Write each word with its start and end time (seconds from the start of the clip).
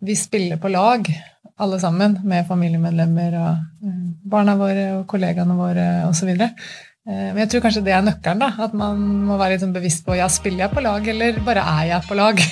vi 0.00 0.16
spiller 0.16 0.56
på 0.56 0.68
lag, 0.68 1.08
alle 1.58 1.80
sammen, 1.80 2.18
med 2.24 2.46
familiemedlemmer 2.46 3.34
og 3.40 3.50
eh, 3.82 3.96
barna 4.30 4.54
våre 4.58 4.84
og 5.00 5.06
kollegaene 5.10 5.56
våre 5.58 5.86
osv. 6.06 6.30
Eh, 6.30 6.48
men 7.08 7.40
jeg 7.42 7.50
tror 7.52 7.64
kanskje 7.66 7.84
det 7.88 7.96
er 7.96 8.04
nøkkelen. 8.06 8.44
da, 8.44 8.52
At 8.68 8.76
man 8.78 9.00
må 9.26 9.38
være 9.40 9.56
litt 9.56 9.64
sånn 9.66 9.74
bevisst 9.74 10.06
på 10.06 10.18
ja, 10.18 10.28
spiller 10.30 10.66
jeg 10.66 10.74
på 10.76 10.84
lag, 10.86 11.08
eller 11.14 11.40
bare 11.46 11.66
er 11.80 11.84
jeg 11.94 12.06
på 12.06 12.18
lag? 12.18 12.42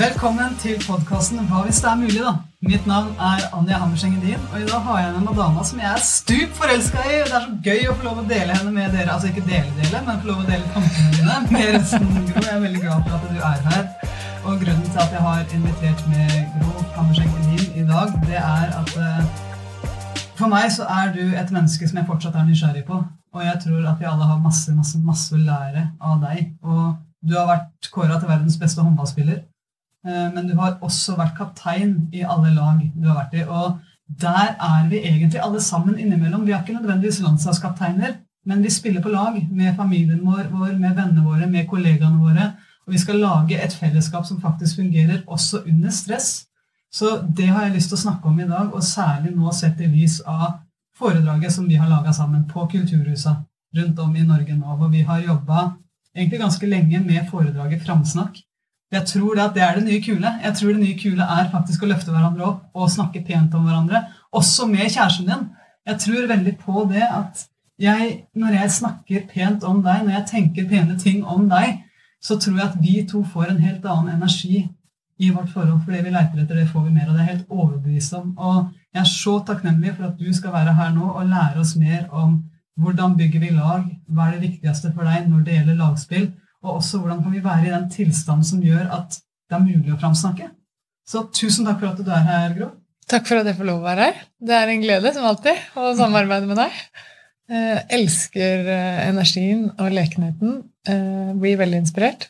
Velkommen 0.00 0.54
til 0.62 0.78
podkasten 0.80 1.42
Hva 1.50 1.60
hvis 1.66 1.82
det 1.84 1.90
er 1.90 1.98
mulig, 2.00 2.20
da. 2.24 2.32
Mitt 2.64 2.86
navn 2.88 3.12
er 3.20 3.42
Anja 3.56 3.78
Hammerseng 3.82 4.14
Edin, 4.16 4.40
og 4.50 4.56
i 4.58 4.66
dag 4.68 4.80
har 4.86 5.00
jeg 5.04 5.12
med 5.14 5.26
meg 5.28 5.38
dama 5.38 5.64
som 5.68 5.82
jeg 5.82 5.90
er 5.92 6.04
stup 6.04 6.56
forelska 6.56 7.04
i. 7.04 7.18
Det 7.28 7.36
er 7.36 7.46
så 7.46 7.56
gøy 7.68 7.88
å 7.92 7.96
få 8.00 8.08
lov 8.08 8.22
å 8.24 8.28
dele 8.30 8.56
henne 8.56 8.72
med 8.74 8.96
dere. 8.96 9.12
Altså 9.12 9.30
ikke 9.30 9.44
dele-dele, 9.46 10.02
men 10.06 10.22
få 10.24 10.32
lov 10.32 10.42
å 10.42 10.48
dele 10.48 10.74
tankene 10.74 11.16
dine 11.18 11.40
med 11.52 11.74
resten. 11.76 12.14
Jeg 12.32 12.48
er 12.48 12.64
veldig 12.64 12.86
glad 12.86 13.10
for 13.10 13.20
at 13.20 13.28
du 13.28 13.44
er 13.52 13.66
her. 13.70 13.99
Og 14.44 14.60
grunnen 14.60 14.84
til 14.92 15.00
at 15.04 15.12
jeg 15.12 15.20
har 15.20 15.40
invitert 15.54 16.00
med 16.12 16.28
Gro 16.60 16.70
Hammerseng 16.96 17.32
Edin 17.40 17.82
i 17.82 17.84
dag, 17.92 18.06
det 18.28 18.36
er 18.36 18.66
at 18.80 18.92
uh, 18.96 19.24
for 20.38 20.48
meg 20.48 20.70
så 20.72 20.86
er 20.88 21.12
du 21.12 21.20
et 21.36 21.52
menneske 21.52 21.88
som 21.88 21.98
jeg 22.00 22.08
fortsatt 22.08 22.38
er 22.40 22.46
nysgjerrig 22.48 22.86
på. 22.88 23.02
Og 23.34 23.44
jeg 23.44 23.58
tror 23.64 23.90
at 23.90 24.00
vi 24.00 24.08
alle 24.08 24.28
har 24.30 24.38
masse, 24.40 24.72
masse, 24.72 25.00
masse 25.04 25.36
å 25.36 25.42
lære 25.42 25.82
av 26.00 26.22
deg. 26.24 26.54
Og 26.64 26.96
du 27.20 27.36
har 27.36 27.50
vært 27.50 27.90
kåra 27.92 28.16
til 28.16 28.32
verdens 28.32 28.56
beste 28.62 28.80
håndballspiller. 28.80 29.42
Uh, 30.08 30.32
men 30.32 30.48
du 30.48 30.56
har 30.62 30.78
også 30.80 31.18
vært 31.20 31.36
kaptein 31.36 31.94
i 32.16 32.24
alle 32.24 32.54
lag 32.56 32.80
du 32.96 33.10
har 33.10 33.20
vært 33.20 33.36
i. 33.36 33.44
Og 33.44 33.76
der 34.24 34.56
er 34.56 34.88
vi 34.88 35.04
egentlig 35.04 35.44
alle 35.44 35.60
sammen 35.60 36.00
innimellom. 36.00 36.48
Vi 36.48 36.56
er 36.56 36.64
ikke 36.64 36.80
nødvendigvis 36.80 37.20
landslagskapteiner, 37.26 38.16
men 38.48 38.64
vi 38.64 38.72
spiller 38.72 39.04
på 39.04 39.12
lag 39.12 39.36
med 39.52 39.76
familien 39.76 40.24
vår, 40.24 40.48
med 40.80 40.96
vennene 40.96 41.28
våre, 41.28 41.46
med 41.46 41.68
kollegaene 41.68 42.24
våre. 42.24 42.52
Og 42.90 42.94
vi 42.96 42.98
skal 42.98 43.20
lage 43.22 43.54
et 43.54 43.74
fellesskap 43.78 44.24
som 44.26 44.40
faktisk 44.42 44.80
fungerer 44.80 45.20
også 45.30 45.60
under 45.62 45.92
stress. 45.94 46.30
Så 46.90 47.20
det 47.36 47.46
har 47.46 47.68
jeg 47.68 47.76
lyst 47.76 47.92
til 47.92 48.00
å 48.00 48.00
snakke 48.00 48.26
om 48.26 48.38
i 48.42 48.46
dag, 48.48 48.72
og 48.74 48.82
særlig 48.82 49.30
nå 49.30 49.52
sett 49.54 49.78
i 49.78 49.86
lys 49.86 50.16
av 50.26 50.56
foredraget 50.98 51.52
som 51.54 51.68
vi 51.70 51.76
har 51.78 51.86
laga 51.86 52.10
sammen 52.10 52.48
på 52.50 52.64
kulturhusa 52.72 53.36
rundt 53.76 54.00
om 54.02 54.16
i 54.16 54.24
Norge 54.26 54.56
nå, 54.56 54.74
hvor 54.74 54.90
vi 54.90 55.04
har 55.06 55.20
jobba 55.22 55.68
egentlig 56.16 56.40
ganske 56.40 56.66
lenge 56.66 56.98
med 57.04 57.28
foredraget 57.30 57.84
Framsnakk. 57.84 58.40
Jeg 58.90 59.06
tror 59.06 59.38
det 59.38 59.44
at 59.44 59.54
det 59.54 59.62
er 59.62 59.78
det 59.78 59.84
nye 59.84 60.00
kule. 60.02 60.32
Jeg 60.42 60.56
tror 60.58 60.72
det 60.72 60.82
nye 60.82 60.98
kule 60.98 61.28
er 61.36 61.50
faktisk 61.52 61.84
å 61.84 61.90
løfte 61.92 62.10
hverandre 62.10 62.48
opp 62.48 62.64
og 62.74 62.90
snakke 62.90 63.22
pent 63.28 63.54
om 63.54 63.68
hverandre, 63.68 64.00
også 64.34 64.66
med 64.66 64.88
kjæresten 64.88 65.30
din. 65.30 65.44
Jeg 65.86 66.02
tror 66.06 66.26
veldig 66.32 66.56
på 66.64 66.88
det 66.90 67.06
at 67.06 67.46
jeg, 67.78 68.10
når 68.34 68.58
jeg 68.58 68.74
snakker 68.80 69.30
pent 69.30 69.62
om 69.62 69.78
deg, 69.86 70.02
når 70.02 70.16
jeg 70.18 70.26
tenker 70.32 70.68
pene 70.74 70.98
ting 70.98 71.22
om 71.22 71.46
deg, 71.54 71.78
så 72.20 72.36
tror 72.40 72.58
jeg 72.58 72.66
at 72.68 72.82
vi 72.82 72.94
to 73.08 73.22
får 73.24 73.50
en 73.50 73.62
helt 73.64 73.86
annen 73.88 74.14
energi 74.16 74.66
i 75.20 75.30
vårt 75.30 75.50
forhold. 75.52 75.80
For 75.84 75.92
det 75.92 76.04
vi 76.04 76.12
leiter 76.14 76.42
etter, 76.42 76.60
det 76.60 76.68
får 76.68 76.84
vi 76.86 76.94
mer. 76.94 77.08
av. 77.08 77.16
det 77.16 77.24
er 77.24 77.32
helt 77.32 77.50
overbevist 77.52 78.14
om. 78.16 78.34
Og 78.38 78.70
jeg 78.94 79.00
er 79.02 79.10
så 79.10 79.38
takknemlig 79.46 79.94
for 79.96 80.08
at 80.08 80.20
du 80.20 80.30
skal 80.34 80.52
være 80.52 80.76
her 80.76 80.94
nå 80.96 81.08
og 81.10 81.26
lære 81.28 81.60
oss 81.60 81.74
mer 81.76 82.06
om 82.10 82.42
hvordan 82.80 83.16
bygger 83.18 83.42
vi 83.42 83.50
lag, 83.52 83.84
hva 84.08 84.28
er 84.28 84.38
det 84.38 84.48
viktigste 84.48 84.92
for 84.94 85.04
deg 85.04 85.28
når 85.28 85.42
det 85.44 85.56
gjelder 85.58 85.80
lagspill, 85.82 86.30
og 86.64 86.78
også 86.78 87.00
hvordan 87.00 87.20
kan 87.24 87.34
vi 87.34 87.44
være 87.44 87.66
i 87.66 87.74
den 87.74 87.90
tilstanden 87.92 88.46
som 88.46 88.62
gjør 88.64 88.88
at 88.96 89.18
det 89.20 89.58
er 89.58 89.64
mulig 89.66 89.92
å 89.92 89.98
framsnakke. 90.00 90.48
Så 91.08 91.26
tusen 91.34 91.66
takk 91.66 91.80
for 91.82 91.90
at 91.90 92.00
du 92.00 92.10
er 92.14 92.24
her, 92.24 92.54
Gro. 92.56 92.70
Takk 93.10 93.26
for 93.26 93.40
at 93.40 93.48
jeg 93.50 93.58
får 93.58 93.66
lov 93.66 93.80
å 93.80 93.88
være 93.88 94.08
her. 94.08 94.18
Det 94.38 94.54
er 94.54 94.70
en 94.70 94.84
glede, 94.84 95.12
som 95.16 95.26
alltid, 95.26 95.58
å 95.74 95.90
samarbeide 95.98 96.46
med 96.46 96.60
deg. 96.60 96.76
Eh, 97.50 97.80
elsker 97.98 98.68
eh, 98.70 99.00
energien 99.08 99.64
og 99.74 99.90
lekenheten. 99.90 100.60
Eh, 100.90 101.32
blir 101.40 101.58
veldig 101.60 101.80
inspirert. 101.84 102.28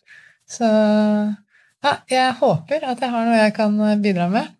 Så 0.51 0.67
ja, 0.67 1.93
jeg 2.11 2.37
håper 2.41 2.87
at 2.91 3.01
jeg 3.01 3.13
har 3.13 3.27
noe 3.27 3.39
jeg 3.39 3.57
kan 3.57 3.77
bidra 4.03 4.29
med. 4.33 4.57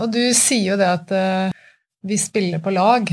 Og 0.00 0.06
du 0.12 0.20
sier 0.36 0.72
jo 0.72 0.78
det 0.78 0.88
at 0.88 1.12
vi 2.06 2.16
spiller 2.20 2.62
på 2.62 2.72
lag, 2.72 3.08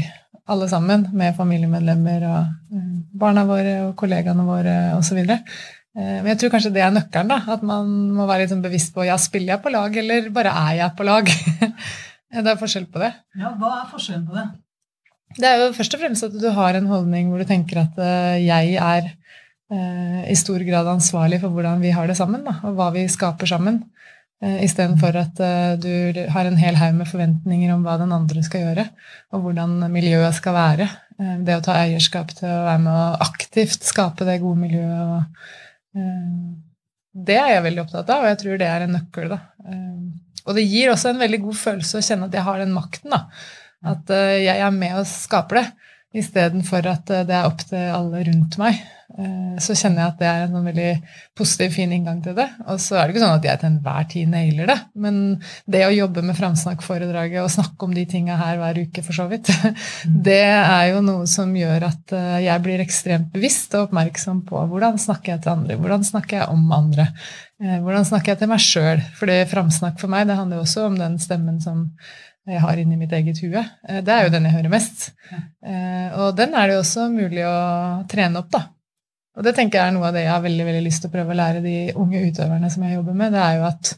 alle 0.48 0.68
sammen, 0.72 1.06
med 1.18 1.36
familiemedlemmer 1.36 2.26
og 2.30 2.76
barna 3.20 3.44
våre 3.48 3.74
og 3.88 3.96
kollegaene 4.00 4.46
våre 4.48 4.76
osv. 4.96 5.20
Men 5.98 6.30
jeg 6.32 6.40
tror 6.42 6.54
kanskje 6.56 6.74
det 6.76 6.84
er 6.86 6.94
nøkkelen. 6.96 7.32
da, 7.32 7.40
At 7.56 7.66
man 7.68 7.90
må 8.16 8.28
være 8.30 8.46
litt 8.46 8.54
sånn 8.54 8.64
bevisst 8.66 8.94
på 8.96 9.08
ja, 9.08 9.18
spiller 9.22 9.56
jeg 9.56 9.66
på 9.66 9.74
lag, 9.74 9.98
eller 10.04 10.30
bare 10.34 10.56
er 10.68 10.80
jeg 10.82 10.96
på 10.98 11.08
lag? 11.08 11.34
det 12.44 12.54
er 12.54 12.62
forskjell 12.62 12.88
på 12.94 13.04
det. 13.04 13.12
Ja, 13.40 13.54
Hva 13.60 13.74
er 13.82 13.92
forskjellen 13.92 14.26
på 14.28 14.38
det? 14.38 14.48
Det 15.38 15.48
er 15.50 15.62
jo 15.62 15.74
først 15.76 15.96
og 15.96 16.02
fremst 16.02 16.26
at 16.26 16.36
du 16.40 16.48
har 16.56 16.78
en 16.78 16.90
holdning 16.90 17.30
hvor 17.30 17.42
du 17.42 17.50
tenker 17.50 17.84
at 17.84 17.98
uh, 18.00 18.38
jeg 18.40 18.78
er 18.80 19.10
uh, 19.10 19.16
i 19.68 20.36
stor 20.40 20.64
grad 20.64 20.88
ansvarlig 20.88 21.42
for 21.42 21.52
hvordan 21.52 21.82
vi 21.84 21.90
har 21.92 22.08
det 22.08 22.16
sammen, 22.16 22.46
da, 22.46 22.54
og 22.64 22.78
hva 22.78 22.88
vi 22.96 23.02
skaper 23.12 23.50
sammen. 23.50 23.82
Uh, 24.38 24.60
Istedenfor 24.62 25.16
at 25.18 25.40
uh, 25.42 25.74
du 25.82 26.20
har 26.30 26.46
en 26.46 26.60
hel 26.62 26.76
haug 26.78 26.94
med 27.00 27.10
forventninger 27.10 27.72
om 27.74 27.82
hva 27.86 27.96
den 27.98 28.12
andre 28.14 28.44
skal 28.46 28.68
gjøre, 28.68 28.86
og 29.34 29.42
hvordan 29.42 29.80
miljøet 29.90 30.38
skal 30.38 30.54
være. 30.58 30.88
det 31.18 31.56
å 31.58 31.62
ta 31.66 31.74
eierskap 31.82 32.30
til 32.38 32.46
å 32.46 32.66
være 32.68 32.82
med 32.84 32.94
å 32.94 33.06
aktivt 33.26 33.88
skape 33.88 34.26
det 34.28 34.36
gode 34.44 34.62
miljøet. 34.62 35.16
Og, 35.18 36.04
det 37.28 37.40
er 37.42 37.56
jeg 37.56 37.64
veldig 37.66 37.82
opptatt 37.82 38.12
av, 38.14 38.22
og 38.22 38.30
jeg 38.30 38.38
tror 38.44 38.60
det 38.62 38.68
er 38.70 38.86
en 38.86 38.94
nøkkel. 38.94 39.32
Da. 39.32 39.40
og 40.46 40.54
det 40.54 40.68
gir 40.70 40.92
også 40.92 41.10
en 41.10 41.24
veldig 41.24 41.40
god 41.48 41.58
følelse 41.58 41.98
å 41.98 42.06
kjenne 42.06 42.28
at 42.30 42.38
jeg 42.38 42.46
har 42.46 42.62
den 42.62 42.76
makten. 42.76 43.16
da 43.16 43.24
at 43.88 44.10
jeg 44.42 44.58
er 44.58 44.72
med 44.74 45.00
og 45.00 45.10
skaper 45.10 45.60
det, 45.60 45.66
istedenfor 46.22 46.86
at 46.94 47.10
det 47.30 47.34
er 47.34 47.50
opp 47.50 47.66
til 47.66 47.90
alle 47.94 48.24
rundt 48.30 48.58
meg. 48.62 48.78
Uh, 49.18 49.56
så 49.64 49.74
kjenner 49.74 50.04
jeg 50.04 50.14
at 50.14 50.20
det 50.22 50.28
er 50.30 50.44
en 50.44 50.56
sånn 50.56 50.68
veldig 50.70 50.90
positiv, 51.38 51.72
fin 51.74 51.94
inngang 51.96 52.20
til 52.26 52.36
det. 52.38 52.48
Og 52.68 52.82
så 52.82 52.98
er 52.98 53.08
det 53.08 53.16
ikke 53.16 53.24
sånn 53.24 53.40
at 53.40 53.48
jeg 53.48 53.62
til 53.62 53.70
enhver 53.72 54.10
tid 54.12 54.30
nailer 54.34 54.70
det, 54.70 54.78
men 55.06 55.18
det 55.66 55.84
å 55.88 55.96
jobbe 55.96 56.24
med 56.28 56.38
framsnakkforedraget 56.38 57.42
og 57.44 57.54
snakke 57.54 57.88
om 57.88 57.96
de 57.98 58.06
tinga 58.10 58.38
her 58.40 58.62
hver 58.62 58.82
uke, 58.84 59.06
for 59.06 59.18
så 59.18 59.26
vidt, 59.32 59.50
mm. 59.50 60.22
det 60.28 60.44
er 60.52 60.86
jo 60.92 61.02
noe 61.06 61.26
som 61.30 61.56
gjør 61.58 61.88
at 61.90 62.16
jeg 62.44 62.66
blir 62.66 62.84
ekstremt 62.84 63.34
bevisst 63.34 63.74
og 63.78 63.88
oppmerksom 63.88 64.44
på 64.48 64.68
hvordan 64.70 65.02
snakker 65.02 65.36
jeg 65.36 65.46
til 65.46 65.56
andre, 65.56 65.80
hvordan 65.82 66.06
snakker 66.08 66.42
jeg 66.42 66.54
om 66.54 66.72
andre. 66.76 67.10
Hvordan 67.58 68.06
snakker 68.06 68.36
jeg 68.36 68.42
til 68.44 68.52
meg 68.52 68.62
sjøl? 68.62 69.04
For 69.18 69.30
det 69.30 69.50
framsnakk 69.50 69.98
for 69.98 70.14
meg, 70.14 70.28
det 70.30 70.38
handler 70.38 70.60
jo 70.60 70.66
også 70.68 70.88
om 70.92 70.98
den 71.00 71.18
stemmen 71.22 71.58
som 71.64 71.88
jeg 72.48 72.64
har 72.64 72.80
inni 72.80 72.98
mitt 73.00 73.12
eget 73.16 73.42
hue. 73.44 73.60
Eh, 73.60 74.02
det 74.06 74.14
er 74.14 74.26
jo 74.26 74.34
den 74.34 74.48
jeg 74.48 74.56
hører 74.56 74.72
mest. 74.72 75.10
Eh, 75.32 76.10
og 76.16 76.36
den 76.38 76.56
er 76.56 76.70
det 76.70 76.78
jo 76.78 76.84
også 76.84 77.08
mulig 77.12 77.44
å 77.48 77.58
trene 78.12 78.44
opp, 78.44 78.52
da. 78.54 78.62
Og 79.38 79.46
det 79.46 79.54
tenker 79.58 79.78
jeg 79.78 79.92
er 79.92 79.94
noe 79.94 80.10
av 80.10 80.16
det 80.18 80.26
jeg 80.26 80.34
har 80.34 80.42
veldig, 80.42 80.66
veldig 80.66 80.86
lyst 80.88 81.04
til 81.04 81.12
å 81.12 81.14
prøve 81.14 81.34
å 81.34 81.38
lære 81.38 81.62
de 81.62 81.76
unge 81.94 82.24
utøverne 82.26 82.72
som 82.74 82.86
jeg 82.88 82.98
jobber 82.98 83.18
med. 83.20 83.36
Det 83.36 83.44
er 83.44 83.60
jo 83.60 83.70
at 83.70 83.94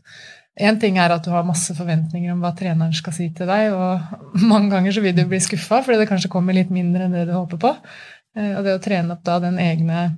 Én 0.60 0.76
ting 0.76 0.98
er 1.00 1.14
at 1.16 1.24
du 1.24 1.30
har 1.32 1.46
masse 1.48 1.72
forventninger 1.72 2.34
om 2.34 2.42
hva 2.44 2.50
treneren 2.52 2.92
skal 2.92 3.14
si 3.16 3.30
til 3.32 3.48
deg, 3.48 3.72
og 3.72 4.42
mange 4.52 4.74
ganger 4.74 4.92
så 4.92 5.04
vil 5.06 5.16
du 5.16 5.22
bli 5.30 5.40
skuffa 5.40 5.80
fordi 5.86 6.02
det 6.02 6.10
kanskje 6.10 6.32
kommer 6.34 6.58
litt 6.58 6.74
mindre 6.74 7.06
enn 7.06 7.16
det 7.16 7.30
du 7.30 7.32
håper 7.32 7.62
på. 7.62 7.72
Eh, 8.36 8.58
og 8.58 8.66
det 8.68 8.76
å 8.76 8.82
trene 8.84 9.16
opp 9.16 9.24
da 9.24 9.38
den 9.44 9.60
egne 9.64 10.10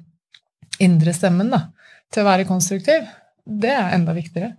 indre 0.82 1.14
stemmen 1.14 1.52
da, 1.54 1.68
til 2.10 2.24
å 2.24 2.30
være 2.32 2.50
konstruktiv, 2.50 3.06
det 3.46 3.70
er 3.76 3.94
enda 3.94 4.16
viktigere. 4.18 4.56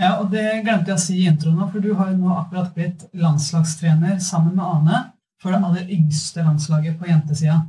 Ja, 0.00 0.16
og 0.22 0.30
Det 0.32 0.42
glemte 0.64 0.90
jeg 0.90 0.96
å 0.96 1.02
si 1.02 1.20
i 1.20 1.28
introen, 1.28 1.58
nå, 1.60 1.68
for 1.70 1.84
du 1.84 1.92
har 1.94 2.10
jo 2.10 2.18
nå 2.18 2.34
akkurat 2.34 2.74
blitt 2.74 3.04
landslagstrener 3.14 4.18
sammen 4.24 4.56
med 4.56 4.64
Ane 4.64 5.02
for 5.40 5.52
det 5.52 5.60
aller 5.60 5.92
yngste 5.92 6.42
landslaget 6.42 6.96
på 6.98 7.06
jentesida. 7.06 7.60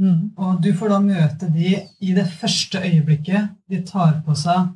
Mm. 0.00 0.32
Og 0.40 0.60
du 0.64 0.70
får 0.76 0.94
da 0.94 0.98
møte 1.04 1.48
de 1.52 1.74
i 1.76 2.14
det 2.16 2.26
første 2.40 2.80
øyeblikket 2.80 3.50
de 3.68 3.82
tar 3.86 4.20
på 4.24 4.36
seg 4.38 4.70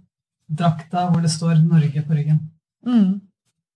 drakta 0.45 1.09
hvor 1.09 1.25
det 1.25 1.33
står 1.33 1.57
'Norge' 1.62 2.05
på 2.05 2.17
ryggen. 2.17 2.41
Mm. 2.87 3.21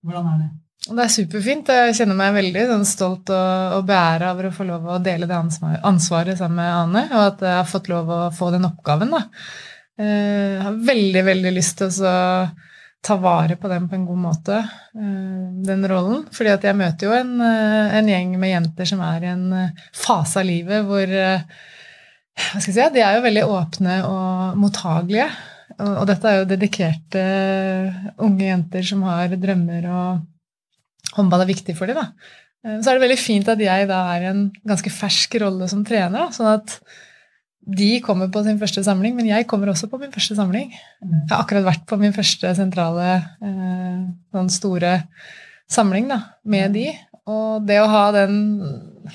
Hvordan 0.05 0.27
er 0.33 0.37
det? 0.43 0.49
Det 0.89 1.03
er 1.03 1.11
superfint. 1.11 1.67
Jeg 1.67 1.95
kjenner 1.97 2.15
meg 2.15 2.37
veldig 2.37 2.61
sånn, 2.69 2.85
stolt 2.87 3.31
og, 3.35 3.73
og 3.79 3.87
beæra 3.89 4.31
over 4.31 4.47
å 4.47 4.53
få 4.55 4.67
lov 4.69 4.85
å 4.87 5.01
dele 5.03 5.27
det 5.27 5.35
ansvaret 5.35 6.39
sammen 6.39 6.61
med 6.61 6.71
Ane, 6.71 7.03
og 7.11 7.25
at 7.25 7.43
jeg 7.43 7.57
har 7.57 7.67
fått 7.67 7.89
lov 7.91 8.13
å 8.15 8.21
få 8.31 8.51
den 8.53 8.67
oppgaven. 8.69 9.11
Da. 9.11 9.25
Eh, 9.99 10.55
jeg 10.55 10.63
har 10.63 10.79
veldig, 10.93 11.23
veldig 11.27 11.53
lyst 11.57 11.81
til 11.81 11.89
å 11.89 11.91
ta 13.05 13.15
vare 13.15 13.55
på 13.55 13.69
dem 13.71 13.87
på 13.89 13.95
en 13.95 14.05
god 14.05 14.21
måte, 14.21 14.55
eh, 14.59 15.43
den 15.65 15.85
rollen. 15.87 16.25
Fordi 16.35 16.53
at 16.53 16.65
jeg 16.67 16.77
møter 16.77 17.07
jo 17.07 17.15
en, 17.15 17.35
eh, 17.41 17.97
en, 17.99 18.09
gjeng 18.11 18.33
med 18.39 18.53
jenter 18.53 18.89
som 18.89 19.03
er 19.05 19.23
i 19.23 19.31
en 19.31 19.53
eh, 19.53 19.85
fase 19.95 20.41
av 20.41 20.49
livet 20.49 20.85
hvor 20.87 21.07
hva 22.39 22.59
skal 22.61 22.71
jeg 22.71 22.75
si, 22.75 22.93
De 22.95 23.03
er 23.03 23.17
jo 23.17 23.25
veldig 23.25 23.45
åpne 23.51 23.95
og 24.07 24.59
mottagelige. 24.59 25.27
Og, 25.79 26.05
dette 26.07 26.27
er 26.27 26.37
jo 26.39 26.47
dedikerte 26.47 27.23
unge 28.19 28.45
jenter 28.45 28.83
som 28.83 29.03
har 29.07 29.31
drømmer, 29.35 29.85
og 29.91 31.11
håndball 31.17 31.43
er 31.43 31.51
viktig 31.51 31.75
for 31.75 31.87
dem. 31.87 31.99
da. 31.99 32.79
Så 32.79 32.89
er 32.89 32.97
det 32.97 33.03
veldig 33.03 33.19
fint 33.19 33.51
at 33.51 33.59
jeg 33.63 33.87
da 33.87 33.99
er 34.15 34.23
i 34.23 34.31
en 34.31 34.41
ganske 34.67 34.91
fersk 34.91 35.35
rolle 35.43 35.67
som 35.71 35.83
trener. 35.87 36.15
Da, 36.15 36.25
sånn 36.35 36.51
at 36.57 36.79
de 37.75 37.89
kommer 38.01 38.29
på 38.33 38.41
sin 38.45 38.59
første 38.61 38.83
samling, 38.85 39.15
men 39.17 39.27
jeg 39.29 39.47
kommer 39.49 39.71
også 39.71 39.89
på 39.91 39.99
min 40.01 40.13
første 40.13 40.37
samling. 40.37 40.71
Jeg 40.71 41.29
har 41.31 41.43
akkurat 41.43 41.67
vært 41.67 41.85
på 41.89 41.99
min 42.01 42.15
første 42.15 42.53
sentrale, 42.57 43.09
eh, 43.45 43.99
sånn 44.33 44.49
store 44.53 44.93
samling 45.69 46.09
da, 46.09 46.21
med 46.45 46.73
de. 46.77 46.87
Og 47.29 47.67
det 47.67 47.77
å 47.81 47.89
ha 47.91 48.05
den 48.15 48.39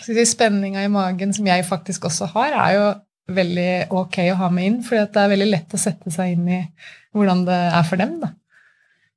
si, 0.03 0.15
spenninga 0.29 0.85
i 0.85 0.93
magen 0.93 1.35
som 1.35 1.47
jeg 1.51 1.67
faktisk 1.67 2.07
også 2.11 2.31
har, 2.37 2.55
er 2.55 2.77
jo 2.77 2.87
veldig 3.35 3.71
ok 3.91 4.21
å 4.31 4.39
ha 4.43 4.53
med 4.53 4.69
inn, 4.69 4.81
for 4.85 5.01
det 5.01 5.21
er 5.21 5.33
veldig 5.33 5.51
lett 5.51 5.75
å 5.75 5.81
sette 5.81 6.13
seg 6.13 6.37
inn 6.37 6.49
i 6.61 6.63
hvordan 7.15 7.45
det 7.49 7.61
er 7.73 7.87
for 7.89 8.01
dem. 8.01 8.19
da. 8.23 8.35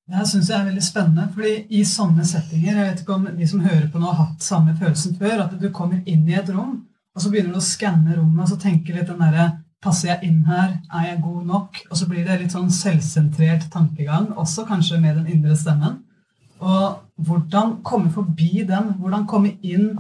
Det 0.08 0.16
her 0.16 0.28
syns 0.30 0.50
jeg 0.50 0.56
er 0.56 0.68
veldig 0.70 0.84
spennende. 0.84 1.30
fordi 1.34 1.54
i 1.70 1.84
sånne 1.84 2.24
settinger 2.26 2.76
Jeg 2.76 2.86
vet 2.86 3.02
ikke 3.02 3.16
om 3.18 3.26
de 3.38 3.48
som 3.48 3.60
hører 3.60 3.88
på 3.92 4.00
nå, 4.00 4.08
har 4.08 4.26
hatt 4.26 4.44
samme 4.44 4.76
følelsen 4.80 5.18
før. 5.20 5.44
At 5.44 5.58
du 5.60 5.70
kommer 5.70 6.00
inn 6.06 6.28
i 6.30 6.38
et 6.40 6.50
rom, 6.50 6.87
og 7.18 7.24
så 7.24 7.32
begynner 7.34 7.56
du 7.56 7.58
å 7.58 7.66
skanne 7.66 8.14
rommet 8.14 8.44
og 8.46 8.52
så 8.52 8.60
tenker 8.62 8.94
litt 8.94 9.10
den 9.10 9.24
derre 9.24 9.48
Passer 9.78 10.10
jeg 10.10 10.32
inn 10.32 10.40
her? 10.48 10.72
Er 10.90 11.04
jeg 11.06 11.20
god 11.22 11.44
nok? 11.46 11.76
Og 11.92 12.00
så 12.00 12.08
blir 12.10 12.24
det 12.26 12.40
litt 12.42 12.54
sånn 12.56 12.72
selvsentrert 12.74 13.68
tankegang, 13.70 14.32
også 14.34 14.66
kanskje 14.66 14.98
med 15.04 15.20
den 15.20 15.28
indre 15.36 15.54
stemmen. 15.56 16.00
Og 16.58 16.96
hvordan 17.22 17.76
komme 17.86 18.10
forbi 18.10 18.66
den? 18.66 18.96
Hvordan 18.98 19.28
komme 19.30 19.54
inn 19.62 19.92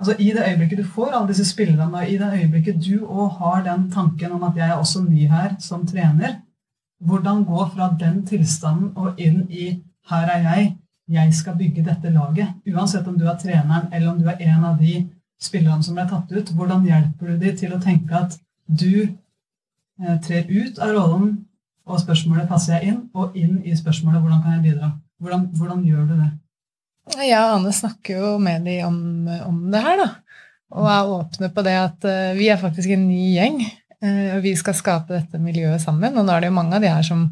altså 0.00 0.16
I 0.18 0.32
det 0.34 0.48
øyeblikket 0.48 0.80
du 0.80 0.90
får 0.96 1.12
alle 1.12 1.28
disse 1.28 1.44
spillerne, 1.46 2.02
i 2.08 2.18
det 2.18 2.32
øyeblikket 2.40 2.82
du 2.82 3.04
òg 3.04 3.36
har 3.38 3.62
den 3.68 3.86
tanken 3.92 4.32
om 4.32 4.42
at 4.48 4.58
jeg 4.58 4.66
er 4.66 4.80
også 4.80 5.04
ny 5.04 5.28
her 5.28 5.54
som 5.60 5.86
trener, 5.86 6.40
hvordan 7.04 7.44
gå 7.44 7.66
fra 7.74 7.90
den 8.00 8.22
tilstanden 8.26 8.92
og 8.96 9.20
inn 9.20 9.46
i 9.50 9.82
'her 10.10 10.26
er 10.26 10.42
jeg', 10.42 10.76
jeg 11.08 11.34
skal 11.34 11.56
bygge 11.56 11.84
dette 11.84 12.10
laget. 12.10 12.48
Uansett 12.66 13.06
om 13.08 13.18
du 13.18 13.26
er 13.26 13.38
treneren 13.38 13.92
eller 13.92 14.10
om 14.10 14.18
du 14.18 14.26
er 14.26 14.36
en 14.40 14.64
av 14.64 14.78
de 14.78 15.08
spillerne 15.40 15.84
som 15.84 15.96
ble 15.96 16.06
tatt 16.08 16.32
ut. 16.32 16.52
Hvordan 16.56 16.86
hjelper 16.88 17.32
du 17.32 17.44
dem 17.44 17.56
til 17.56 17.74
å 17.74 17.80
tenke 17.82 18.16
at 18.16 18.36
du 18.66 19.06
eh, 19.06 20.16
trer 20.24 20.50
ut 20.50 20.78
av 20.78 20.94
rollen, 20.96 21.30
og 21.90 22.00
spørsmålet 22.00 22.48
'passer 22.48 22.76
jeg 22.76 22.92
inn?' 22.92 23.08
og 23.14 23.36
inn 23.36 23.62
i 23.64 23.74
spørsmålet 23.76 24.20
'hvordan 24.20 24.42
kan 24.42 24.52
jeg 24.52 24.64
bidra'? 24.68 24.92
Hvordan, 25.20 25.46
hvordan 25.56 25.84
gjør 25.84 26.06
du 26.06 26.14
det? 26.20 26.30
Jeg 27.18 27.38
og 27.40 27.54
Anne 27.56 27.72
snakker 27.72 28.20
jo 28.20 28.38
med 28.38 28.64
dem 28.64 28.86
om, 28.86 29.28
om, 29.48 29.72
det 29.72 29.82
her, 29.82 29.96
da. 29.96 30.08
Og 30.70 30.86
er 30.86 31.14
åpne 31.16 31.48
på 31.50 31.62
det 31.66 31.74
at 31.74 32.04
uh, 32.06 32.38
vi 32.38 32.46
er 32.48 32.60
faktisk 32.60 32.90
en 32.94 33.08
ny 33.08 33.34
gjeng. 33.34 33.58
Eh, 34.00 34.32
og 34.32 34.40
vi 34.44 34.54
skal 34.56 34.76
skape 34.76 35.12
dette 35.12 35.38
miljøet 35.42 35.82
sammen. 35.82 36.16
Og 36.16 36.24
nå 36.24 36.32
er 36.32 36.42
det 36.42 36.50
jo 36.50 36.56
mange 36.56 36.78
av 36.78 36.84
de 36.84 36.88
her 36.88 37.04
som 37.04 37.26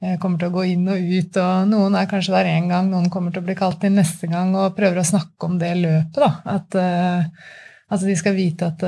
eh, 0.00 0.16
kommer 0.20 0.40
til 0.40 0.48
å 0.48 0.56
gå 0.56 0.64
inn 0.70 0.88
og 0.88 0.96
ut, 1.04 1.40
og 1.42 1.68
noen 1.68 1.98
er 2.00 2.08
kanskje 2.08 2.34
der 2.36 2.52
én 2.54 2.68
gang, 2.70 2.88
noen 2.88 3.10
kommer 3.12 3.34
til 3.34 3.44
å 3.44 3.48
bli 3.48 3.56
kalt 3.58 3.84
inn 3.84 3.98
neste 4.00 4.30
gang, 4.30 4.54
og 4.56 4.76
prøver 4.76 5.02
å 5.02 5.08
snakke 5.08 5.50
om 5.50 5.58
det 5.60 5.74
løpet. 5.82 6.20
da, 6.22 6.30
At, 6.56 6.78
uh, 6.78 7.56
at 7.92 8.04
de 8.04 8.16
skal 8.20 8.36
vite 8.38 8.72
at 8.72 8.84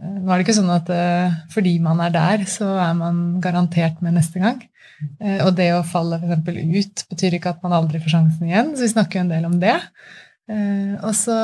Nå 0.00 0.32
er 0.32 0.38
det 0.40 0.46
ikke 0.46 0.54
sånn 0.56 0.70
at 0.72 0.88
fordi 1.52 1.74
man 1.84 1.98
er 2.00 2.12
der, 2.14 2.44
så 2.48 2.70
er 2.80 2.94
man 2.96 3.18
garantert 3.44 3.98
med 4.00 4.14
neste 4.16 4.40
gang. 4.40 4.62
og 5.44 5.50
det 5.58 5.66
å 5.76 5.82
falle 5.84 6.16
f.eks. 6.16 6.46
ut 6.48 7.02
betyr 7.10 7.36
ikke 7.36 7.52
at 7.52 7.60
man 7.60 7.74
aldri 7.76 8.00
får 8.00 8.14
sjansen 8.14 8.48
igjen, 8.48 8.70
så 8.72 8.86
vi 8.86 8.88
snakker 8.94 9.18
jo 9.18 9.24
en 9.26 9.34
del 9.34 9.44
om 9.50 9.58
det. 9.60 9.76
og 11.04 11.12
så 11.18 11.36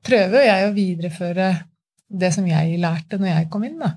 prøver 0.00 0.46
jeg 0.46 0.64
å 0.64 0.72
videreføre 0.78 1.50
det 2.20 2.30
som 2.34 2.46
jeg 2.48 2.78
lærte 2.82 3.18
når 3.20 3.32
jeg 3.32 3.50
kom 3.52 3.66
inn. 3.66 3.78
da. 3.82 3.94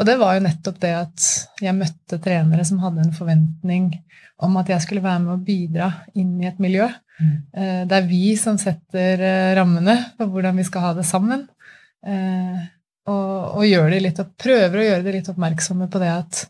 Og 0.00 0.06
det 0.08 0.16
var 0.16 0.36
jo 0.36 0.46
nettopp 0.46 0.80
det 0.80 0.94
at 0.96 1.24
jeg 1.60 1.76
møtte 1.76 2.20
trenere 2.24 2.64
som 2.64 2.80
hadde 2.80 3.04
en 3.04 3.16
forventning 3.16 3.92
om 4.40 4.56
at 4.56 4.70
jeg 4.72 4.80
skulle 4.86 5.04
være 5.04 5.20
med 5.26 5.34
å 5.34 5.44
bidra 5.44 5.90
inn 6.16 6.38
i 6.40 6.48
et 6.48 6.60
miljø. 6.62 6.86
Mm. 7.20 7.32
Eh, 7.52 7.80
det 7.88 7.98
er 7.98 8.08
vi 8.08 8.34
som 8.40 8.56
setter 8.60 9.20
eh, 9.20 9.52
rammene 9.58 9.96
for 10.16 10.32
hvordan 10.32 10.56
vi 10.56 10.64
skal 10.64 10.86
ha 10.86 10.92
det 10.96 11.04
sammen. 11.08 11.44
Eh, 12.00 12.62
og, 13.10 13.60
og, 13.60 13.92
litt, 14.00 14.22
prøver 14.40 14.80
å 14.80 14.86
gjøre 14.86 15.04
det 15.04 15.16
litt 15.18 15.28
oppmerksomme 15.32 15.90
på 15.90 16.00
det 16.02 16.12
at 16.14 16.44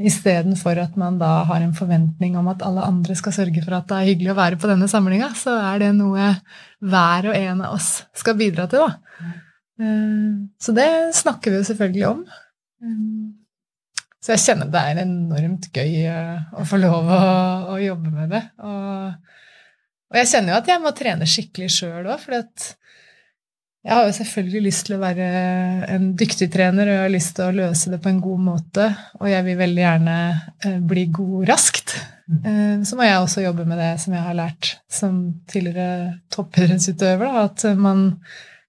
istedenfor 0.00 0.78
at 0.80 0.94
man 0.96 1.18
da 1.20 1.42
har 1.44 1.60
en 1.60 1.74
forventning 1.76 2.38
om 2.40 2.46
at 2.48 2.62
alle 2.64 2.86
andre 2.88 3.12
skal 3.18 3.34
sørge 3.36 3.60
for 3.60 3.76
at 3.76 3.90
det 3.90 3.98
er 3.98 4.06
hyggelig 4.08 4.30
å 4.32 4.38
være 4.38 4.56
på 4.60 4.70
denne 4.70 4.88
samlinga, 4.88 5.28
så 5.36 5.58
er 5.60 5.82
det 5.82 5.90
noe 5.98 6.30
hver 6.80 7.28
og 7.28 7.36
en 7.36 7.60
av 7.66 7.74
oss 7.76 7.90
skal 8.16 8.38
bidra 8.38 8.64
til. 8.72 8.86
da. 8.86 9.34
Eh, 9.78 10.46
så 10.60 10.72
det 10.72 11.14
snakker 11.14 11.50
vi 11.50 11.60
jo 11.60 11.66
selvfølgelig 11.68 12.06
om. 12.08 12.24
Eh, 12.82 13.04
så 14.18 14.34
jeg 14.34 14.44
kjenner 14.46 14.72
det 14.72 14.82
er 14.82 15.02
enormt 15.04 15.70
gøy 15.74 15.92
eh, 16.10 16.48
å 16.58 16.66
få 16.68 16.80
lov 16.82 17.06
å, 17.06 17.20
å 17.74 17.78
jobbe 17.82 18.14
med 18.14 18.34
det. 18.34 18.42
Og, 18.58 19.30
og, 20.10 20.18
jeg 20.18 20.32
kjenner 20.32 20.54
jo 20.54 20.58
at 20.58 20.74
jeg 20.74 20.84
må 20.84 20.94
trene 20.96 21.30
skikkelig 21.30 21.70
sjøl 21.76 22.10
òg, 22.10 22.18
for 22.24 22.40
jeg 23.86 23.94
har 23.94 24.04
jo 24.08 24.14
selvfølgelig 24.16 24.62
lyst 24.66 24.88
til 24.88 24.96
å 24.96 25.00
være 25.00 25.26
en 25.94 26.10
dyktig 26.18 26.48
trener, 26.52 26.90
og 26.90 26.96
jeg 26.96 27.04
har 27.04 27.14
lyst 27.14 27.36
til 27.38 27.46
å 27.46 27.56
løse 27.56 27.92
det 27.92 28.00
på 28.04 28.10
en 28.10 28.18
god 28.20 28.42
måte, 28.42 28.88
og 29.20 29.30
jeg 29.30 29.46
vil 29.46 29.60
veldig 29.60 29.84
gjerne 29.84 30.16
bli 30.90 31.04
god 31.14 31.46
raskt. 31.48 31.94
Mm. 32.26 32.82
Så 32.84 32.98
må 32.98 33.06
jeg 33.06 33.22
også 33.22 33.46
jobbe 33.46 33.64
med 33.70 33.80
det 33.80 33.92
som 34.02 34.18
jeg 34.18 34.26
har 34.26 34.36
lært 34.36 34.74
som 34.92 35.22
tidligere 35.48 36.18
toppidrettsutøver, 36.34 37.38
at 37.46 37.64
man 37.78 38.10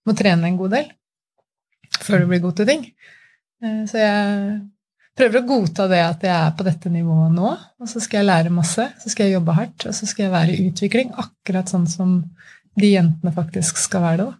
må 0.07 0.15
trene 0.15 0.47
en 0.47 0.61
god 0.61 0.77
del 0.77 0.87
før 1.97 2.23
du 2.23 2.29
blir 2.31 2.43
god 2.43 2.59
til 2.59 2.69
ting. 2.69 2.83
Eh, 3.63 3.81
så 3.89 4.01
jeg 4.01 4.59
prøver 5.19 5.41
å 5.41 5.47
godta 5.47 5.87
det 5.91 6.01
at 6.05 6.27
jeg 6.27 6.35
er 6.35 6.53
på 6.55 6.67
dette 6.67 6.91
nivået 6.93 7.33
nå, 7.35 7.53
og 7.55 7.91
så 7.91 8.01
skal 8.03 8.21
jeg 8.21 8.29
lære 8.29 8.53
masse, 8.55 8.85
så 9.01 9.11
skal 9.11 9.27
jeg 9.27 9.37
jobbe 9.39 9.57
hardt, 9.57 9.87
og 9.89 9.95
så 9.95 10.09
skal 10.09 10.27
jeg 10.27 10.35
være 10.35 10.55
i 10.55 10.69
utvikling, 10.69 11.15
akkurat 11.19 11.71
sånn 11.71 11.89
som 11.91 12.21
de 12.79 12.93
jentene 12.93 13.33
faktisk 13.35 13.81
skal 13.81 14.05
være 14.05 14.21
det. 14.21 14.29
da. 14.29 14.37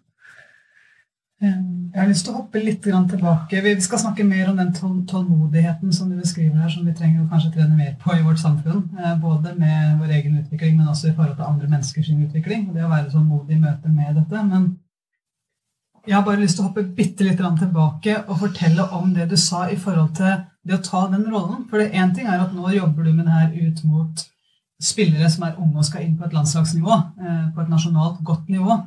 Jeg 1.40 1.96
har 1.96 2.08
lyst 2.10 2.26
til 2.26 2.34
å 2.34 2.42
hoppe 2.42 2.60
litt 2.60 2.82
tilbake. 2.84 3.62
Vi 3.64 3.70
skal 3.80 4.00
snakke 4.02 4.26
mer 4.28 4.50
om 4.50 4.58
den 4.58 4.74
tålmodigheten 5.08 5.92
som 5.96 6.10
du 6.10 6.18
beskriver 6.18 6.60
her, 6.60 6.68
som 6.68 6.84
vi 6.84 6.92
trenger 6.92 7.22
å 7.22 7.30
kanskje 7.30 7.54
trene 7.54 7.78
mer 7.78 7.94
på 8.02 8.12
i 8.12 8.20
vårt 8.26 8.42
samfunn. 8.42 8.82
Eh, 8.98 9.14
både 9.22 9.54
med 9.56 10.02
vår 10.02 10.12
egen 10.18 10.36
utvikling, 10.42 10.76
men 10.76 10.90
også 10.92 11.08
i 11.08 11.14
forhold 11.14 11.38
til 11.38 11.48
andre 11.48 11.70
menneskers 11.72 12.10
utvikling. 12.12 12.68
Det 12.74 12.84
å 12.84 12.92
være 12.92 13.08
tålmodig 13.14 13.56
i 13.56 13.62
møte 13.62 13.88
med 13.88 14.20
dette. 14.20 14.42
Men 14.50 14.68
jeg 16.06 16.16
har 16.16 16.24
bare 16.24 16.40
lyst 16.40 16.56
til 16.56 16.64
å 16.64 16.70
hoppe 16.70 16.86
bitte 16.96 17.26
litt 17.26 17.40
tilbake 17.40 18.16
og 18.26 18.38
fortelle 18.40 18.86
om 18.96 19.12
det 19.14 19.28
du 19.30 19.36
sa 19.36 19.66
i 19.68 19.76
forhold 19.76 20.14
til 20.16 20.38
det 20.64 20.76
å 20.76 20.84
ta 20.84 21.06
den 21.12 21.26
rollen. 21.32 21.66
For 21.70 21.80
én 21.80 22.14
ting 22.14 22.28
er 22.28 22.40
at 22.40 22.54
nå 22.56 22.72
jobber 22.72 23.04
du 23.04 23.12
med 23.12 23.26
det 23.26 23.36
her 23.36 23.68
ut 23.68 23.84
mot 23.84 24.24
spillere 24.80 25.28
som 25.30 25.44
er 25.44 25.58
unge 25.60 25.80
og 25.82 25.86
skal 25.86 26.04
inn 26.04 26.16
på 26.16 26.24
et 26.26 26.36
landslagsnivå. 26.36 26.96
Eh, 27.20 27.44
på 27.54 27.62
et 27.62 27.72
nasjonalt 27.72 28.22
godt 28.24 28.48
nivå. 28.48 28.78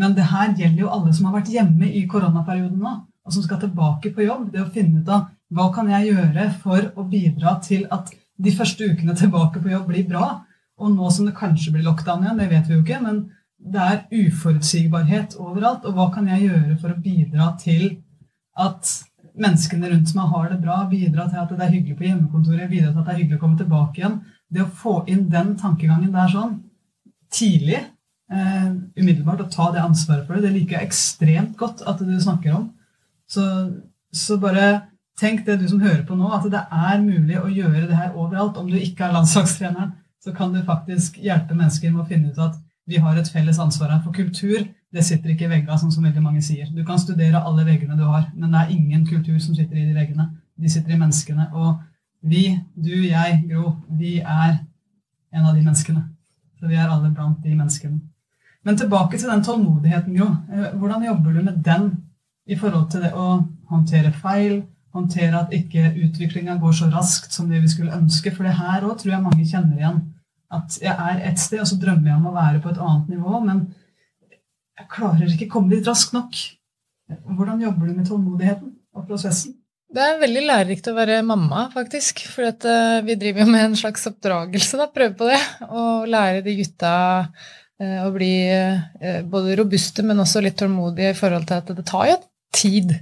Men 0.00 0.16
det 0.16 0.26
her 0.30 0.54
gjelder 0.56 0.80
jo 0.80 0.92
alle 0.92 1.12
som 1.14 1.28
har 1.28 1.36
vært 1.36 1.52
hjemme 1.52 1.86
i 1.86 2.06
koronaperioden 2.10 2.80
nå, 2.82 2.94
og 3.24 3.34
som 3.36 3.44
skal 3.44 3.60
tilbake 3.62 4.10
på 4.14 4.24
jobb. 4.24 4.48
Det 4.52 4.64
å 4.64 4.72
finne 4.74 5.04
ut 5.04 5.12
av 5.12 5.28
hva 5.54 5.68
kan 5.74 5.90
jeg 5.92 6.10
gjøre 6.10 6.48
for 6.64 6.90
å 6.96 7.04
bidra 7.06 7.58
til 7.62 7.86
at 7.94 8.10
de 8.42 8.50
første 8.56 8.88
ukene 8.90 9.14
tilbake 9.14 9.62
på 9.62 9.70
jobb 9.70 9.86
blir 9.92 10.08
bra. 10.08 10.40
Og 10.80 10.90
nå 10.90 11.10
som 11.14 11.28
det 11.28 11.36
kanskje 11.38 11.76
blir 11.76 11.86
lockdown 11.86 12.24
igjen, 12.24 12.40
det 12.40 12.50
vet 12.50 12.68
vi 12.68 12.74
jo 12.74 12.82
ikke, 12.82 13.02
men 13.04 13.26
det 13.64 13.80
er 13.80 14.04
uforutsigbarhet 14.12 15.38
overalt. 15.40 15.86
Og 15.88 15.96
hva 15.96 16.10
kan 16.14 16.28
jeg 16.30 16.48
gjøre 16.48 16.76
for 16.80 16.92
å 16.92 17.00
bidra 17.00 17.50
til 17.60 17.96
at 18.60 18.92
menneskene 19.34 19.90
rundt 19.90 20.12
meg 20.16 20.30
har 20.34 20.52
det 20.52 20.60
bra? 20.62 20.82
Bidra 20.90 21.26
til 21.30 21.42
at 21.42 21.54
det 21.54 21.64
er 21.64 21.74
hyggelig 21.74 21.98
på 21.98 22.08
hjemmekontoret, 22.08 22.70
bidra 22.70 22.92
til 22.92 23.00
at 23.00 23.08
det 23.08 23.14
er 23.14 23.20
hyggelig 23.22 23.40
å 23.40 23.44
komme 23.46 23.60
tilbake 23.60 24.02
igjen. 24.02 24.20
Det 24.52 24.62
å 24.64 24.70
få 24.84 24.94
inn 25.10 25.26
den 25.32 25.54
tankegangen 25.60 26.12
der 26.14 26.30
sånn 26.30 26.58
tidlig, 27.34 27.80
eh, 28.30 28.70
umiddelbart, 29.00 29.42
og 29.42 29.50
ta 29.50 29.70
det 29.72 29.82
ansvaret 29.82 30.26
for 30.26 30.36
det, 30.36 30.46
det 30.46 30.54
liker 30.54 30.78
jeg 30.78 30.90
ekstremt 30.90 31.56
godt 31.58 31.82
at 31.88 31.98
du 31.98 32.14
snakker 32.20 32.60
om. 32.60 32.68
Så, 33.26 33.42
så 34.12 34.38
bare 34.38 34.84
tenk 35.18 35.44
det 35.46 35.58
du 35.62 35.66
som 35.70 35.82
hører 35.82 36.04
på 36.06 36.14
nå, 36.18 36.28
at 36.36 36.46
det 36.52 36.60
er 36.60 37.02
mulig 37.02 37.40
å 37.40 37.50
gjøre 37.50 37.88
det 37.88 37.98
her 37.98 38.14
overalt. 38.14 38.60
Om 38.60 38.70
du 38.70 38.76
ikke 38.78 39.08
er 39.08 39.16
landslagstreneren, 39.16 39.96
så 40.22 40.32
kan 40.36 40.54
du 40.54 40.62
faktisk 40.64 41.18
hjelpe 41.20 41.56
mennesker 41.56 41.90
med 41.92 42.04
å 42.04 42.08
finne 42.08 42.30
ut 42.30 42.38
at 42.40 42.60
vi 42.86 43.00
har 43.00 43.16
et 43.16 43.28
felles 43.32 43.58
ansvar 43.58 43.92
her. 43.92 44.02
For 44.04 44.12
kultur 44.12 44.64
det 44.94 45.04
sitter 45.04 45.32
ikke 45.32 45.48
i 45.48 45.50
veggene, 45.50 45.78
sånn 45.80 45.92
som 45.92 46.04
veldig 46.06 46.22
mange 46.22 46.42
sier. 46.44 46.68
Du 46.70 46.84
kan 46.86 47.00
studere 47.02 47.42
alle 47.42 47.64
veggene 47.66 47.96
du 47.98 48.04
har, 48.06 48.28
men 48.36 48.52
det 48.52 48.60
er 48.60 48.74
ingen 48.76 49.06
kultur 49.08 49.40
som 49.42 49.56
sitter 49.56 49.80
i 49.80 49.88
de 49.88 49.96
veggene. 49.96 50.28
De 50.54 50.70
sitter 50.70 50.94
i 50.94 50.98
menneskene. 51.00 51.48
Og 51.58 51.80
vi, 52.30 52.46
du, 52.78 52.92
jeg, 53.08 53.40
Gro, 53.50 53.74
vi 53.98 54.20
er 54.20 54.60
en 55.34 55.48
av 55.48 55.54
de 55.56 55.64
menneskene. 55.64 56.04
Så 56.60 56.70
vi 56.70 56.78
er 56.78 56.86
alle 56.86 57.10
blant 57.10 57.42
de 57.42 57.56
menneskene. 57.56 57.98
Men 58.64 58.78
tilbake 58.80 59.18
til 59.18 59.28
den 59.28 59.42
tålmodigheten, 59.44 60.14
Jo. 60.16 60.30
Eh, 60.52 60.76
hvordan 60.78 61.04
jobber 61.04 61.32
du 61.32 61.42
med 61.42 61.58
den 61.64 61.90
i 62.46 62.56
forhold 62.56 62.90
til 62.90 63.02
det 63.04 63.12
å 63.12 63.42
håndtere 63.68 64.12
feil, 64.12 64.62
håndtere 64.94 65.40
at 65.42 65.52
ikke 65.52 65.90
utviklinga 66.06 66.56
går 66.62 66.72
så 66.72 66.88
raskt 66.92 67.34
som 67.34 67.50
det 67.50 67.60
vi 67.60 67.68
skulle 67.68 67.96
ønske? 67.96 68.30
For 68.30 68.46
det 68.46 68.56
her 68.56 68.86
òg 68.86 69.00
tror 69.00 69.16
jeg 69.16 69.26
mange 69.26 69.44
kjenner 69.44 69.76
igjen 69.76 70.00
at 70.52 70.76
jeg 70.82 70.92
er 70.92 71.24
et 71.30 71.40
sted, 71.40 71.62
og 71.62 71.68
så 71.68 71.78
drømmer 71.80 72.10
jeg 72.10 72.18
om 72.18 72.28
å 72.30 72.36
være 72.36 72.60
på 72.62 72.70
et 72.72 72.80
annet 72.82 73.10
nivå, 73.16 73.40
men 73.46 73.64
jeg 74.74 74.90
klarer 74.90 75.30
ikke 75.30 75.50
komme 75.52 75.72
dit 75.72 75.86
raskt 75.86 76.14
nok. 76.16 76.38
Hvordan 77.36 77.60
jobber 77.62 77.90
du 77.90 77.98
med 77.98 78.08
tålmodigheten 78.08 78.72
og 78.96 79.06
prosessen? 79.08 79.58
Det 79.94 80.02
er 80.02 80.18
veldig 80.18 80.42
lærerikt 80.48 80.88
å 80.90 80.96
være 80.96 81.20
mamma, 81.26 81.68
faktisk. 81.70 82.24
For 82.32 82.48
uh, 82.48 83.02
vi 83.06 83.14
driver 83.20 83.44
jo 83.44 83.52
med 83.52 83.68
en 83.68 83.76
slags 83.78 84.08
oppdragelse, 84.10 84.80
da, 84.80 84.88
prøve 84.90 85.14
på 85.20 85.28
det. 85.28 85.38
Og 85.68 86.08
lære 86.10 86.42
de 86.42 86.56
gutta 86.58 86.94
uh, 87.22 88.00
å 88.02 88.10
bli 88.14 88.32
uh, 88.50 89.20
både 89.30 89.54
robuste, 89.60 90.02
men 90.06 90.24
også 90.24 90.42
litt 90.42 90.58
tålmodige 90.58 91.12
i 91.14 91.18
forhold 91.18 91.46
til 91.50 91.60
at 91.60 91.74
det 91.76 91.86
tar 91.90 92.10
jo 92.10 92.22
tid 92.54 92.96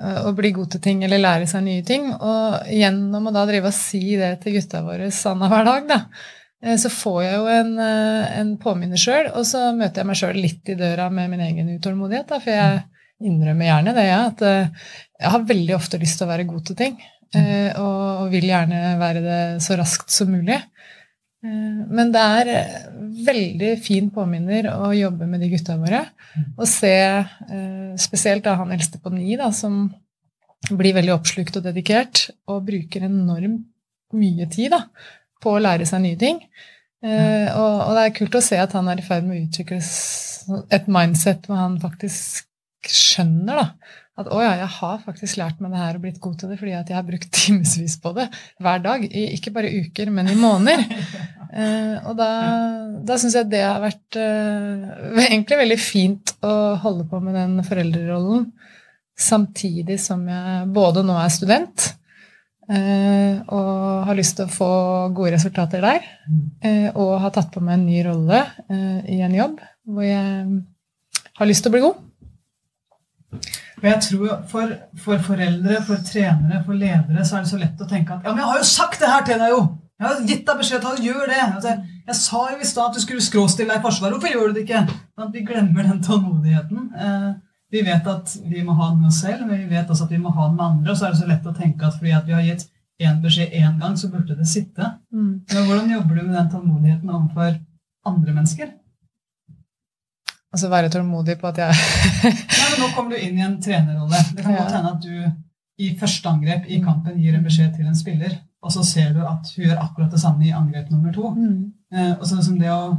å 0.00 0.30
bli 0.32 0.48
god 0.56 0.70
til 0.72 0.80
ting 0.80 1.02
eller 1.04 1.20
lære 1.20 1.48
seg 1.50 1.60
nye 1.66 1.82
ting. 1.84 2.06
Og 2.14 2.70
gjennom 2.72 3.26
å 3.28 3.32
da 3.34 3.42
drive 3.48 3.68
og 3.68 3.76
si 3.76 4.14
det 4.16 4.30
til 4.40 4.54
gutta 4.56 4.80
våre 4.86 5.10
annenhver 5.10 5.66
dag, 5.66 5.90
da, 5.90 5.98
Eh, 6.08 6.39
så 6.60 6.90
får 6.92 7.20
jeg 7.24 7.36
jo 7.38 7.46
en, 7.54 7.70
eh, 7.80 8.32
en 8.40 8.54
påminner 8.60 9.00
sjøl, 9.00 9.30
og 9.32 9.46
så 9.48 9.70
møter 9.76 10.02
jeg 10.02 10.10
meg 10.10 10.18
sjøl 10.20 10.40
litt 10.40 10.72
i 10.72 10.76
døra 10.76 11.08
med 11.12 11.30
min 11.32 11.44
egen 11.46 11.70
utålmodighet. 11.76 12.28
Da, 12.28 12.40
for 12.42 12.52
jeg 12.52 12.82
innrømmer 13.30 13.70
gjerne 13.70 13.94
det, 13.96 14.04
jeg, 14.08 14.34
at 14.34 14.44
eh, 14.48 14.90
jeg 15.20 15.34
har 15.36 15.48
veldig 15.52 15.76
ofte 15.76 16.00
lyst 16.02 16.20
til 16.20 16.28
å 16.28 16.32
være 16.34 16.48
god 16.50 16.68
til 16.68 16.78
ting. 16.84 17.00
Og 17.30 18.24
vil 18.32 18.48
gjerne 18.48 18.96
være 18.98 19.20
det 19.22 19.42
så 19.62 19.76
raskt 19.78 20.10
som 20.10 20.32
mulig. 20.34 20.56
Eh, 21.40 21.80
men 21.88 22.12
det 22.12 22.20
er 22.20 22.52
eh, 22.52 22.76
veldig 23.26 23.72
fin 23.80 24.10
påminner 24.12 24.68
å 24.74 24.92
jobbe 24.96 25.28
med 25.30 25.40
de 25.42 25.50
gutta 25.52 25.78
våre. 25.80 26.04
Og 26.56 26.66
se 26.68 26.92
eh, 26.92 27.92
spesielt 28.00 28.44
da 28.44 28.58
han 28.60 28.72
eldste 28.74 29.00
på 29.00 29.12
ni, 29.14 29.32
da, 29.40 29.50
som 29.54 29.86
blir 30.70 30.96
veldig 30.98 31.14
oppslukt 31.16 31.56
og 31.56 31.64
dedikert, 31.64 32.28
og 32.50 32.66
bruker 32.68 33.06
enormt 33.08 33.64
mye 34.10 34.48
tid 34.50 34.74
da, 34.74 34.82
på 35.40 35.54
å 35.56 35.62
lære 35.62 35.88
seg 35.88 36.04
nye 36.04 36.18
ting. 36.20 36.42
Og, 37.00 37.76
og 37.80 37.94
det 37.96 38.02
er 38.02 38.12
kult 38.12 38.34
å 38.36 38.42
se 38.44 38.58
at 38.60 38.74
han 38.76 38.90
er 38.92 39.00
i 39.00 39.04
ferd 39.06 39.24
med 39.24 39.38
å 39.38 39.44
utvikle 39.46 39.78
et 40.76 40.88
mindset 40.92 41.46
hvor 41.48 41.60
han 41.60 41.78
faktisk 41.80 42.46
skjønner 42.88 43.60
da, 43.60 43.66
at 44.20 44.30
å 44.32 44.40
ja, 44.42 44.52
jeg 44.60 44.68
har 44.76 45.02
faktisk 45.04 45.38
lært 45.40 45.60
meg 45.62 45.72
det 45.74 45.80
her 45.80 45.96
og 45.96 46.04
blitt 46.04 46.20
god 46.22 46.38
til 46.40 46.50
det 46.52 46.58
fordi 46.60 46.74
at 46.76 46.90
jeg 46.90 46.98
har 46.98 47.06
brukt 47.06 47.30
timevis 47.40 47.96
på 48.02 48.12
det 48.16 48.26
hver 48.60 48.82
dag. 48.84 49.04
I, 49.06 49.26
ikke 49.36 49.52
bare 49.54 49.72
uker, 49.84 50.12
men 50.14 50.30
i 50.32 50.38
måneder. 50.38 50.84
Uh, 51.50 51.96
og 52.08 52.14
da, 52.20 52.30
da 53.06 53.20
syns 53.20 53.38
jeg 53.38 53.50
det 53.52 53.62
har 53.64 53.80
vært 53.82 54.20
uh, 54.20 55.22
egentlig 55.26 55.62
veldig 55.64 55.80
fint 55.80 56.34
å 56.46 56.56
holde 56.82 57.08
på 57.10 57.22
med 57.24 57.38
den 57.38 57.60
foreldrerollen 57.66 58.50
samtidig 59.20 59.98
som 60.00 60.22
jeg 60.28 60.68
både 60.72 61.02
nå 61.04 61.16
er 61.20 61.32
student 61.32 61.90
og 62.70 64.04
har 64.06 64.18
lyst 64.18 64.36
til 64.38 64.46
å 64.46 64.52
få 64.52 64.70
gode 65.16 65.32
resultater 65.34 65.82
der, 65.82 66.04
eh, 66.62 66.88
og 66.94 67.16
har 67.24 67.32
tatt 67.34 67.50
på 67.54 67.62
meg 67.64 67.78
en 67.78 67.88
ny 67.88 68.04
rolle 68.06 68.44
eh, 68.70 69.00
i 69.16 69.20
en 69.26 69.34
jobb 69.34 69.58
hvor 69.90 70.06
jeg 70.06 70.60
har 71.40 71.48
lyst 71.50 71.64
til 71.64 71.72
å 71.72 71.74
bli 71.74 71.82
god. 71.82 72.06
Og 73.80 73.86
jeg 73.88 74.00
tror 74.04 74.32
for, 74.50 74.72
for, 75.00 75.22
foreldre, 75.24 75.80
for 75.86 76.02
trenere, 76.04 76.62
for 76.66 76.76
ledere 76.76 77.24
så 77.24 77.38
er 77.38 77.46
det 77.46 77.50
så 77.50 77.60
lett 77.60 77.80
å 77.80 77.88
tenke 77.88 78.14
at 78.16 78.26
ja, 78.26 78.34
men 78.34 78.42
jeg 78.42 78.50
har 78.52 78.60
jo 78.60 78.68
sagt 78.70 79.00
det 79.00 79.10
her 79.10 79.24
til 79.26 79.40
deg, 79.40 79.54
jo! 79.54 79.62
Jeg 80.00 80.08
har 80.08 80.20
gitt 80.24 80.46
deg 80.48 80.60
beskjed 80.62 80.80
til 80.80 80.94
å 80.94 81.04
gjøre 81.04 81.26
det. 81.28 81.40
Altså, 81.44 81.72
jeg 82.08 82.16
sa 82.16 82.38
jo 82.48 82.62
i 82.62 82.68
stad 82.68 82.86
at 82.86 82.96
du 82.96 83.02
skulle 83.02 83.24
skråstille 83.24 83.68
deg 83.68 83.82
i 83.82 83.84
Forsvaret. 83.84 84.14
Hvorfor 84.16 84.32
gjør 84.32 84.48
du 84.48 84.56
det 84.56 84.62
ikke? 84.64 84.80
Sånn 85.12 85.34
vi 85.34 85.42
glemmer 85.44 85.84
den 85.84 85.98
tålmodigheten. 86.06 86.86
Eh, 86.96 87.26
vi 87.70 87.82
vet 87.86 88.06
at 88.10 88.34
vi 88.50 88.64
må 88.66 88.74
ha 88.74 88.90
den 88.90 89.00
med 89.04 89.12
oss 89.12 89.20
selv, 89.22 89.46
men 89.46 89.62
vi 89.62 89.70
vet 89.70 89.90
også 89.90 90.08
at 90.08 90.12
vi 90.14 90.18
må 90.18 90.32
ha 90.34 90.48
den 90.48 90.58
med 90.58 90.66
andre. 90.66 90.90
Og 90.92 90.98
så 90.98 91.06
er 91.06 91.14
det 91.14 91.20
så 91.22 91.30
lett 91.30 91.46
å 91.46 91.54
tenke 91.56 91.86
at 91.86 91.96
fordi 91.98 92.14
at 92.16 92.26
vi 92.26 92.34
har 92.34 92.46
gitt 92.46 92.66
én 93.00 93.20
beskjed 93.22 93.54
én 93.56 93.78
gang, 93.80 93.96
så 93.96 94.10
burde 94.12 94.36
det 94.36 94.48
sitte. 94.48 94.94
Mm. 95.14 95.32
Men 95.52 95.66
hvordan 95.68 95.92
jobber 95.94 96.18
du 96.18 96.22
med 96.22 96.36
den 96.36 96.50
tålmodigheten 96.52 97.10
overfor 97.16 97.56
andre 98.10 98.36
mennesker? 98.36 98.74
Altså 100.50 100.68
være 100.68 100.90
tålmodig 100.90 101.36
på 101.38 101.46
at 101.52 101.60
jeg 101.62 101.74
Nei, 102.26 102.32
men 102.34 102.80
Nå 102.82 102.88
kommer 102.96 103.14
du 103.14 103.22
inn 103.22 103.38
i 103.38 103.46
en 103.46 103.60
trenerrolle. 103.62 104.22
Det 104.34 104.42
kan 104.42 104.58
godt 104.58 104.74
hende 104.74 104.94
at 104.96 105.04
du 105.06 105.80
i 105.80 105.92
første 105.96 106.28
angrep 106.28 106.66
i 106.68 106.80
kampen 106.84 107.20
gir 107.22 107.36
en 107.36 107.46
beskjed 107.46 107.70
til 107.76 107.86
en 107.88 107.96
spiller, 107.96 108.34
og 108.60 108.72
så 108.74 108.82
ser 108.84 109.14
du 109.14 109.22
at 109.24 109.46
hun 109.54 109.64
gjør 109.64 109.78
akkurat 109.80 110.10
det 110.12 110.20
samme 110.20 110.44
i 110.44 110.52
angrep 110.52 110.90
nummer 110.92 111.14
to. 111.14 111.30
Mm. 111.32 111.70
Eh, 111.94 112.10
og 112.18 112.26
så 112.26 112.36
liksom 112.36 112.58
det 112.60 112.68
å, 112.74 112.98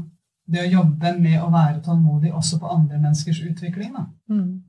det 0.51 0.65
å, 0.65 0.69
jobbe 0.79 1.15
med 1.19 1.39
å 1.41 1.49
være 1.53 1.79
tålmodig 1.85 2.33
også 2.35 2.59
på 2.61 2.69
andre 2.71 2.99
menneskers 2.99 3.41
utvikling. 3.47 3.93
da. 3.95 4.05
Mm. 4.31 4.61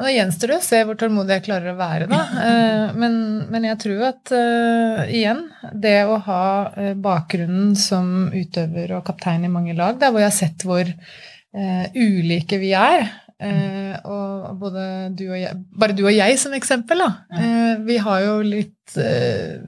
Ja, 0.00 0.06
da 0.06 0.12
gjenstår 0.14 0.48
det 0.48 0.56
å 0.56 0.64
se 0.64 0.78
hvor 0.88 0.96
tålmodig 0.96 1.34
jeg 1.36 1.46
klarer 1.50 1.74
å 1.74 1.80
være, 1.80 2.06
da. 2.08 2.20
Eh, 2.50 2.94
men, 2.96 3.16
men, 3.52 3.66
jeg 3.68 3.78
tror 3.82 4.04
at 4.08 4.32
uh, 4.32 5.02
igjen, 5.12 5.42
det 5.76 5.98
å 6.08 6.16
ha 6.24 6.44
uh, 6.72 6.92
bakgrunnen 6.96 7.74
som 7.78 8.30
utøver 8.32 8.94
og 8.96 9.04
kaptein 9.06 9.44
i 9.44 9.52
mange 9.52 9.76
lag, 9.76 9.98
der 10.00 10.14
hvor 10.14 10.22
jeg 10.22 10.30
har 10.30 10.38
sett 10.38 10.64
hvor 10.64 10.88
uh, 10.88 11.84
ulike 11.92 12.58
vi 12.62 12.72
er. 12.78 13.04
Uh, 13.40 13.94
og 14.04 14.56
både 14.60 14.82
du 15.16 15.26
og 15.30 15.38
jeg, 15.38 15.60
bare 15.80 15.96
du 15.96 16.02
og 16.06 16.12
jeg 16.12 16.40
som 16.40 16.56
eksempel, 16.56 17.04
da. 17.04 17.10
Uh, 17.32 17.84
vi 17.86 18.00
har 18.00 18.24
jo 18.24 18.34
litt 18.44 18.96
uh, 19.00 19.60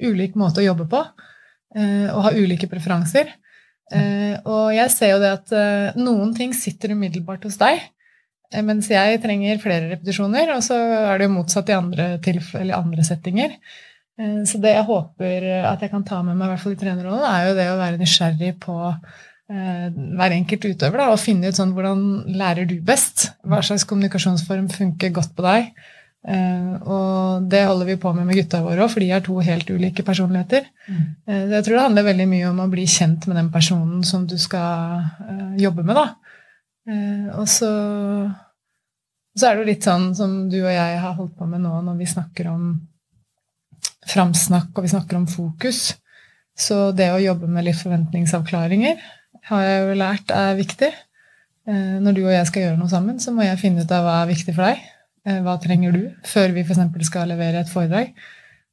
ulik 0.00 0.36
måte 0.38 0.62
å 0.62 0.68
jobbe 0.68 0.88
på. 0.88 1.02
og 1.78 2.22
har 2.24 2.36
ulike 2.38 2.66
preferanser. 2.70 3.28
Og 3.88 4.64
jeg 4.76 4.92
ser 4.92 5.14
jo 5.14 5.20
det 5.22 5.30
at 5.32 5.52
noen 5.96 6.34
ting 6.36 6.50
sitter 6.56 6.92
umiddelbart 6.92 7.46
hos 7.48 7.56
deg. 7.60 7.80
Mens 8.64 8.88
jeg 8.92 9.20
trenger 9.20 9.60
flere 9.60 9.90
repetisjoner, 9.90 10.54
og 10.54 10.60
så 10.64 10.76
er 10.76 11.20
det 11.20 11.28
jo 11.28 11.34
motsatt 11.34 11.68
i 11.72 11.76
andre, 11.76 12.06
andre 12.76 13.04
settinger. 13.04 13.56
Så 14.48 14.60
det 14.60 14.74
jeg 14.74 14.86
håper 14.88 15.48
at 15.68 15.84
jeg 15.84 15.92
kan 15.92 16.04
ta 16.04 16.20
med 16.24 16.36
meg, 16.36 16.48
i 16.48 16.52
hvert 16.52 16.64
fall 16.64 16.76
i 16.76 16.80
trenerrollen, 16.80 17.24
er 17.28 17.48
jo 17.48 17.56
det 17.58 17.66
å 17.72 17.80
være 17.80 18.00
nysgjerrig 18.00 18.54
på 18.60 18.78
Eh, 19.48 19.84
hver 19.96 20.34
enkelt 20.36 20.66
utøver 20.68 21.00
da, 21.00 21.06
og 21.08 21.22
finne 21.22 21.48
ut 21.48 21.56
sånn 21.56 21.70
hvordan 21.72 22.02
lærer 22.36 22.66
du 22.68 22.74
best? 22.84 23.30
Hva 23.48 23.62
slags 23.64 23.86
kommunikasjonsform 23.88 24.66
funker 24.74 25.14
godt 25.16 25.32
på 25.38 25.44
deg? 25.46 25.70
Uh, 26.28 26.74
og 26.84 27.46
det 27.48 27.62
holder 27.64 27.88
vi 27.88 27.96
på 28.00 28.12
med 28.12 28.26
med 28.28 28.36
gutta 28.36 28.60
våre 28.60 28.84
òg, 28.84 28.90
for 28.92 29.00
de 29.00 29.08
er 29.16 29.22
to 29.24 29.38
helt 29.44 29.70
ulike 29.70 30.04
personligheter. 30.04 30.66
Mm. 30.88 31.04
Uh, 31.28 31.44
jeg 31.54 31.64
tror 31.64 31.76
det 31.76 31.84
handler 31.86 32.08
veldig 32.10 32.26
mye 32.28 32.50
om 32.50 32.60
å 32.64 32.68
bli 32.72 32.84
kjent 32.90 33.28
med 33.30 33.40
den 33.40 33.48
personen 33.54 34.02
som 34.04 34.26
du 34.28 34.36
skal 34.40 35.08
uh, 35.22 35.54
jobbe 35.60 35.86
med. 35.86 35.96
da. 35.96 36.08
og 37.36 37.48
så, 37.52 37.68
så 39.36 39.46
er 39.46 39.56
det 39.56 39.60
jo 39.60 39.68
litt 39.68 39.84
sånn 39.84 40.06
som 40.16 40.36
du 40.48 40.56
og 40.62 40.70
jeg 40.72 41.00
har 41.02 41.16
holdt 41.18 41.34
på 41.36 41.48
med 41.48 41.60
nå 41.60 41.82
når 41.84 41.98
vi 41.98 42.06
snakker 42.08 42.48
om 42.48 42.70
framsnakk 44.08 44.72
og 44.72 44.86
vi 44.86 44.92
snakker 44.92 45.18
om 45.18 45.26
fokus. 45.28 45.98
Så 46.58 46.90
det 46.96 47.10
å 47.12 47.20
jobbe 47.22 47.48
med 47.50 47.68
litt 47.68 47.78
forventningsavklaringer 47.78 48.96
har 49.48 49.64
jeg 49.64 49.82
jo 49.84 49.98
lært 50.00 50.32
er 50.34 50.56
viktig. 50.58 50.90
Eh, 51.68 51.96
når 52.02 52.16
du 52.16 52.22
og 52.24 52.32
jeg 52.32 52.48
skal 52.48 52.64
gjøre 52.64 52.80
noe 52.80 52.90
sammen, 52.90 53.20
så 53.22 53.34
må 53.34 53.46
jeg 53.46 53.60
finne 53.60 53.84
ut 53.84 53.92
av 53.94 54.06
hva 54.06 54.16
er 54.22 54.32
viktig 54.32 54.54
for 54.56 54.66
deg. 54.68 54.82
Eh, 55.26 55.40
hva 55.44 55.56
trenger 55.62 55.94
du 55.94 56.02
før 56.26 56.52
vi 56.56 56.64
f.eks. 56.66 57.06
skal 57.08 57.32
levere 57.32 57.62
et 57.62 57.72
foredrag? 57.72 58.12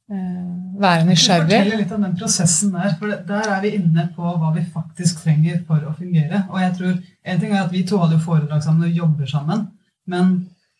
Eh, 0.06 0.50
være 0.78 1.06
nysgjerrig. 1.08 1.50
Fortell 1.50 1.80
litt 1.82 1.94
om 1.96 2.04
den 2.06 2.18
prosessen 2.18 2.74
der. 2.76 2.92
For 3.00 3.14
der 3.26 3.48
er 3.56 3.62
vi 3.64 3.72
inne 3.80 4.08
på 4.14 4.34
hva 4.38 4.52
vi 4.54 4.62
faktisk 4.62 5.24
trenger 5.24 5.62
for 5.66 5.82
å 5.82 5.94
fungere. 5.96 6.44
Og 6.52 6.60
jeg 6.62 6.76
tror, 6.78 6.98
En 7.26 7.40
ting 7.40 7.50
er 7.50 7.64
at 7.64 7.72
vi 7.72 7.82
to 7.82 7.98
holder 7.98 8.20
foredrag 8.22 8.62
sammen 8.62 8.86
og 8.86 8.94
jobber 8.94 9.26
sammen. 9.26 9.64
Men 10.06 10.36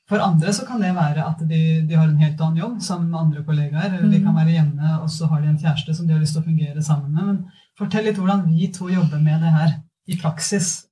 for 0.07 0.23
andre 0.23 0.53
så 0.55 0.63
kan 0.67 0.79
det 0.79 0.93
være 0.95 1.25
at 1.27 1.41
de, 1.49 1.63
de 1.89 1.97
har 1.99 2.07
en 2.07 2.21
helt 2.23 2.41
annen 2.41 2.61
jobb 2.61 2.77
sammen 2.81 3.09
med 3.11 3.21
andre 3.21 3.43
kollegaer. 3.43 3.97
Mm. 3.99 4.11
de 4.13 4.21
kan 4.21 4.31
mm. 4.31 4.37
være 4.39 4.55
hjemme, 4.55 4.91
og 5.03 5.11
så 5.11 5.27
har 5.27 5.41
de 5.43 5.49
en 5.51 5.59
kjæreste 5.59 5.95
som 5.95 6.07
de 6.07 6.15
har 6.15 6.23
lyst 6.23 6.37
til 6.39 6.45
å 6.45 6.47
fungere 6.47 6.83
sammen 6.87 7.11
med. 7.11 7.25
Men 7.25 7.65
fortell 7.79 8.07
litt 8.07 8.21
hvordan 8.21 8.47
vi 8.47 8.71
to 8.71 8.87
jobber 8.93 9.19
med 9.19 9.43
det 9.43 9.51
her 9.57 9.75
i 10.07 10.19
praksis? 10.21 10.87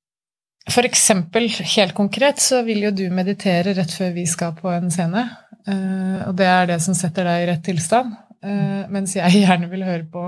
For 0.72 0.86
eksempel, 0.88 1.50
helt 1.74 1.92
konkret, 1.96 2.40
så 2.40 2.62
vil 2.64 2.86
jo 2.86 2.92
du 2.96 3.04
meditere 3.12 3.74
rett 3.76 3.92
før 3.92 4.14
vi 4.14 4.24
skal 4.28 4.54
på 4.56 4.70
en 4.72 4.88
scene. 4.92 5.26
Eh, 5.68 6.20
og 6.28 6.36
det 6.38 6.46
er 6.48 6.70
det 6.72 6.78
som 6.84 6.96
setter 6.96 7.28
deg 7.28 7.42
i 7.42 7.48
rett 7.50 7.66
tilstand. 7.66 8.14
Eh, 8.44 8.80
mens 8.92 9.12
jeg 9.16 9.42
gjerne 9.42 9.68
vil 9.72 9.84
høre 9.84 10.06
på 10.08 10.24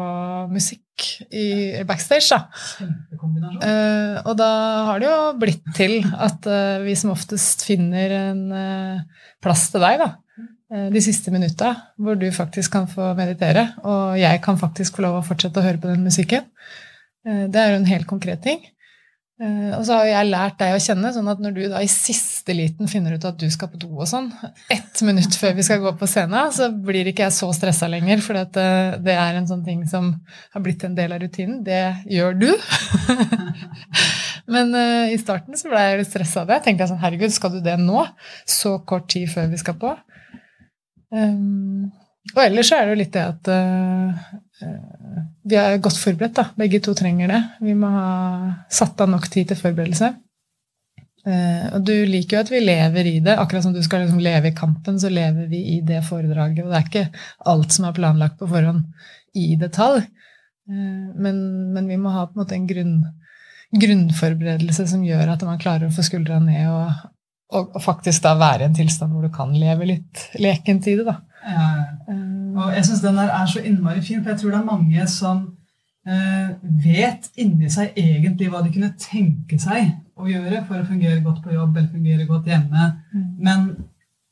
musikk 0.52 1.06
i 1.32 1.48
backstage. 1.88 2.28
Da. 2.32 2.46
Uh, 3.60 4.16
og 4.22 4.30
da 4.40 4.52
har 4.88 5.00
det 5.00 5.08
jo 5.10 5.16
blitt 5.40 5.66
til 5.76 5.98
at 6.08 6.46
vi 6.86 6.94
som 6.96 7.12
oftest 7.12 7.66
finner 7.68 8.14
en 8.16 8.46
plass 9.44 9.66
til 9.72 9.84
deg, 9.84 10.00
da. 10.00 10.14
De 10.94 11.02
siste 11.04 11.30
minutta 11.30 11.74
hvor 12.00 12.16
du 12.18 12.24
faktisk 12.32 12.72
kan 12.72 12.88
få 12.88 13.10
meditere, 13.18 13.68
og 13.84 14.16
jeg 14.18 14.40
kan 14.42 14.56
faktisk 14.58 14.96
få 14.96 15.04
lov 15.04 15.18
å 15.20 15.26
fortsette 15.28 15.60
å 15.60 15.66
høre 15.66 15.82
på 15.82 15.92
den 15.92 16.08
musikken. 16.08 16.48
Det 17.22 17.60
er 17.60 17.74
jo 17.74 17.82
en 17.82 17.90
helt 17.92 18.08
konkret 18.08 18.40
ting. 18.46 18.64
Uh, 19.36 19.74
og 19.76 19.82
så 19.84 19.98
har 19.98 20.06
jeg 20.08 20.28
lært 20.30 20.54
deg 20.62 20.72
å 20.72 20.80
kjenne, 20.80 21.10
sånn 21.12 21.26
at 21.28 21.40
når 21.44 21.52
du 21.52 21.58
da 21.68 21.82
i 21.84 21.90
siste 21.92 22.54
liten 22.56 22.88
finner 22.88 23.18
ut 23.18 23.24
at 23.28 23.36
du 23.36 23.44
skal 23.52 23.68
på 23.68 23.80
do 23.82 23.90
og 23.92 24.08
sånn, 24.08 24.30
ett 24.72 25.02
minutt 25.04 25.36
før 25.36 25.52
vi 25.58 25.66
skal 25.66 25.82
gå 25.82 25.92
på 26.00 26.08
scenen, 26.08 26.54
så 26.56 26.70
blir 26.72 27.10
ikke 27.10 27.26
jeg 27.26 27.34
så 27.36 27.50
stressa 27.52 27.88
lenger, 27.92 28.22
for 28.24 28.40
eh, 28.40 28.96
det, 28.96 29.12
er 29.12 29.36
en 29.36 29.48
sånn 29.50 29.66
ting 29.66 29.82
som 29.90 30.14
har 30.54 30.64
blitt 30.64 30.86
en 30.88 30.96
del 30.96 31.12
av 31.12 31.20
rutinen. 31.20 31.60
Det 31.66 31.82
gjør 32.16 32.40
du. 32.40 32.48
Men 34.56 34.72
uh, 34.72 35.12
i 35.12 35.20
starten 35.20 35.58
så 35.60 35.68
ble 35.68 35.84
jeg 35.84 36.00
litt 36.00 36.12
stressa 36.14 36.46
av 36.46 36.48
det. 36.48 36.60
Jeg 36.62 36.68
tenkte 36.70 36.88
sånn, 36.94 37.02
herregud, 37.04 37.36
skal 37.36 37.58
du 37.58 37.60
det 37.60 37.76
nå? 37.82 38.06
Så 38.48 38.78
kort 38.88 39.10
tid 39.12 39.28
før 39.34 39.52
vi 39.52 39.60
skal 39.60 39.76
på? 39.84 39.92
Um, 41.12 41.92
og 42.35 42.42
ellers 42.42 42.73
er 42.75 42.85
det 42.85 42.95
jo 42.95 43.00
litt 43.00 43.14
det 43.14 43.25
at 43.25 43.50
uh, 43.52 44.26
vi 45.47 45.59
er 45.61 45.83
godt 45.83 45.99
forberedt. 46.00 46.37
da. 46.37 46.49
Begge 46.59 46.80
to 46.83 46.95
trenger 46.97 47.30
det. 47.30 47.42
Vi 47.62 47.75
må 47.78 47.90
ha 47.92 48.06
satt 48.73 49.00
av 49.00 49.11
nok 49.12 49.28
tid 49.33 49.50
til 49.50 49.61
forberedelse. 49.61 50.14
Uh, 51.26 51.75
og 51.75 51.83
du 51.87 51.95
liker 52.06 52.38
jo 52.38 52.42
at 52.45 52.52
vi 52.52 52.62
lever 52.62 53.11
i 53.11 53.18
det. 53.25 53.37
Akkurat 53.38 53.66
som 53.66 53.75
du 53.75 53.83
skal 53.85 54.04
liksom 54.04 54.23
leve 54.23 54.50
i 54.50 54.56
kampen, 54.56 54.99
så 55.02 55.11
lever 55.12 55.49
vi 55.50 55.62
i 55.76 55.80
det 55.87 56.04
foredraget. 56.06 56.64
Og 56.64 56.73
det 56.73 56.80
er 56.80 56.88
ikke 56.90 57.25
alt 57.52 57.75
som 57.75 57.88
er 57.88 57.97
planlagt 57.97 58.38
på 58.40 58.49
forhånd 58.50 58.85
i 59.37 59.52
detalj. 59.61 60.04
Uh, 60.71 61.12
men, 61.14 61.42
men, 61.75 61.90
vi 61.90 61.99
må 62.00 62.14
ha 62.14 62.26
på 62.26 62.37
en 62.37 62.45
måte 62.45 62.59
en 62.59 62.68
grunn, 62.71 62.97
grunnforberedelse 63.75 64.88
som 64.90 65.04
gjør 65.06 65.35
at 65.35 65.45
man 65.47 65.61
klarer 65.62 65.90
å 65.90 65.95
få 65.95 66.06
skuldra 66.06 66.40
ned 66.42 66.71
og, 66.71 67.06
og, 67.52 67.75
og, 67.75 67.80
faktisk 67.83 68.25
da 68.25 68.35
være 68.38 68.64
i 68.64 68.71
en 68.71 68.78
tilstand 68.78 69.14
hvor 69.14 69.26
du 69.26 69.35
kan 69.35 69.54
leve 69.54 69.90
litt 69.95 70.28
lekent 70.42 70.87
i 70.90 70.97
det. 70.99 71.06
da. 71.06 71.21
Uh, 71.46 72.56
og 72.56 72.72
jeg 72.74 72.88
syns 72.88 73.04
den 73.04 73.20
der 73.20 73.30
er 73.30 73.46
så 73.46 73.62
innmari 73.62 74.02
fin, 74.02 74.22
for 74.22 74.32
jeg 74.32 74.40
tror 74.40 74.54
det 74.54 74.58
er 74.58 74.70
mange 74.70 75.06
som 75.12 75.44
eh, 76.08 76.54
vet 76.84 77.28
inni 77.40 77.70
seg 77.72 77.96
egentlig 77.98 78.48
hva 78.52 78.62
de 78.64 78.72
kunne 78.74 78.94
tenke 79.00 79.58
seg 79.60 79.92
å 80.16 80.28
gjøre 80.30 80.62
for 80.68 80.80
å 80.80 80.88
fungere 80.88 81.20
godt 81.24 81.42
på 81.44 81.54
jobb 81.54 81.76
eller 81.76 81.92
fungere 81.92 82.28
godt 82.28 82.48
hjemme. 82.50 82.88
Mm. 83.12 83.28
Men 83.44 83.66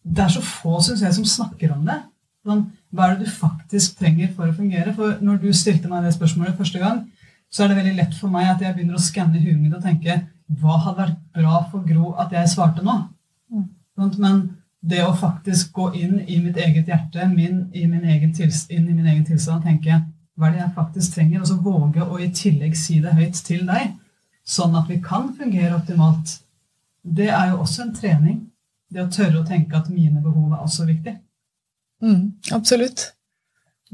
det 0.04 0.24
er 0.24 0.32
så 0.32 0.42
få, 0.44 0.78
syns 0.84 1.04
jeg, 1.04 1.16
som 1.16 1.28
snakker 1.28 1.74
om 1.74 1.84
det. 1.88 1.98
Sånn, 2.44 2.64
hva 2.92 3.08
er 3.08 3.18
det 3.18 3.28
du 3.28 3.36
faktisk 3.36 3.98
trenger 4.00 4.32
for 4.36 4.48
å 4.48 4.56
fungere? 4.56 4.92
For 4.96 5.20
når 5.24 5.40
du 5.42 5.50
stilte 5.56 5.90
meg 5.90 6.04
det 6.04 6.14
spørsmålet 6.16 6.58
første 6.58 6.80
gang, 6.80 7.04
så 7.52 7.64
er 7.64 7.70
det 7.70 7.78
veldig 7.78 7.96
lett 8.00 8.16
for 8.18 8.32
meg 8.32 8.50
at 8.50 8.64
jeg 8.64 8.76
begynner 8.76 8.98
å 8.98 9.04
skanne 9.04 9.40
huet 9.40 9.60
mitt 9.60 9.76
og 9.76 9.84
tenke 9.84 10.22
hva 10.60 10.76
hadde 10.84 11.00
vært 11.00 11.20
bra 11.36 11.62
for 11.70 11.86
Gro 11.88 12.12
at 12.20 12.34
jeg 12.34 12.50
svarte 12.52 12.84
nå? 12.84 12.96
Mm. 13.52 13.68
Sånn, 13.96 14.14
Men 14.20 14.42
det 14.84 15.00
å 15.04 15.14
faktisk 15.16 15.72
gå 15.72 15.88
inn 15.96 16.18
i 16.20 16.38
mitt 16.44 16.58
eget 16.60 16.88
hjerte, 16.90 17.24
min, 17.32 17.64
i 17.72 17.86
min 17.88 18.04
egen 18.04 18.34
inn 18.36 18.88
i 18.88 18.94
min 18.94 19.06
egen 19.06 19.24
tilstand, 19.24 19.64
tenke 19.64 20.02
hva 20.34 20.48
er 20.48 20.52
det 20.52 20.60
jeg 20.60 20.74
faktisk 20.76 21.14
trenger, 21.14 21.40
og 21.40 21.48
så 21.48 21.56
våge 21.62 22.04
å 22.04 22.18
i 22.20 22.30
tillegg 22.34 22.74
si 22.76 22.98
det 23.00 23.14
høyt 23.16 23.38
til 23.46 23.64
deg, 23.68 23.94
sånn 24.44 24.74
at 24.76 24.90
vi 24.90 24.98
kan 25.00 25.30
fungere 25.38 25.78
optimalt, 25.78 26.40
det 27.04 27.30
er 27.30 27.52
jo 27.52 27.62
også 27.64 27.84
en 27.84 27.94
trening. 27.96 28.40
Det 28.92 29.02
å 29.02 29.10
tørre 29.12 29.40
å 29.40 29.46
tenke 29.46 29.76
at 29.78 29.90
mine 29.92 30.20
behov 30.22 30.52
er 30.52 30.64
også 30.64 30.86
viktig. 30.88 31.14
Mm, 32.04 32.34
absolutt. 32.52 33.08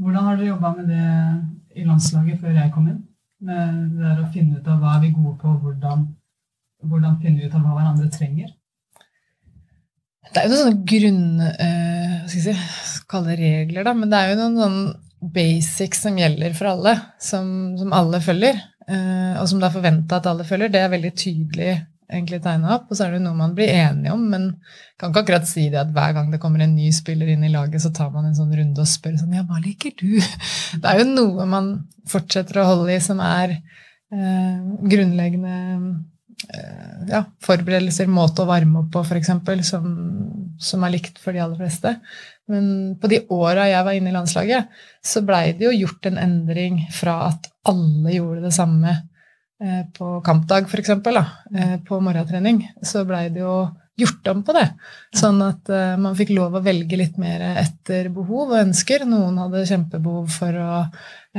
Hvordan 0.00 0.26
har 0.26 0.38
dere 0.38 0.50
jobba 0.50 0.72
med 0.76 0.90
det 0.90 1.80
i 1.80 1.86
landslaget 1.86 2.40
før 2.40 2.56
jeg 2.56 2.72
kom 2.74 2.88
inn? 2.90 3.02
Med 3.46 3.78
det 3.94 4.02
der 4.02 4.22
å 4.24 4.30
finne 4.34 4.58
ut 4.58 4.68
av 4.68 4.80
hva 4.82 4.96
er 4.96 5.04
vi 5.04 5.12
gode 5.14 5.36
på, 5.40 5.54
hvordan, 5.62 6.08
hvordan 6.82 7.20
finne 7.22 7.46
ut 7.46 7.54
av 7.54 7.62
hva 7.64 7.76
hverandre 7.78 8.10
trenger? 8.12 8.50
Det 10.28 10.40
er 10.40 10.46
jo 10.46 10.52
noen 10.52 10.64
sånne 10.64 10.88
grunn... 10.92 11.22
Uh, 11.40 12.16
hva 12.20 12.30
skal 12.30 12.50
jeg 12.52 12.56
si, 12.56 13.04
kalle 13.10 13.36
regler, 13.38 13.86
da. 13.86 13.94
Men 13.96 14.12
det 14.12 14.18
er 14.18 14.32
jo 14.32 14.40
noen 14.42 14.58
sånn 14.60 15.30
basics 15.34 16.04
som 16.06 16.18
gjelder 16.20 16.54
for 16.56 16.70
alle, 16.70 16.94
som, 17.20 17.46
som 17.80 17.94
alle 17.96 18.20
følger. 18.24 18.60
Uh, 18.90 19.40
og 19.40 19.46
som 19.50 19.62
det 19.62 19.70
er 19.70 19.78
forventa 19.78 20.20
at 20.20 20.28
alle 20.30 20.46
følger. 20.48 20.72
Det 20.72 20.82
er 20.84 20.92
veldig 20.92 21.14
tydelig 21.18 21.72
egentlig 22.10 22.40
tegna 22.44 22.74
opp. 22.76 22.88
Og 22.90 22.98
så 22.98 23.06
er 23.06 23.16
det 23.16 23.22
noe 23.24 23.38
man 23.38 23.54
blir 23.56 23.72
enige 23.72 24.14
om, 24.14 24.22
men 24.32 24.48
kan 25.00 25.12
ikke 25.12 25.24
akkurat 25.24 25.48
si 25.48 25.68
det 25.72 25.80
at 25.82 25.92
hver 25.94 26.14
gang 26.16 26.30
det 26.32 26.40
kommer 26.42 26.64
en 26.64 26.76
ny 26.76 26.90
spiller 26.94 27.30
inn 27.32 27.46
i 27.46 27.52
laget, 27.52 27.82
så 27.82 27.92
tar 27.94 28.10
man 28.14 28.28
en 28.28 28.36
sånn 28.36 28.52
runde 28.54 28.82
og 28.82 28.90
spør 28.90 29.16
sånn 29.20 29.36
Ja, 29.36 29.46
hva 29.48 29.60
liker 29.62 29.94
du? 29.98 30.18
Det 30.80 30.86
er 30.86 31.02
jo 31.02 31.10
noe 31.10 31.46
man 31.48 31.72
fortsetter 32.10 32.60
å 32.60 32.68
holde 32.72 32.94
i, 32.94 33.02
som 33.02 33.22
er 33.24 33.56
eh, 33.56 34.56
grunnleggende 34.90 35.54
ja, 37.10 37.24
forberedelser, 37.44 38.08
måte 38.10 38.42
å 38.42 38.48
varme 38.48 38.80
opp 38.80 38.94
på, 38.94 39.02
f.eks., 39.04 39.32
som, 39.68 39.84
som 40.60 40.86
er 40.86 40.94
likt 40.96 41.20
for 41.20 41.36
de 41.36 41.42
aller 41.44 41.60
fleste. 41.60 41.94
Men 42.50 42.96
på 42.98 43.10
de 43.12 43.20
åra 43.34 43.68
jeg 43.70 43.86
var 43.86 43.98
inne 43.98 44.10
i 44.10 44.16
landslaget, 44.16 44.80
så 45.04 45.22
blei 45.26 45.52
det 45.58 45.68
jo 45.68 45.76
gjort 45.82 46.08
en 46.10 46.18
endring 46.22 46.80
fra 46.96 47.20
at 47.28 47.50
alle 47.70 48.16
gjorde 48.16 48.48
det 48.48 48.54
samme 48.56 48.96
Eh, 49.60 49.86
på 49.98 50.20
kampdag, 50.20 50.64
f.eks., 50.64 50.88
eh, 50.88 51.80
på 51.84 52.00
morgentrening, 52.00 52.62
så 52.82 53.02
blei 53.04 53.26
det 53.28 53.42
jo 53.42 53.68
gjort 54.00 54.30
om 54.32 54.42
på 54.46 54.54
det. 54.56 54.66
Sånn 55.16 55.40
at 55.44 55.70
uh, 55.72 55.96
man 56.00 56.16
fikk 56.18 56.32
lov 56.36 56.56
å 56.56 56.62
velge 56.64 56.98
litt 56.98 57.18
mer 57.20 57.42
etter 57.60 58.10
behov 58.14 58.52
og 58.52 58.60
ønsker. 58.60 59.04
Noen 59.08 59.38
hadde 59.40 59.66
kjempebehov 59.68 60.30
for 60.34 60.60
å 60.60 60.80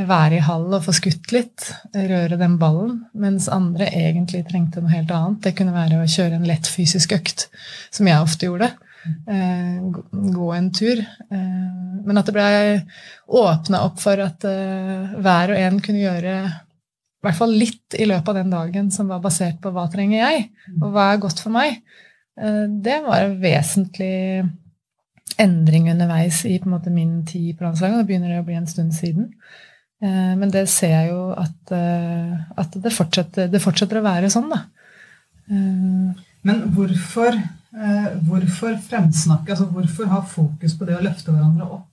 være 0.07 0.37
i 0.37 0.43
hall 0.45 0.69
og 0.69 0.85
få 0.85 0.93
skutt 0.95 1.33
litt, 1.35 1.65
røre 1.91 2.37
den 2.39 2.55
ballen, 2.61 3.01
mens 3.11 3.49
andre 3.51 3.89
egentlig 3.91 4.45
trengte 4.47 4.79
noe 4.79 4.93
helt 4.93 5.11
annet. 5.11 5.41
Det 5.43 5.55
kunne 5.57 5.75
være 5.75 5.99
å 5.99 6.07
kjøre 6.07 6.39
en 6.39 6.47
lett 6.47 6.69
fysisk 6.71 7.17
økt, 7.17 7.49
som 7.91 8.07
jeg 8.07 8.23
ofte 8.23 8.47
gjorde. 8.47 8.71
Uh, 9.27 10.01
gå 10.11 10.49
en 10.55 10.71
tur. 10.77 11.03
Uh, 11.33 12.01
men 12.05 12.21
at 12.21 12.29
det 12.29 12.37
blei 12.37 12.57
åpna 13.41 13.83
opp 13.87 13.99
for 14.01 14.21
at 14.23 14.43
hver 14.43 15.53
og 15.53 15.59
en 15.59 15.81
kunne 15.83 16.03
gjøre 16.03 16.35
i 17.21 17.27
hvert 17.27 17.37
fall 17.37 17.51
litt 17.53 17.95
i 18.01 18.07
løpet 18.09 18.31
av 18.31 18.37
den 18.39 18.49
dagen 18.49 18.87
som 18.89 19.11
var 19.11 19.19
basert 19.21 19.59
på 19.61 19.69
hva 19.75 19.83
trenger 19.93 20.23
jeg, 20.23 20.45
og 20.79 20.87
hva 20.89 21.11
er 21.11 21.19
godt 21.21 21.43
for 21.43 21.53
meg, 21.53 21.75
det 22.35 22.97
var 23.03 23.25
en 23.25 23.33
vesentlig 23.41 24.45
endring 25.41 25.89
underveis 25.91 26.45
i 26.45 26.55
en 26.59 26.71
måte 26.71 26.93
min 26.93 27.25
tid 27.27 27.57
på 27.57 27.65
landslaget. 27.65 28.01
Det 28.01 28.09
begynner 28.09 28.33
det 28.33 28.41
å 28.41 28.47
bli 28.47 28.57
en 28.59 28.69
stund 28.69 28.93
siden. 28.95 29.29
Eh, 30.01 30.33
men 30.37 30.51
det 30.53 30.65
ser 30.71 30.95
jeg 30.95 31.11
jo 31.11 31.29
at, 31.37 31.73
eh, 31.77 32.35
at 32.63 32.77
det, 32.83 32.93
fortsetter, 32.95 33.49
det, 33.51 33.61
fortsetter, 33.63 34.01
å 34.01 34.05
være 34.05 34.31
sånn, 34.33 34.49
da. 34.51 34.63
Men 35.51 36.61
hvorfor, 36.71 37.35
hvorfor 38.23 38.77
fremsnakke? 38.85 39.51
Altså 39.51 39.65
hvorfor 39.67 40.07
ha 40.07 40.21
fokus 40.23 40.77
på 40.79 40.87
det 40.87 40.95
å 40.95 41.03
løfte 41.03 41.33
hverandre 41.33 41.67
opp? 41.67 41.90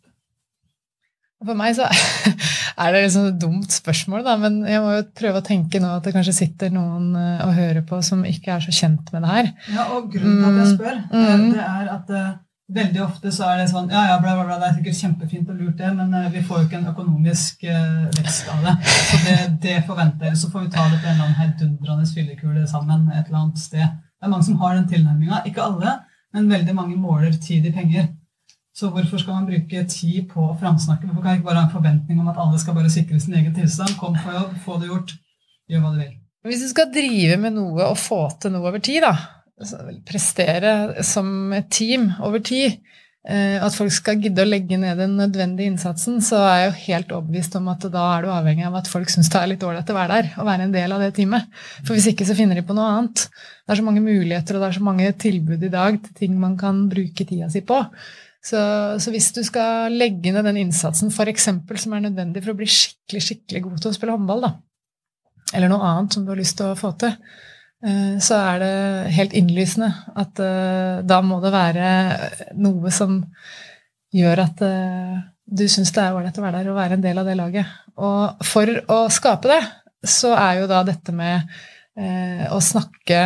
For 1.39 1.55
meg 1.55 1.77
så 1.79 1.87
er 2.83 2.95
det 2.95 3.05
liksom 3.05 3.29
et 3.31 3.39
dumt 3.39 3.71
spørsmål, 3.75 4.25
da, 4.27 4.35
men 4.43 4.59
jeg 4.67 4.83
må 4.83 4.97
jo 4.97 5.07
prøve 5.21 5.39
å 5.39 5.47
tenke 5.47 5.79
nå 5.83 5.93
at 5.95 6.07
det 6.07 6.15
kanskje 6.17 6.35
sitter 6.41 6.73
noen 6.75 7.13
eh, 7.15 7.45
og 7.47 7.55
hører 7.55 7.85
på 7.87 8.01
som 8.03 8.25
ikke 8.27 8.57
er 8.57 8.65
så 8.65 8.75
kjent 8.75 9.13
med 9.15 9.23
det 9.23 9.31
her. 9.31 9.51
Ja, 9.77 9.87
og 9.95 10.11
grunnen 10.13 10.43
til 10.43 10.51
at 10.51 10.61
jeg 10.65 10.75
spør, 10.75 11.01
mm. 11.13 11.23
Eh, 11.29 11.45
det 11.55 11.65
er 11.69 11.93
at 11.95 12.11
uh, 12.11 12.27
veldig 12.75 13.05
ofte 13.05 13.33
så 13.33 13.47
er 13.49 13.63
det 13.63 13.69
sånn 13.71 13.87
Ja, 13.95 14.03
ja, 14.11 14.19
bla, 14.23 14.35
bla, 14.35 14.49
bla, 14.49 14.59
det 14.59 14.69
er 14.69 14.77
sikkert 14.81 14.99
kjempefint 14.99 15.55
og 15.55 15.63
lurt, 15.63 15.79
det, 15.79 15.95
men 16.01 16.19
uh, 16.19 16.27
vi 16.35 16.43
får 16.43 16.63
jo 16.63 16.69
ikke 16.69 16.81
en 16.81 16.91
økonomisk 16.91 17.65
uh, 17.71 18.05
vekst 18.19 18.51
av 18.57 18.67
det. 18.67 18.77
Så 18.91 19.23
det, 19.29 19.39
det 19.69 19.79
forventer 19.87 20.33
jeg. 20.33 20.43
Så 20.43 20.51
får 20.51 20.67
vi 20.67 20.75
ta 20.75 20.91
det 20.91 20.99
på 20.99 21.07
en 21.07 21.15
eller 21.15 21.29
annen 21.29 21.39
heidundrende 21.39 22.11
fyllekule 22.11 22.67
sammen 22.71 23.07
et 23.15 23.29
eller 23.29 23.45
annet 23.45 23.63
sted. 23.63 23.99
Det 24.19 24.27
er 24.27 24.35
mange 24.35 24.51
som 24.51 24.59
har 24.59 24.75
den 24.75 24.91
tilnærminga. 24.91 25.45
Ikke 25.47 25.63
alle, 25.63 26.01
men 26.35 26.51
veldig 26.51 26.75
mange 26.75 26.99
måler 26.99 27.39
tid 27.39 27.71
i 27.71 27.75
penger. 27.75 28.11
Så 28.79 28.93
hvorfor 28.95 29.19
skal 29.19 29.35
man 29.35 29.47
bruke 29.49 29.81
tid 29.91 30.29
på 30.31 30.45
å 30.45 30.55
framsnakke? 30.61 31.09
Hvorfor 31.09 31.25
kan 31.25 31.33
jeg 31.33 31.41
ikke 31.41 31.49
bare 31.49 31.65
ha 31.65 31.67
en 31.67 31.73
forventning 31.73 32.21
om 32.23 32.29
at 32.31 32.39
alle 32.39 32.61
skal 32.63 32.77
bare 32.77 32.93
sikre 32.93 33.19
sin 33.19 33.35
egen 33.35 33.55
tilstand? 33.57 33.97
Kom 33.99 34.15
på 34.15 34.35
jobb, 34.37 34.53
få 34.63 34.77
det 34.79 34.91
gjort, 34.93 35.15
gjør 35.67 35.83
hva 35.83 35.91
du 35.97 35.99
vil. 36.05 36.13
Hvis 36.47 36.63
du 36.63 36.69
skal 36.71 36.93
drive 36.95 37.41
med 37.43 37.57
noe 37.57 37.89
og 37.89 37.99
få 37.99 38.21
til 38.39 38.55
noe 38.55 38.69
over 38.71 38.79
tid, 38.85 39.03
da, 39.03 39.17
prestere 40.07 41.03
som 41.03 41.51
et 41.57 41.67
team 41.75 42.07
over 42.23 42.39
tid, 42.47 42.77
eh, 43.27 43.57
at 43.59 43.75
folk 43.75 43.91
skal 43.97 44.23
gidde 44.23 44.45
å 44.45 44.47
legge 44.47 44.79
ned 44.79 45.03
den 45.03 45.19
nødvendige 45.19 45.73
innsatsen, 45.73 46.23
så 46.23 46.45
er 46.45 46.61
jeg 46.61 46.69
jo 46.69 46.79
helt 46.85 47.17
overbevist 47.17 47.59
om 47.59 47.67
at 47.75 47.89
da 47.91 48.05
er 48.13 48.29
du 48.29 48.31
avhengig 48.37 48.69
av 48.69 48.79
at 48.79 48.93
folk 48.93 49.11
syns 49.11 49.33
det 49.35 49.43
er 49.43 49.53
litt 49.57 49.67
ålreit 49.67 49.91
å 49.91 49.99
være 49.99 50.21
der 50.21 50.31
og 50.39 50.49
være 50.53 50.69
en 50.69 50.79
del 50.79 50.95
av 50.95 51.03
det 51.03 51.11
teamet. 51.19 51.51
For 51.83 51.99
hvis 51.99 52.13
ikke 52.13 52.31
så 52.31 52.39
finner 52.39 52.63
de 52.63 52.67
på 52.71 52.79
noe 52.79 52.95
annet. 52.95 53.27
Det 53.27 53.75
er 53.75 53.83
så 53.83 53.91
mange 53.91 54.07
muligheter 54.07 54.55
og 54.55 54.63
det 54.63 54.71
er 54.71 54.79
så 54.79 54.87
mange 54.93 55.13
tilbud 55.27 55.67
i 55.67 55.75
dag 55.75 55.99
til 56.07 56.17
ting 56.23 56.39
man 56.39 56.55
kan 56.63 56.87
bruke 56.95 57.27
tida 57.27 57.51
si 57.51 57.67
på. 57.67 57.83
Så, 58.45 58.61
så, 59.03 59.11
hvis 59.11 59.33
du 59.35 59.43
skal 59.45 59.93
legge 59.99 60.31
ned 60.33 60.47
den 60.47 60.61
innsatsen 60.63 61.11
for 61.15 61.29
eksempel, 61.31 61.79
som 61.81 61.97
er 61.97 62.05
nødvendig 62.07 62.45
for 62.45 62.55
å 62.55 62.59
bli 62.61 62.69
skikkelig 62.71 63.25
skikkelig 63.25 63.65
god 63.65 63.81
til 63.83 63.91
å 63.91 63.97
spille 63.97 64.15
håndball, 64.15 64.45
da, 64.47 64.53
eller 65.57 65.73
noe 65.73 65.87
annet 65.89 66.15
som 66.15 66.25
du 66.25 66.33
har 66.33 66.39
lyst 66.41 66.59
til 66.59 66.71
å 66.71 66.77
få 66.79 66.93
til, 67.01 67.15
eh, 67.85 68.15
så 68.23 68.39
er 68.53 68.63
det 68.63 68.77
helt 69.17 69.35
innlysende 69.39 69.91
at 70.19 70.43
eh, 70.45 71.01
da 71.09 71.19
må 71.25 71.41
det 71.45 71.55
være 71.55 71.89
noe 72.61 72.93
som 72.95 73.19
gjør 74.15 74.45
at 74.45 74.63
eh, 74.65 75.19
du 75.49 75.65
syns 75.71 75.93
det 75.97 76.05
er 76.05 76.17
ålreit 76.17 76.39
å 76.39 76.45
være 76.45 76.61
der 76.61 76.71
og 76.71 76.79
være 76.79 76.99
en 76.99 77.05
del 77.05 77.21
av 77.21 77.29
det 77.29 77.37
laget. 77.39 77.77
Og 77.99 78.47
for 78.47 78.71
å 78.93 79.01
skape 79.13 79.51
det, 79.51 79.63
så 80.07 80.35
er 80.37 80.61
jo 80.61 80.71
da 80.71 80.85
dette 80.87 81.15
med 81.17 81.49
å 82.55 82.61
snakke 82.63 83.23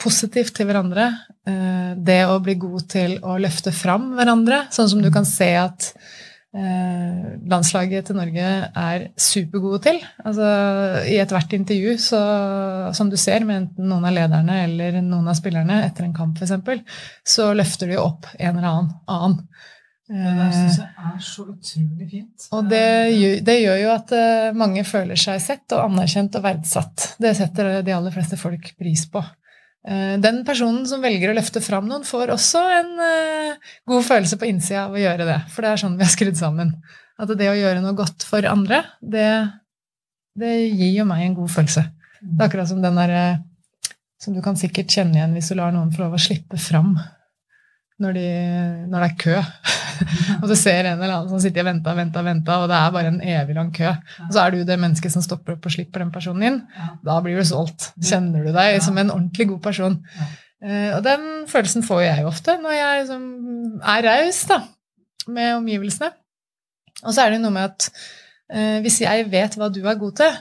positivt 0.00 0.54
til 0.56 0.64
hverandre. 0.70 1.10
Eh, 1.46 1.90
det 1.96 2.22
å 2.26 2.38
bli 2.42 2.56
god 2.58 2.88
til 2.90 3.18
å 3.22 3.36
løfte 3.38 3.70
fram 3.74 4.10
hverandre, 4.16 4.64
sånn 4.74 4.88
som 4.90 5.02
du 5.02 5.12
kan 5.14 5.26
se 5.28 5.52
at 5.60 5.92
eh, 6.56 7.36
landslaget 7.46 8.08
til 8.08 8.18
Norge 8.18 8.48
er 8.66 9.04
supergode 9.14 9.78
til. 9.84 10.00
Altså, 10.24 10.48
I 11.06 11.20
ethvert 11.22 11.54
intervju, 11.54 11.94
så, 12.02 12.22
som 12.98 13.12
du 13.12 13.18
ser 13.20 13.46
med 13.46 13.62
enten 13.62 13.86
noen 13.92 14.08
av 14.10 14.18
lederne 14.18 14.58
eller 14.64 14.98
noen 14.98 15.30
av 15.30 15.38
spillerne 15.38 15.84
etter 15.86 16.08
en 16.08 16.18
kamp 16.18 16.42
f.eks., 16.42 16.82
så 17.36 17.52
løfter 17.54 17.94
de 17.94 18.02
opp 18.02 18.26
en 18.34 18.52
eller 18.56 18.70
annen. 18.72 18.92
annen. 19.06 19.40
Det 20.06 20.34
der 20.38 20.52
syns 20.54 20.76
jeg 20.78 20.90
er 21.02 21.22
så 21.26 21.48
utrolig 21.50 22.10
fint. 22.10 22.44
Og 22.54 22.68
det, 22.70 22.84
det, 23.46 23.56
gjør 23.62 23.80
jo 23.84 23.88
at 23.94 24.12
eh, 24.18 24.52
mange 24.54 24.82
føler 24.86 25.18
seg 25.18 25.38
sett 25.42 25.78
og 25.78 25.92
anerkjent 25.92 26.38
og 26.38 26.44
verdsatt. 26.46 27.12
Det 27.22 27.34
setter 27.38 27.80
de 27.86 27.94
aller 27.94 28.14
fleste 28.14 28.38
folk 28.38 28.74
pris 28.78 29.06
på. 29.10 29.22
Eh, 29.86 30.14
den 30.18 30.40
personen 30.46 30.86
som 30.90 31.02
velger 31.04 31.30
å 31.30 31.36
løfte 31.36 31.62
fram 31.62 31.86
noen, 31.86 32.06
får 32.06 32.32
også 32.34 32.62
en 32.80 32.88
eh, 33.06 33.74
god 33.86 34.06
følelse 34.06 34.38
på 34.40 34.48
innsida 34.50 34.86
av 34.88 34.96
å 34.96 35.02
gjøre 35.02 35.28
det. 35.28 35.40
For 35.54 35.62
det 35.62 35.72
er 35.72 35.82
sånn 35.84 35.98
vi 35.98 36.06
har 36.06 36.14
skrudd 36.14 36.38
sammen. 36.38 36.74
At 37.16 37.30
det 37.38 37.48
å 37.48 37.56
gjøre 37.56 37.82
noe 37.84 37.96
godt 37.96 38.26
for 38.28 38.44
andre, 38.50 38.82
det, 39.00 39.28
det 40.36 40.54
gir 40.66 40.98
jo 40.98 41.06
meg 41.08 41.24
en 41.24 41.36
god 41.38 41.52
følelse. 41.54 41.86
Det 42.20 42.40
er 42.40 42.48
akkurat 42.48 42.68
som 42.68 42.82
den 42.82 42.98
derre 42.98 43.26
som 44.20 44.34
du 44.34 44.40
kan 44.42 44.56
sikkert 44.58 44.90
kjenne 44.90 45.18
igjen 45.18 45.34
hvis 45.36 45.52
du 45.52 45.58
lar 45.58 45.74
noen 45.74 45.92
få 45.92 46.06
lov 46.06 46.16
å 46.16 46.20
slippe 46.20 46.58
fram 46.60 46.94
når, 48.02 48.16
de, 48.16 48.28
når 48.90 49.04
det 49.04 49.08
er 49.10 49.18
kø. 49.20 49.36
og 50.40 50.46
du 50.50 50.54
ser 50.58 50.86
en 50.86 50.98
eller 50.98 51.14
annen 51.18 51.30
som 51.30 51.42
sitter 51.42 51.64
og 51.64 51.70
venter 51.70 51.92
og 51.92 52.00
venter, 52.00 52.26
venter, 52.26 52.62
og 52.62 52.70
det 52.70 52.78
er 52.78 52.94
bare 52.94 53.12
en 53.12 53.20
evig 53.34 53.56
lang 53.58 53.70
kø. 53.74 53.92
Og 54.26 54.34
så 54.34 54.42
er 54.42 54.54
du 54.54 54.64
det 54.68 54.78
mennesket 54.82 55.14
som 55.14 55.24
stopper 55.24 55.56
opp 55.56 55.68
og 55.68 55.74
slipper 55.74 56.04
den 56.04 56.12
personen 56.14 56.48
inn. 56.48 56.58
Da 57.06 57.18
blir 57.24 57.38
du 57.38 57.46
solgt. 57.46 57.90
Kjenner 57.96 58.46
du 58.46 58.52
deg 58.56 58.80
som 58.84 58.98
en 59.00 59.14
ordentlig 59.14 59.48
god 59.52 59.62
person. 59.68 59.96
Uh, 60.64 60.96
og 60.96 61.02
den 61.04 61.26
følelsen 61.50 61.84
får 61.84 62.00
jeg 62.00 62.22
jo 62.24 62.30
ofte 62.30 62.54
når 62.62 62.72
jeg 62.72 63.00
liksom 63.02 63.24
er 63.84 64.06
raus 64.08 64.38
med 65.28 65.50
omgivelsene. 65.58 66.12
Og 67.04 67.12
så 67.12 67.26
er 67.26 67.34
det 67.34 67.42
noe 67.42 67.52
med 67.54 67.68
at 67.68 67.90
uh, 67.90 68.78
hvis 68.84 69.02
jeg 69.04 69.28
vet 69.32 69.58
hva 69.58 69.68
du 69.72 69.82
er 69.84 70.00
god 70.00 70.16
til, 70.22 70.38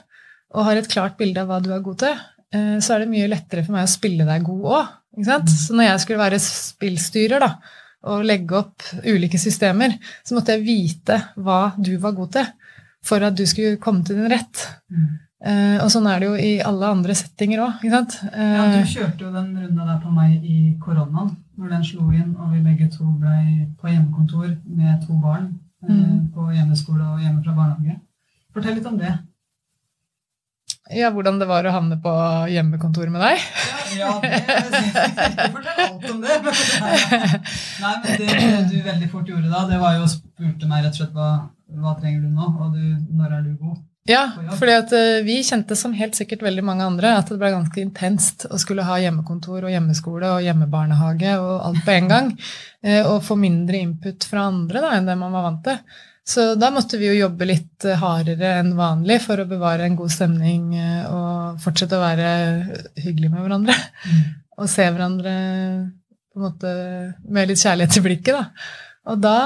og 0.56 0.70
har 0.70 0.80
et 0.80 0.88
klart 0.88 1.18
bilde 1.20 1.42
av 1.44 1.52
hva 1.52 1.60
du 1.60 1.74
er 1.76 1.84
god 1.84 2.00
til, 2.06 2.22
uh, 2.56 2.78
så 2.80 2.96
er 2.96 3.04
det 3.04 3.12
mye 3.12 3.32
lettere 3.32 3.66
for 3.66 3.76
meg 3.76 3.90
å 3.90 3.92
spille 3.92 4.28
deg 4.28 4.46
god 4.48 4.70
òg. 4.80 4.94
Så 5.24 5.76
når 5.76 5.90
jeg 5.90 6.04
skulle 6.04 6.20
være 6.20 6.40
spillstyrer 6.44 7.44
da, 7.44 7.54
og 8.06 8.26
legge 8.28 8.58
opp 8.60 8.86
ulike 9.04 9.40
systemer, 9.42 9.98
så 10.26 10.38
måtte 10.38 10.56
jeg 10.56 10.66
vite 10.66 11.20
hva 11.42 11.76
du 11.78 11.96
var 12.02 12.16
god 12.18 12.34
til, 12.38 12.50
for 13.06 13.26
at 13.26 13.38
du 13.38 13.46
skulle 13.50 13.80
komme 13.82 14.06
til 14.06 14.20
din 14.20 14.32
rett. 14.32 14.66
Mm. 14.90 15.08
Eh, 15.46 15.78
og 15.84 15.92
sånn 15.94 16.08
er 16.10 16.22
det 16.22 16.30
jo 16.30 16.38
i 16.40 16.54
alle 16.66 16.90
andre 16.96 17.16
settinger 17.18 17.62
òg. 17.66 17.84
Ja, 17.86 18.02
du 18.02 18.88
kjørte 18.90 19.28
jo 19.28 19.34
den 19.34 19.52
runda 19.60 19.86
der 19.92 20.00
på 20.02 20.14
meg 20.14 20.42
i 20.42 20.74
koronaen, 20.82 21.36
når 21.60 21.76
den 21.76 21.86
slo 21.86 22.08
inn, 22.14 22.34
og 22.40 22.56
vi 22.56 22.64
begge 22.66 22.90
to 22.94 23.06
ble 23.20 23.68
på 23.78 23.92
hjemmekontor 23.92 24.50
med 24.66 25.06
to 25.06 25.20
barn 25.22 25.52
eh, 25.86 25.94
mm. 25.94 26.34
på 26.34 26.50
hjemmeskole 26.54 27.04
og 27.04 27.22
hjemme 27.22 27.44
fra 27.46 27.58
barnehage. 27.58 28.00
Fortell 28.56 28.80
litt 28.80 28.90
om 28.90 28.98
det. 28.98 29.14
Ja, 30.94 31.10
Hvordan 31.10 31.40
det 31.42 31.48
var 31.50 31.66
å 31.66 31.74
havne 31.74 31.96
på 31.98 32.12
hjemmekontor 32.54 33.10
med 33.10 33.24
deg? 33.26 33.42
Ja, 33.98 34.12
ja 34.12 34.12
det 34.22 34.42
Ikke 34.44 35.48
fortell 35.56 35.82
alt 35.88 36.06
om 36.12 36.22
det. 36.22 36.36
Nei, 37.82 37.96
men 38.04 38.22
det 38.22 38.38
du 38.70 38.78
veldig 38.86 39.10
fort 39.10 39.32
gjorde 39.32 39.50
da, 39.50 39.64
det 39.72 39.82
var 39.82 39.98
jo 39.98 40.06
å 40.06 40.12
spurte 40.12 40.70
meg 40.70 40.86
rett 40.86 40.94
og 40.94 41.02
slett 41.02 41.18
hva, 41.18 41.32
hva 41.82 41.96
trenger 41.98 42.22
du 42.28 42.30
nå, 42.30 42.52
og 42.62 42.78
du, 42.78 42.86
når 43.18 43.34
er 43.34 43.44
du 43.48 43.56
god? 43.58 43.82
Ja, 44.06 44.28
fordi 44.60 44.74
at 44.78 44.92
eh, 44.94 45.24
vi 45.26 45.40
kjente 45.42 45.74
som 45.74 45.94
helt 45.98 46.14
sikkert 46.14 46.44
veldig 46.46 46.62
mange 46.68 46.86
andre 46.86 47.16
at 47.18 47.32
det 47.32 47.40
ble 47.42 47.50
ganske 47.56 47.82
intenst 47.82 48.46
å 48.54 48.60
skulle 48.62 48.86
ha 48.86 49.00
hjemmekontor 49.02 49.66
og 49.66 49.74
hjemmeskole 49.74 50.30
og 50.36 50.46
hjemmebarnehage 50.46 51.32
og 51.42 51.56
alt 51.66 51.82
på 51.88 51.96
en 51.96 52.12
gang. 52.12 52.30
Eh, 52.86 53.02
og 53.02 53.24
få 53.26 53.40
mindre 53.42 53.82
input 53.82 54.28
fra 54.30 54.46
andre 54.52 54.84
da, 54.84 54.92
enn 54.94 55.10
det 55.10 55.18
man 55.18 55.34
var 55.34 55.48
vant 55.48 55.66
til. 55.66 55.82
Så 56.26 56.56
da 56.58 56.72
måtte 56.74 56.98
vi 56.98 57.12
jo 57.12 57.20
jobbe 57.20 57.46
litt 57.46 57.86
eh, 57.86 58.00
hardere 58.02 58.56
enn 58.62 58.74
vanlig 58.78 59.20
for 59.28 59.42
å 59.42 59.50
bevare 59.50 59.86
en 59.86 59.98
god 60.00 60.14
stemning 60.14 60.72
og 61.12 61.62
fortsette 61.62 62.00
å 62.00 62.02
være 62.02 62.32
hyggelige 62.98 63.30
med 63.30 63.46
hverandre. 63.46 63.76
Mm. 64.10 64.26
Og 64.56 64.72
se 64.72 64.88
hverandre 64.88 65.36
på 66.34 66.42
en 66.42 66.48
måte 66.48 66.72
med 67.30 67.52
litt 67.52 67.62
kjærlighet 67.62 68.00
i 68.00 68.04
blikket. 68.08 68.36
da. 68.36 68.72
Og 69.14 69.22
da 69.22 69.38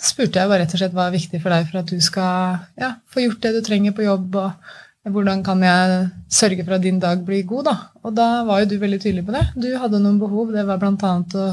spurte 0.00 0.40
jeg 0.40 0.50
bare 0.50 0.64
rett 0.64 0.74
og 0.74 0.80
slett 0.80 0.94
hva 0.96 1.08
er 1.08 1.16
viktig 1.16 1.40
for 1.42 1.52
deg 1.52 1.68
for 1.68 1.80
at 1.82 1.90
du 1.92 1.98
skal 2.02 2.60
ja, 2.80 2.92
få 3.10 3.24
gjort 3.26 3.42
det 3.44 3.56
du 3.56 3.60
trenger 3.66 3.94
på 3.96 4.06
jobb, 4.06 4.38
og 4.38 5.12
hvordan 5.14 5.42
kan 5.46 5.62
jeg 5.64 5.98
sørge 6.32 6.64
for 6.64 6.76
at 6.76 6.84
din 6.84 7.00
dag 7.02 7.20
blir 7.26 7.46
god, 7.48 7.68
da. 7.68 7.76
Og 8.04 8.14
da 8.16 8.28
var 8.48 8.62
jo 8.62 8.70
du 8.72 8.76
veldig 8.80 9.00
tydelig 9.02 9.26
på 9.26 9.34
det. 9.36 9.44
Du 9.56 9.68
hadde 9.80 10.00
noen 10.02 10.20
behov. 10.20 10.52
Det 10.54 10.64
var 10.68 10.80
bl.a. 10.80 11.12
å 11.42 11.46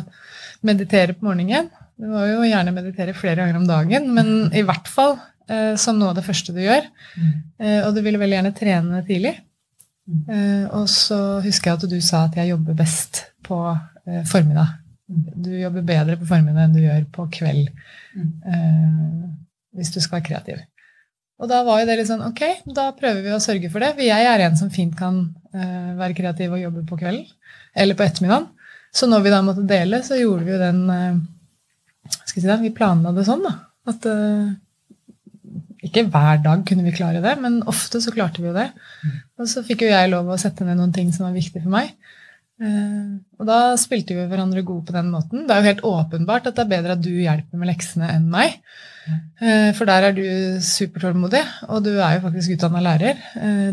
meditere 0.66 1.16
på 1.16 1.28
morgenen. 1.28 1.70
Du 1.96 2.10
må 2.12 2.26
jo 2.28 2.44
gjerne 2.44 2.74
meditere 2.76 3.16
flere 3.16 3.40
ganger 3.40 3.60
om 3.62 3.68
dagen, 3.70 4.10
men 4.16 4.52
i 4.56 4.64
hvert 4.68 4.90
fall 4.92 5.16
eh, 5.48 5.76
som 5.80 6.00
noe 6.00 6.12
av 6.12 6.20
det 6.20 6.26
første 6.28 6.56
du 6.56 6.60
gjør. 6.64 6.88
Eh, 7.62 7.82
og 7.86 7.94
du 7.96 8.02
ville 8.04 8.20
veldig 8.20 8.40
gjerne 8.40 8.56
trene 8.58 9.04
tidlig. 9.08 9.36
Eh, 10.06 10.66
og 10.76 10.90
så 10.92 11.40
husker 11.46 11.72
jeg 11.72 11.80
at 11.80 11.90
du 11.90 11.98
sa 12.04 12.26
at 12.28 12.36
jeg 12.38 12.52
jobber 12.52 12.78
best 12.78 13.24
på 13.46 13.60
eh, 13.72 14.26
formiddag. 14.30 14.76
Du 15.08 15.52
jobber 15.54 15.86
bedre 15.86 16.18
på 16.20 16.28
formiddag 16.30 16.68
enn 16.68 16.76
du 16.76 16.82
gjør 16.82 17.04
på 17.14 17.28
kveld 17.34 17.70
mm. 17.70 18.30
eh, 18.50 19.28
hvis 19.78 19.94
du 19.94 20.00
skal 20.02 20.20
være 20.20 20.28
kreativ. 20.30 20.64
Og 21.36 21.50
da 21.52 21.62
var 21.68 21.82
jo 21.82 21.88
det 21.90 21.98
litt 22.00 22.08
sånn 22.08 22.24
Ok, 22.24 22.42
da 22.64 22.88
prøver 22.96 23.26
vi 23.26 23.34
å 23.36 23.42
sørge 23.44 23.70
for 23.72 23.84
det. 23.84 23.94
For 23.98 24.08
jeg 24.08 24.28
er 24.30 24.44
en 24.46 24.60
som 24.60 24.72
fint 24.74 24.96
kan 24.98 25.24
eh, 25.56 25.96
være 26.00 26.18
kreativ 26.18 26.56
og 26.56 26.64
jobbe 26.64 26.86
på 26.90 27.00
kvelden. 27.00 27.26
Eller 27.76 27.98
på 27.98 28.06
ettermiddagen. 28.06 28.52
Så 28.96 29.10
når 29.12 29.26
vi 29.26 29.34
da 29.34 29.42
måtte 29.44 29.66
dele, 29.68 30.00
så 30.06 30.16
gjorde 30.16 30.46
vi 30.48 30.54
jo 30.54 30.62
den 30.62 30.84
eh, 30.94 31.18
skal 32.12 32.42
si 32.42 32.48
det, 32.48 32.60
vi 32.62 32.76
planla 32.76 33.14
det 33.16 33.26
sånn, 33.28 33.44
da. 33.46 33.54
At 33.90 34.06
eh, 34.10 34.54
ikke 35.86 36.08
hver 36.10 36.42
dag 36.44 36.66
kunne 36.68 36.86
vi 36.88 36.96
klare 36.96 37.22
det, 37.24 37.36
men 37.42 37.62
ofte 37.70 38.02
så 38.02 38.14
klarte 38.14 38.42
vi 38.42 38.50
jo 38.50 38.58
det. 38.58 38.70
Mm. 39.06 39.16
Og 39.40 39.50
så 39.52 39.64
fikk 39.66 39.86
jo 39.86 39.94
jeg 39.94 40.12
lov 40.12 40.30
å 40.32 40.40
sette 40.42 40.66
ned 40.68 40.80
noen 40.80 40.94
ting 40.96 41.12
som 41.14 41.28
var 41.28 41.36
viktig 41.36 41.62
for 41.62 41.74
meg. 41.74 41.94
Uh, 42.56 43.20
og 43.36 43.50
da 43.50 43.76
spilte 43.76 44.16
vi 44.16 44.26
hverandre 44.32 44.64
gode 44.64 44.88
på 44.88 44.96
den 44.96 45.10
måten. 45.12 45.44
Det 45.44 45.52
er 45.52 45.60
jo 45.60 45.70
helt 45.70 45.88
åpenbart 45.90 46.46
at 46.48 46.56
det 46.56 46.64
er 46.64 46.72
bedre 46.72 46.96
at 46.96 47.02
du 47.04 47.12
hjelper 47.12 47.60
med 47.60 47.68
leksene 47.68 48.08
enn 48.14 48.30
meg. 48.32 48.56
Uh, 49.42 49.76
for 49.76 49.84
der 49.90 50.08
er 50.08 50.16
du 50.16 50.24
supertålmodig, 50.64 51.44
og 51.68 51.84
du 51.86 51.92
er 51.98 52.16
jo 52.16 52.24
faktisk 52.24 52.56
utdanna 52.56 52.84
lærer. 52.86 53.20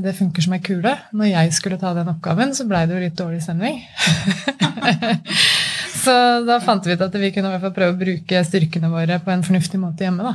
Det 0.03 0.17
funker 0.19 0.45
som 0.45 0.57
ei 0.59 0.65
kule. 0.67 0.97
Når 1.15 1.31
jeg 1.31 1.55
skulle 1.57 1.79
ta 1.81 1.95
den 1.97 2.11
oppgaven, 2.13 2.57
så 2.59 2.67
blei 2.69 2.85
det 2.91 2.99
jo 2.99 3.05
litt 3.07 3.21
dårlig 3.23 3.45
stemning. 3.47 3.79
så 6.03 6.15
da 6.47 6.59
fant 6.65 6.87
vi 6.87 6.97
ut 6.97 7.05
at 7.05 7.15
vi 7.21 7.31
kunne 7.35 7.51
i 7.51 7.55
hvert 7.55 7.67
fall 7.67 7.77
prøve 7.77 7.95
å 7.95 8.01
bruke 8.01 8.43
styrkene 8.47 8.91
våre 8.93 9.21
på 9.23 9.33
en 9.33 9.45
fornuftig 9.47 9.81
måte 9.81 10.07
hjemme. 10.07 10.27
Da. 10.27 10.35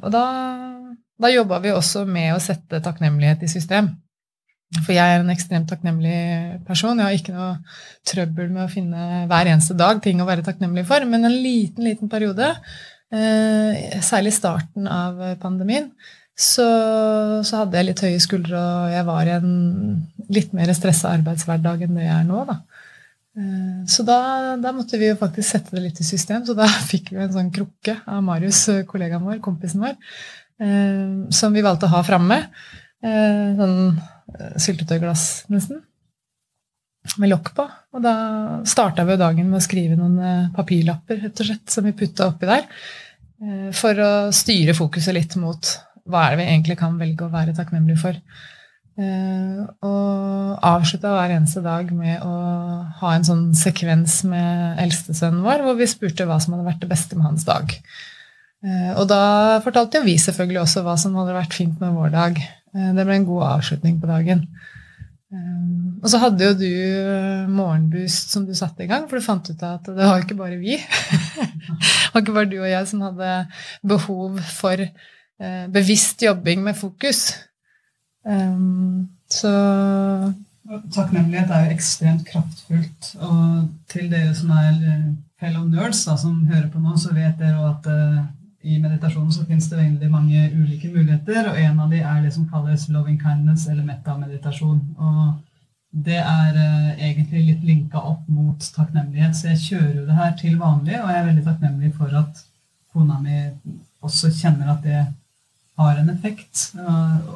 og 0.00 0.10
da, 0.14 0.24
da 1.20 1.30
jobba 1.32 1.60
vi 1.64 1.74
også 1.74 2.04
med 2.06 2.34
å 2.36 2.42
sette 2.42 2.82
takknemlighet 2.84 3.44
i 3.44 3.50
system. 3.50 3.92
For 4.82 4.94
jeg 4.94 5.04
er 5.04 5.22
en 5.22 5.30
ekstremt 5.30 5.68
takknemlig 5.70 6.16
person. 6.66 6.98
Jeg 6.98 7.06
har 7.06 7.18
ikke 7.18 7.34
noe 7.36 7.52
trøbbel 8.08 8.50
med 8.50 8.64
å 8.64 8.72
finne 8.72 9.22
hver 9.30 9.50
eneste 9.52 9.76
dag 9.78 10.00
ting 10.02 10.22
å 10.22 10.26
være 10.26 10.44
takknemlig 10.46 10.86
for. 10.88 11.06
Men 11.06 11.28
en 11.28 11.36
liten, 11.44 11.86
liten 11.86 12.10
periode, 12.10 12.48
eh, 13.14 14.00
særlig 14.02 14.34
starten 14.34 14.88
av 14.90 15.20
pandemien, 15.42 15.92
så, 16.34 16.66
så, 17.46 17.60
hadde 17.60 17.78
jeg 17.78 17.86
litt 17.86 18.00
høye 18.02 18.22
skuldre, 18.22 18.58
og 18.58 18.90
jeg 18.90 19.06
var 19.06 19.28
i 19.28 19.34
en 19.36 19.52
litt 20.34 20.54
mer 20.56 20.72
stressa 20.74 21.12
arbeidshverdag 21.14 21.84
enn 21.86 22.00
det 22.00 22.08
jeg 22.08 22.16
er 22.16 22.24
nå. 22.26 22.40
da. 22.48 22.58
Eh, 23.34 23.82
så 23.90 24.06
da, 24.06 24.18
da, 24.60 24.72
måtte 24.76 25.00
vi 25.00 25.10
jo 25.10 25.18
faktisk 25.20 25.48
sette 25.50 25.76
det 25.76 25.84
litt 25.88 26.00
i 26.00 26.06
system. 26.06 26.46
Så 26.46 26.56
da 26.58 26.68
fikk 26.92 27.12
vi 27.12 27.22
en 27.24 27.34
sånn 27.34 27.52
krukke 27.54 27.98
av 28.06 28.24
Marius, 28.26 28.66
kollegaen 28.90 29.26
vår, 29.26 29.42
kompisen 29.44 29.84
vår, 29.84 29.98
eh, 30.62 31.20
som 31.34 31.54
vi 31.54 31.66
valgte 31.66 31.90
å 31.90 31.96
ha 31.96 32.02
framme. 32.06 32.42
Sånn 33.04 33.78
Eh, 34.32 34.56
syltetøyglass, 34.60 35.44
nesten. 35.52 35.82
Med 37.20 37.30
lokk 37.30 37.52
på. 37.56 37.66
Og 37.94 38.04
da 38.04 38.14
starta 38.68 39.04
vi 39.04 39.18
dagen 39.20 39.50
med 39.50 39.60
å 39.60 39.64
skrive 39.64 39.98
noen 39.98 40.16
eh, 40.24 40.52
papirlapper 40.56 41.20
rett 41.26 41.42
og 41.42 41.50
slett, 41.50 41.66
som 41.70 41.86
vi 41.86 41.94
putta 41.96 42.30
oppi 42.30 42.48
der. 42.48 42.64
Eh, 43.44 43.68
for 43.76 44.00
å 44.00 44.12
styre 44.34 44.76
fokuset 44.76 45.16
litt 45.16 45.36
mot 45.40 45.74
hva 46.08 46.26
er 46.26 46.34
det 46.34 46.42
vi 46.42 46.50
egentlig 46.50 46.78
kan 46.80 46.96
velge 47.00 47.26
å 47.26 47.32
være 47.32 47.56
takknemlige 47.56 48.00
for. 48.00 48.18
Og 48.94 50.58
avslutta 50.62 51.10
hver 51.16 51.32
eneste 51.34 51.62
dag 51.64 51.88
med 51.90 52.22
å 52.22 52.34
ha 53.00 53.14
en 53.14 53.24
sånn 53.26 53.48
sekvens 53.58 54.20
med 54.30 54.78
eldstesønnen 54.84 55.42
vår 55.42 55.64
hvor 55.64 55.78
vi 55.80 55.88
spurte 55.90 56.28
hva 56.28 56.36
som 56.38 56.54
hadde 56.54 56.68
vært 56.68 56.84
det 56.84 56.90
beste 56.92 57.18
med 57.18 57.26
hans 57.26 57.46
dag. 57.48 57.74
Og 58.94 59.08
da 59.10 59.22
fortalte 59.64 59.98
jo 59.98 60.06
vi 60.06 60.14
selvfølgelig 60.22 60.62
også 60.62 60.84
hva 60.86 60.94
som 61.00 61.18
hadde 61.18 61.34
vært 61.34 61.58
fint 61.58 61.82
med 61.82 61.96
vår 61.98 62.14
dag. 62.14 62.38
Eh, 62.74 62.90
det 62.94 63.06
ble 63.06 63.20
en 63.20 63.28
god 63.28 63.46
avslutning 63.52 63.98
på 64.02 64.10
dagen. 64.10 64.44
Eh, 65.34 65.64
og 66.02 66.10
så 66.10 66.20
hadde 66.22 66.50
jo 66.50 66.58
du 66.58 66.68
eh, 66.68 67.50
morgenboost 67.50 68.34
som 68.34 68.46
du 68.48 68.54
satte 68.58 68.84
i 68.84 68.90
gang, 68.90 69.08
for 69.08 69.18
du 69.18 69.26
fant 69.26 69.50
ut 69.50 69.66
at 69.66 69.90
det 69.90 70.10
var 70.10 70.24
ikke 70.24 70.38
bare 70.38 70.60
vi. 70.60 70.78
det 71.38 72.12
var 72.14 72.24
ikke 72.24 72.36
bare 72.36 72.50
du 72.50 72.58
og 72.60 72.70
jeg 72.70 72.90
som 72.90 73.04
hadde 73.08 73.34
behov 73.86 74.40
for 74.54 74.86
bevisst 75.74 76.22
jobbing 76.22 76.60
med 76.62 76.76
fokus. 76.78 77.32
Så 78.24 79.50
Takknemlighet 80.94 81.50
er 81.52 81.66
jo 81.66 81.74
ekstremt 81.74 82.22
kraftfullt. 82.28 83.10
Og 83.20 83.66
til 83.92 84.06
dere 84.08 84.32
som 84.36 84.52
er 84.56 84.78
fellow 85.42 85.66
nerds, 85.68 86.06
da, 86.08 86.16
som 86.16 86.46
hører 86.48 86.70
på 86.72 86.80
nå, 86.80 86.94
så 86.96 87.12
vet 87.12 87.36
dere 87.40 87.68
at 87.68 87.90
i 88.64 88.78
meditasjonen 88.80 89.32
så 89.32 89.44
finnes 89.44 89.66
det 89.68 89.76
veldig 89.76 90.08
mange 90.08 90.46
ulike 90.56 90.88
muligheter, 90.88 91.50
og 91.50 91.58
en 91.60 91.80
av 91.84 91.90
de 91.92 92.00
er 92.00 92.22
det 92.24 92.32
som 92.32 92.46
kalles 92.48 92.86
loving 92.92 93.18
kindness 93.20 93.66
eller 93.68 93.84
metameditasjon. 93.84 94.80
Og 94.96 95.34
det 96.06 96.16
er 96.20 96.56
uh, 96.56 96.94
egentlig 96.96 97.42
litt 97.50 97.66
linka 97.66 98.00
opp 98.00 98.24
mot 98.32 98.70
takknemlighet, 98.76 99.36
så 99.36 99.52
jeg 99.52 99.64
kjører 99.66 99.98
jo 99.98 100.06
det 100.08 100.16
her 100.16 100.32
til 100.40 100.56
vanlig, 100.58 100.96
og 101.00 101.12
jeg 101.12 101.20
er 101.20 101.28
veldig 101.28 101.44
takknemlig 101.50 101.92
for 101.98 102.16
at 102.22 102.40
kona 102.94 103.20
mi 103.20 103.42
også 104.04 104.32
kjenner 104.32 104.72
at 104.72 104.82
det 104.86 105.04
har 105.80 106.00
en 106.00 106.10
effekt. 106.12 106.66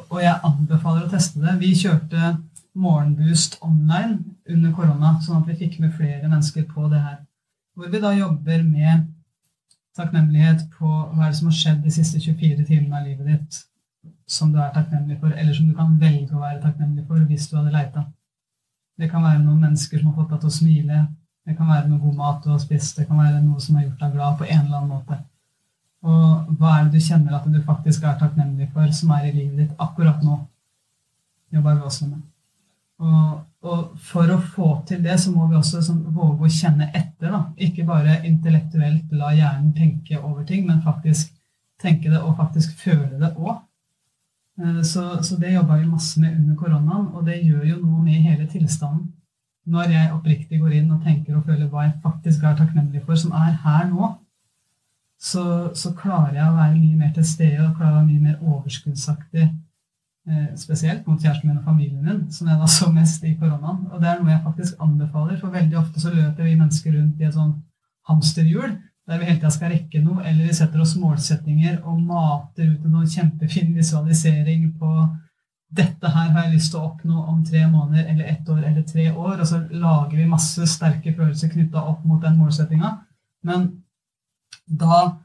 Og 0.09 0.19
jeg 0.23 0.35
anbefaler 0.47 1.05
å 1.05 1.11
teste 1.11 1.41
det. 1.43 1.57
Vi 1.61 1.73
kjørte 1.77 2.35
Morgenboost 2.79 3.57
online 3.65 4.19
under 4.49 4.73
korona, 4.75 5.15
sånn 5.23 5.41
at 5.41 5.49
vi 5.49 5.57
fikk 5.65 5.79
med 5.83 5.95
flere 5.97 6.27
mennesker 6.27 6.67
på 6.69 6.87
det 6.91 7.01
her. 7.03 7.17
Hvor 7.75 7.89
vi 7.91 8.01
da 8.03 8.13
jobber 8.15 8.63
med 8.63 9.07
takknemlighet 9.97 10.67
på 10.77 10.87
hva 10.87 11.25
er 11.25 11.33
det 11.33 11.39
som 11.39 11.49
har 11.49 11.57
skjedd 11.57 11.81
de 11.83 11.91
siste 11.93 12.21
24 12.23 12.67
timene 12.67 13.01
av 13.01 13.07
livet 13.07 13.27
ditt 13.33 13.59
som 14.29 14.51
du 14.53 14.59
er 14.61 14.71
takknemlig 14.73 15.17
for, 15.19 15.33
eller 15.33 15.53
som 15.57 15.67
du 15.67 15.75
kan 15.75 15.95
velge 15.99 16.35
å 16.35 16.43
være 16.43 16.61
takknemlig 16.63 17.05
for 17.07 17.25
hvis 17.27 17.47
du 17.49 17.57
hadde 17.57 17.73
leita. 17.73 18.05
Det 18.99 19.09
kan 19.09 19.23
være 19.25 19.41
noen 19.41 19.63
mennesker 19.63 19.99
som 19.99 20.11
har 20.11 20.19
fått 20.19 20.35
deg 20.35 20.43
til 20.43 20.51
å 20.51 20.57
smile. 20.59 20.99
Det 21.47 21.55
kan 21.57 21.71
være 21.71 21.89
noe 21.89 22.03
god 22.03 22.17
mat 22.19 22.43
du 22.43 22.51
har 22.51 22.61
spist. 22.61 22.99
Det 22.99 23.07
kan 23.09 23.19
være 23.19 23.41
noe 23.41 23.63
som 23.63 23.79
har 23.79 23.87
gjort 23.87 24.03
deg 24.03 24.15
glad 24.15 24.37
på 24.37 24.47
en 24.47 24.65
eller 24.65 24.77
annen 24.77 24.93
måte. 24.93 25.19
Og 26.07 26.55
hva 26.59 26.77
er 26.77 26.87
det 26.87 26.99
du 26.99 27.03
kjenner 27.03 27.35
at 27.35 27.47
du 27.51 27.59
faktisk 27.65 28.05
er 28.07 28.19
takknemlig 28.19 28.69
for, 28.73 28.87
som 28.95 29.11
er 29.17 29.27
i 29.27 29.35
livet 29.35 29.57
ditt 29.63 29.81
akkurat 29.83 30.21
nå? 30.23 30.37
Jobber 31.51 31.79
vi 31.79 31.87
også 31.89 32.07
med. 32.07 32.21
Og, 32.99 33.39
og, 33.63 33.83
for 34.03 34.31
å 34.31 34.37
få 34.43 34.69
til 34.87 35.01
det, 35.03 35.15
så 35.19 35.31
må 35.31 35.47
vi 35.49 35.57
også 35.59 35.81
sånn, 35.83 36.01
våge 36.15 36.47
å 36.47 36.51
kjenne 36.51 36.89
etter. 36.91 37.31
Da. 37.31 37.41
Ikke 37.67 37.87
bare 37.87 38.19
intellektuelt 38.27 39.11
la 39.15 39.31
hjernen 39.35 39.73
tenke 39.75 40.19
over 40.19 40.43
ting, 40.47 40.65
men 40.67 40.83
faktisk 40.83 41.33
tenke 41.79 42.11
det 42.11 42.19
og 42.19 42.35
faktisk 42.39 42.75
føle 42.79 43.19
det 43.19 43.33
òg. 43.37 43.57
Eh, 44.59 44.81
så, 44.83 45.23
så, 45.23 45.37
det 45.39 45.55
jobba 45.55 45.79
vi 45.79 45.87
masse 45.87 46.19
med 46.19 46.35
under 46.35 46.59
koronaen, 46.59 47.07
og 47.15 47.25
det 47.27 47.39
gjør 47.41 47.63
jo 47.73 47.79
noe 47.83 48.03
med 48.03 48.23
hele 48.23 48.47
tilstanden. 48.51 49.07
Når 49.69 49.91
jeg 49.93 50.13
oppriktig 50.15 50.59
går 50.59 50.79
inn 50.79 50.91
og 50.91 51.03
tenker 51.05 51.37
og 51.37 51.45
føler 51.47 51.69
hva 51.69 51.85
jeg 51.85 51.99
faktisk 52.03 52.43
er 52.43 52.57
takknemlig 52.57 53.03
for, 53.05 53.19
som 53.19 53.35
er 53.37 53.53
her 53.63 53.87
nå, 53.91 54.13
så, 55.19 55.45
så 55.75 55.91
klarer 55.97 56.37
jeg 56.37 56.47
å 56.47 56.55
være 56.55 56.77
mye 56.77 56.99
mer 56.99 57.15
til 57.15 57.25
stede 57.27 57.63
og 57.65 57.75
klarer 57.77 57.97
å 57.97 57.97
være 57.97 58.07
mye 58.07 58.25
mer 58.27 58.37
overskuddsaktig 58.39 59.45
eh, 59.45 60.51
spesielt 60.59 61.07
mot 61.07 61.19
kjæresten 61.19 61.49
min 61.49 61.59
og 61.59 61.67
familien 61.67 62.05
min, 62.05 62.21
som 62.31 62.47
jeg 62.47 62.59
da 62.61 62.69
så 62.71 62.91
mest 62.93 63.25
i 63.27 63.35
koronaen. 63.39 63.87
Og 63.91 63.99
det 63.99 64.11
er 64.11 64.21
noe 64.21 64.31
jeg 64.31 64.45
faktisk 64.45 64.85
anbefaler, 64.85 65.39
for 65.41 65.55
veldig 65.55 65.79
ofte 65.81 66.03
så 66.03 66.13
løper 66.13 66.47
vi 66.47 66.55
mennesker 66.55 66.95
rundt 66.95 67.19
i 67.19 67.27
et 67.27 67.35
sånn 67.35 67.57
hamsterhjul 68.09 68.77
der 69.09 69.17
vi 69.17 69.25
hele 69.25 69.39
tida 69.39 69.49
skal 69.49 69.71
rekke 69.73 70.03
noe, 70.05 70.21
eller 70.21 70.45
vi 70.45 70.53
setter 70.53 70.83
oss 70.83 70.93
målsettinger 71.01 71.79
og 71.81 71.97
mater 72.05 72.67
ut 72.69 72.83
en 72.85 73.09
kjempefin 73.09 73.71
visualisering 73.73 74.67
på 74.77 74.91
dette 75.69 76.09
her 76.09 76.31
har 76.33 76.45
jeg 76.47 76.55
lyst 76.55 76.71
til 76.73 76.79
å 76.79 76.87
oppnå 76.87 77.23
om 77.29 77.41
tre 77.45 77.63
måneder 77.69 78.07
eller 78.09 78.29
ett 78.31 78.47
år 78.49 78.63
eller 78.63 78.85
tre 78.89 79.11
år. 79.11 79.35
Og 79.37 79.45
så 79.45 79.61
lager 79.69 80.17
vi 80.17 80.29
masse 80.29 80.65
sterke 80.69 81.13
følelser 81.13 81.51
knytta 81.53 81.83
opp 81.91 82.05
mot 82.09 82.21
den 82.23 82.39
målsettinga. 82.39 82.95
Men 83.45 83.67
da 84.69 85.17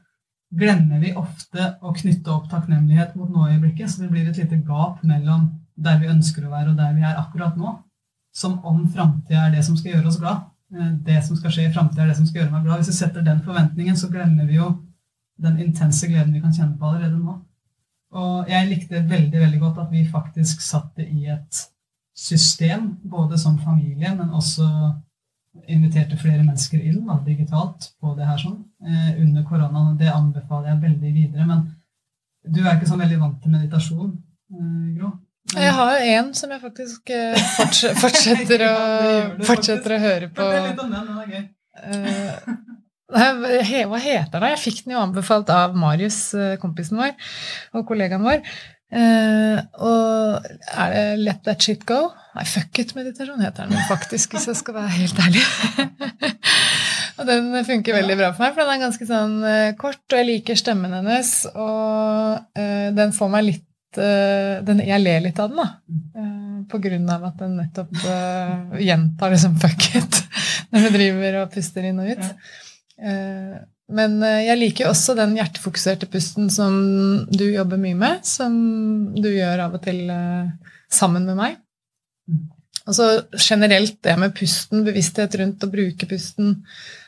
glemmer 0.55 1.01
vi 1.01 1.13
ofte 1.17 1.75
å 1.81 1.93
knytte 1.95 2.31
opp 2.31 2.49
takknemlighet 2.51 3.15
mot 3.19 3.29
noe 3.31 3.53
i 3.53 3.59
blikket, 3.59 3.89
Så 3.89 4.03
det 4.03 4.11
blir 4.11 4.27
et 4.29 4.37
lite 4.37 4.61
gap 4.65 5.03
mellom 5.03 5.49
der 5.75 5.99
vi 5.99 6.11
ønsker 6.11 6.45
å 6.45 6.51
være, 6.51 6.71
og 6.71 6.77
der 6.77 6.93
vi 6.95 7.03
er 7.03 7.19
akkurat 7.19 7.57
nå. 7.57 7.77
Som 8.35 8.59
om 8.65 8.85
framtida 8.91 9.47
er 9.47 9.55
det 9.55 9.63
som 9.65 9.77
skal 9.77 9.95
gjøre 9.95 10.07
oss 10.07 10.19
glad. 10.19 10.47
Eh, 10.75 10.91
det 11.07 11.21
som 11.25 11.35
skal 11.35 11.51
skje 11.51 11.67
i 11.69 11.73
framtida, 11.73 12.03
er 12.03 12.11
det 12.11 12.17
som 12.19 12.27
skal 12.27 12.41
gjøre 12.41 12.51
meg 12.51 12.67
glad. 12.67 12.81
Hvis 12.81 12.93
vi 12.93 12.99
setter 12.99 13.25
den 13.25 13.41
forventningen, 13.43 13.97
så 13.97 14.09
glemmer 14.11 14.47
vi 14.47 14.59
jo 14.59 14.71
den 15.41 15.59
intense 15.59 16.07
gleden 16.07 16.33
vi 16.33 16.41
kan 16.43 16.53
kjenne 16.55 16.77
på 16.79 16.89
allerede 16.89 17.19
nå. 17.19 17.39
Og 18.15 18.49
jeg 18.49 18.69
likte 18.69 19.03
veldig 19.09 19.39
veldig 19.41 19.59
godt 19.59 19.81
at 19.83 19.91
vi 19.91 20.05
faktisk 20.07 20.61
satte 20.63 21.03
i 21.03 21.25
et 21.31 21.65
system, 22.15 22.93
både 23.03 23.37
som 23.37 23.57
familie, 23.59 24.13
men 24.15 24.29
også 24.29 24.67
inviterte 25.67 26.17
flere 26.19 26.43
mennesker 26.43 26.81
inn 26.81 27.03
da, 27.07 27.17
digitalt 27.25 27.89
på 28.01 28.13
det 28.17 28.27
her 28.27 28.39
sånn, 28.41 28.59
eh, 28.85 29.11
under 29.23 29.45
koronaen. 29.47 29.97
Det 29.99 30.11
anbefaler 30.11 30.73
jeg 30.73 30.81
veldig 30.83 31.13
videre. 31.15 31.47
Men 31.49 31.65
du 32.45 32.61
er 32.63 32.75
ikke 32.75 32.89
så 32.91 32.99
veldig 32.99 33.19
vant 33.21 33.39
til 33.41 33.55
meditasjon, 33.55 34.11
eh, 34.53 34.89
Gro? 34.97 35.13
Jeg 35.55 35.73
har 35.77 35.91
jo 35.93 36.13
en 36.17 36.31
som 36.33 36.51
jeg 36.51 36.61
faktisk 36.61 37.11
eh, 37.13 37.35
fortsetter, 37.55 37.99
fortsetter, 38.03 38.63
å, 38.65 38.77
fortsetter 39.45 39.95
å 39.95 39.99
høre 40.01 40.29
på. 40.31 40.41
Fortell 40.41 40.71
litt 40.71 40.81
om 40.81 40.95
den, 40.95 41.11
den 41.11 41.21
er 41.21 41.35
gøy. 41.35 41.45
Uh, 41.75 42.55
hva 43.11 43.99
heter 44.01 44.39
den? 44.39 44.49
Jeg 44.55 44.61
fikk 44.63 44.79
den 44.85 44.95
jo 44.95 45.01
anbefalt 45.03 45.51
av 45.53 45.75
Marius, 45.77 46.33
eh, 46.33 46.55
kompisen 46.61 46.97
vår, 46.97 47.13
og 47.77 47.85
kollegaen 47.87 48.25
vår. 48.25 48.41
Uh, 48.95 49.59
og 49.83 50.45
er 50.71 50.93
det 50.93 51.03
Let 51.19 51.41
that 51.47 51.63
shit 51.65 51.83
go? 51.87 52.07
Nei, 52.35 52.45
fuck 52.47 52.79
it-meditasjon 52.79 53.43
heter 53.43 53.67
den 53.67 53.87
faktisk, 53.89 54.35
hvis 54.35 54.47
jeg 54.51 54.59
skal 54.59 54.77
være 54.77 54.93
helt 54.95 55.19
ærlig. 55.19 55.43
og 57.19 57.27
den 57.27 57.51
funker 57.67 57.97
veldig 57.97 58.17
bra 58.21 58.31
for 58.31 58.45
meg, 58.45 58.55
for 58.55 58.63
den 58.63 58.73
er 58.75 58.83
ganske 58.85 59.07
sånn 59.09 59.37
uh, 59.43 59.75
kort, 59.79 60.03
og 60.09 60.19
jeg 60.19 60.29
liker 60.29 60.59
stemmen 60.59 60.95
hennes. 60.95 61.31
Og 61.53 62.59
uh, 62.59 62.89
den 62.95 63.15
får 63.15 63.33
meg 63.37 63.49
litt 63.51 63.63
den, 63.95 64.81
Jeg 64.83 64.99
ler 64.99 65.21
litt 65.23 65.37
av 65.39 65.53
den, 65.53 65.61
da. 65.61 66.23
på 66.67 66.79
grunn 66.83 67.05
av 67.13 67.21
at 67.29 67.37
den 67.39 67.53
nettopp 67.55 67.93
gjentar 68.83 69.31
liksom 69.31 69.53
fuck 69.61 69.85
it 69.95 70.17
når 70.75 70.83
du 70.83 70.97
driver 70.97 71.37
og 71.39 71.53
puster 71.53 71.87
inn 71.87 72.01
og 72.03 72.09
ut. 72.11 72.25
Eh, 72.95 73.55
men 73.93 74.17
eh, 74.25 74.45
jeg 74.47 74.59
liker 74.59 74.89
også 74.89 75.15
den 75.17 75.35
hjertefokuserte 75.37 76.09
pusten 76.11 76.49
som 76.53 76.75
du 77.29 77.45
jobber 77.51 77.79
mye 77.81 77.97
med, 77.97 78.25
som 78.25 78.55
du 79.13 79.29
gjør 79.29 79.67
av 79.67 79.77
og 79.77 79.83
til 79.85 80.09
eh, 80.09 80.73
sammen 80.91 81.27
med 81.29 81.37
meg. 81.39 81.59
Og 82.85 82.93
så 82.97 83.09
generelt 83.41 83.97
det 84.05 84.15
med 84.21 84.33
pusten, 84.37 84.85
bevissthet 84.85 85.37
rundt 85.41 85.63
å 85.65 85.71
bruke 85.71 86.09
pusten, 86.09 86.59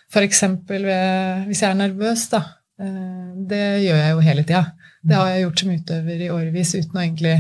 f.eks. 0.10 0.44
hvis 0.66 1.62
jeg 1.62 1.70
er 1.70 1.78
nervøs, 1.78 2.24
da. 2.32 2.40
Det 2.78 3.62
gjør 3.84 4.00
jeg 4.00 4.14
jo 4.14 4.24
hele 4.26 4.46
tida. 4.46 4.64
Det 5.06 5.18
har 5.18 5.30
jeg 5.30 5.44
gjort 5.44 5.62
som 5.62 5.74
utøver 5.76 6.24
i 6.24 6.30
årevis 6.34 6.74
uten 6.78 6.98
å 6.98 7.04
egentlig 7.04 7.36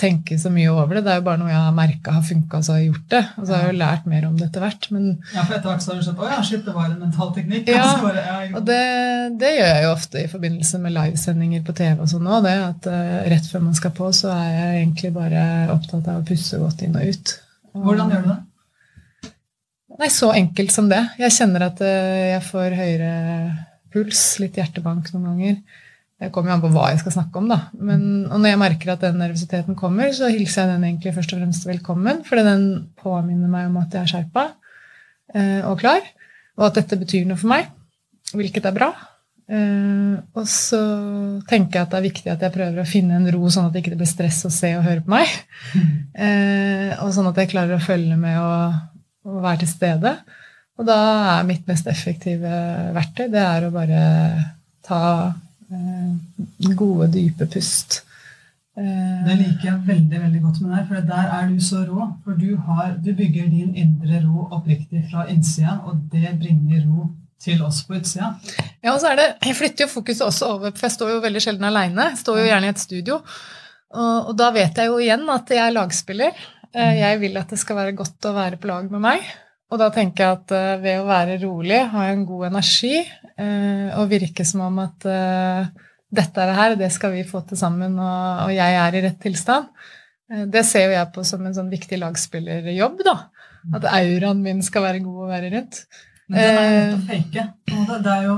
tenke 0.00 0.36
så 0.40 0.50
mye 0.52 0.70
over 0.72 0.96
det. 0.96 1.02
Det 1.06 1.12
er 1.12 1.18
jo 1.20 1.24
bare 1.26 1.40
noe 1.40 1.50
jeg 1.50 1.60
har 1.60 1.74
merka 1.76 2.14
har 2.16 2.24
funka, 2.24 2.60
så 2.64 2.72
har 2.72 2.80
jeg 2.80 2.90
gjort 2.90 3.06
det. 3.12 3.20
Og 3.36 3.44
så 3.44 3.52
har 3.52 3.62
jeg 3.62 3.74
jo 3.74 3.78
lært 3.80 4.06
mer 4.10 4.26
om 4.28 4.38
det 4.38 4.46
etter 4.46 4.64
hvert. 4.64 4.88
Men, 4.94 5.08
ja, 5.34 5.44
for 5.44 5.56
etter 5.56 5.70
hvert 5.70 5.84
så 5.84 5.92
har 5.92 5.98
du 6.00 6.06
skjønt 6.06 6.22
at 6.24 6.32
ja, 6.32 6.38
shit, 6.48 6.62
det 6.66 6.74
var 6.76 6.86
en 6.88 7.02
mental 7.02 7.32
teknikk. 7.36 7.70
Ja, 7.70 7.86
bare, 8.04 8.24
ja, 8.26 8.38
og 8.58 8.66
det, 8.68 8.80
det, 9.42 9.52
gjør 9.58 9.70
jeg 9.70 9.84
jo 9.84 9.92
ofte 9.92 10.22
i 10.22 10.30
forbindelse 10.32 10.80
med 10.84 10.96
livesendinger 10.96 11.64
på 11.66 11.76
TV 11.80 12.04
og 12.06 12.12
sånn 12.12 12.30
òg. 12.30 12.46
Det 12.48 12.54
at 12.66 12.90
uh, 12.92 13.16
rett 13.34 13.50
før 13.52 13.66
man 13.66 13.76
skal 13.78 13.94
på, 14.00 14.12
så 14.16 14.32
er 14.34 14.48
jeg 14.48 14.78
egentlig 14.80 15.12
bare 15.16 15.44
opptatt 15.74 16.08
av 16.08 16.22
å 16.22 16.26
pusse 16.30 16.60
godt 16.60 16.86
inn 16.86 16.96
og 16.96 17.12
ut. 17.12 17.36
Og, 17.74 17.84
Hvordan 17.88 18.14
gjør 18.14 18.24
du 18.24 18.32
det? 18.32 18.40
Nei, 20.00 20.08
så 20.14 20.30
enkelt 20.32 20.72
som 20.72 20.88
det. 20.88 21.02
Jeg 21.20 21.36
kjenner 21.36 21.68
at 21.68 21.84
uh, 21.84 22.16
jeg 22.34 22.42
får 22.48 22.78
høyere 22.78 23.14
puls, 23.90 24.24
litt 24.42 24.58
hjertebank 24.58 25.12
noen 25.14 25.30
ganger. 25.32 25.86
Det 26.20 26.28
kommer 26.34 26.52
jo 26.52 26.56
an 26.58 26.62
på 26.62 26.70
hva 26.74 26.90
jeg 26.92 27.00
skal 27.00 27.14
snakke 27.14 27.40
om. 27.40 27.46
da. 27.48 27.58
Men, 27.80 28.02
og 28.28 28.42
når 28.42 28.52
jeg 28.52 28.60
merker 28.60 28.92
at 28.92 29.04
den 29.06 29.20
nervøsiteten 29.22 29.76
kommer, 29.78 30.10
så 30.12 30.28
hilser 30.28 30.66
jeg 30.66 30.74
den 30.74 30.84
egentlig 30.90 31.14
først 31.16 31.32
og 31.32 31.40
fremst 31.40 31.68
velkommen. 31.68 32.20
Fordi 32.28 32.44
den 32.44 32.66
påminner 33.00 33.48
meg 33.48 33.70
om 33.70 33.78
at 33.80 33.96
jeg 33.96 34.04
er 34.04 34.12
skjerpa 34.12 34.50
eh, 35.32 35.62
og 35.64 35.80
klar, 35.80 36.04
og 36.60 36.68
at 36.68 36.82
dette 36.82 37.00
betyr 37.00 37.24
noe 37.28 37.40
for 37.40 37.54
meg. 37.54 37.72
Hvilket 38.36 38.68
er 38.68 38.76
bra. 38.76 38.90
Eh, 39.50 40.20
og 40.36 40.44
så 40.46 40.82
tenker 41.48 41.80
jeg 41.80 41.88
at 41.88 41.94
det 41.94 42.02
er 42.02 42.08
viktig 42.10 42.34
at 42.36 42.46
jeg 42.46 42.56
prøver 42.58 42.84
å 42.84 42.88
finne 42.92 43.16
en 43.16 43.32
ro, 43.32 43.42
sånn 43.48 43.70
at 43.70 43.74
det 43.74 43.80
ikke 43.82 43.96
blir 43.96 44.12
stress 44.12 44.44
å 44.44 44.52
se 44.54 44.76
og 44.76 44.84
høre 44.86 45.06
på 45.06 45.16
meg. 45.16 45.32
Eh, 46.20 46.90
og 47.00 47.14
sånn 47.14 47.28
at 47.30 47.38
jeg 47.38 47.54
klarer 47.54 47.78
å 47.78 47.84
følge 47.84 48.16
med 48.20 48.36
og, 48.42 48.80
og 49.24 49.42
være 49.44 49.62
til 49.62 49.70
stede. 49.72 50.18
Og 50.76 50.84
da 50.88 50.96
er 51.38 51.46
mitt 51.48 51.64
mest 51.68 51.88
effektive 51.88 52.50
verktøy 52.92 53.30
det 53.32 53.40
er 53.40 53.66
å 53.66 53.72
bare 53.72 54.00
ta 54.84 55.00
gode, 56.76 57.10
dype 57.14 57.46
pust. 57.50 58.02
Eh, 58.78 59.22
det 59.26 59.36
liker 59.36 59.66
jeg 59.66 59.86
veldig 59.88 60.20
veldig 60.22 60.42
godt 60.44 60.60
med 60.62 60.74
deg, 60.76 60.84
for 60.88 61.08
der 61.08 61.32
er 61.36 61.48
du 61.50 61.58
så 61.64 61.82
rå. 61.84 62.06
For 62.24 62.38
du, 62.38 62.50
har, 62.68 62.94
du 63.02 63.10
bygger 63.16 63.48
din 63.52 63.74
indre 63.78 64.22
ro 64.24 64.46
oppriktig 64.50 65.04
fra 65.10 65.26
innsida, 65.30 65.80
og 65.84 66.06
det 66.12 66.36
bringer 66.40 66.84
ro 66.86 67.10
til 67.40 67.62
oss 67.64 67.82
på 67.88 67.96
utsida. 67.98 68.34
Ja, 68.84 68.92
og 68.92 69.00
så 69.00 69.12
er 69.12 69.20
det, 69.20 69.28
Jeg 69.46 69.56
flytter 69.56 69.86
jo 69.86 69.94
fokuset 69.94 70.26
også 70.26 70.54
over, 70.54 70.74
for 70.76 70.88
jeg 70.88 70.96
står 70.96 71.14
jo 71.14 71.24
veldig 71.24 71.42
sjelden 71.44 71.68
aleine. 71.68 72.10
Står 72.16 72.40
jo 72.40 72.48
gjerne 72.48 72.70
i 72.70 72.74
et 72.74 72.82
studio. 72.82 73.20
Og, 73.90 74.16
og, 74.30 74.34
da 74.38 74.50
vet 74.54 74.76
jeg 74.76 74.90
jo 74.90 74.98
igjen 75.02 75.28
at 75.32 75.50
jeg 75.50 75.64
er 75.64 75.76
lagspiller. 75.76 76.42
Eh, 76.70 76.96
jeg 77.00 77.20
vil 77.24 77.40
at 77.40 77.50
det 77.50 77.58
skal 77.60 77.80
være 77.80 77.96
godt 77.98 78.28
å 78.28 78.36
være 78.36 78.60
på 78.60 78.70
lag 78.70 78.90
med 78.92 79.02
meg. 79.02 79.30
Og 79.70 79.78
da 79.78 79.90
tenker 79.94 80.24
jeg 80.24 80.36
at 80.36 80.52
ved 80.82 80.98
å 80.98 81.06
være 81.06 81.36
rolig, 81.44 81.78
ha 81.92 82.08
en 82.10 82.24
god 82.26 82.48
energi 82.48 83.04
og 83.40 84.10
virke 84.10 84.44
som 84.46 84.64
om 84.66 84.78
at 84.82 85.06
uh, 85.08 85.88
dette 86.10 86.42
er 86.42 86.50
det 86.50 86.58
her, 86.58 86.76
det 86.78 86.90
skal 86.92 87.14
vi 87.14 87.24
få 87.26 87.42
til 87.48 87.58
sammen, 87.60 87.98
og, 87.98 88.46
og 88.46 88.54
jeg 88.54 88.78
er 88.82 88.96
i 88.98 89.02
rett 89.06 89.20
tilstand, 89.22 89.70
det 90.50 90.62
ser 90.66 90.88
jo 90.88 90.94
jeg 90.94 91.10
på 91.14 91.24
som 91.26 91.42
en 91.46 91.54
sånn 91.56 91.70
viktig 91.72 91.98
lagspillerjobb. 91.98 93.00
da. 93.06 93.16
At 93.76 93.86
auraen 93.90 94.40
min 94.42 94.62
skal 94.64 94.84
være 94.86 95.02
god 95.04 95.24
å 95.24 95.28
være 95.30 95.50
rundt. 95.54 95.82
Men 96.30 96.40
den 96.40 96.58
er 96.58 96.66
jo 96.66 96.74
nødt 96.74 96.90
til 96.90 97.00
å 97.00 97.08
fake. 97.10 97.46
Det 98.04 98.12
er 98.14 98.26
jo, 98.26 98.36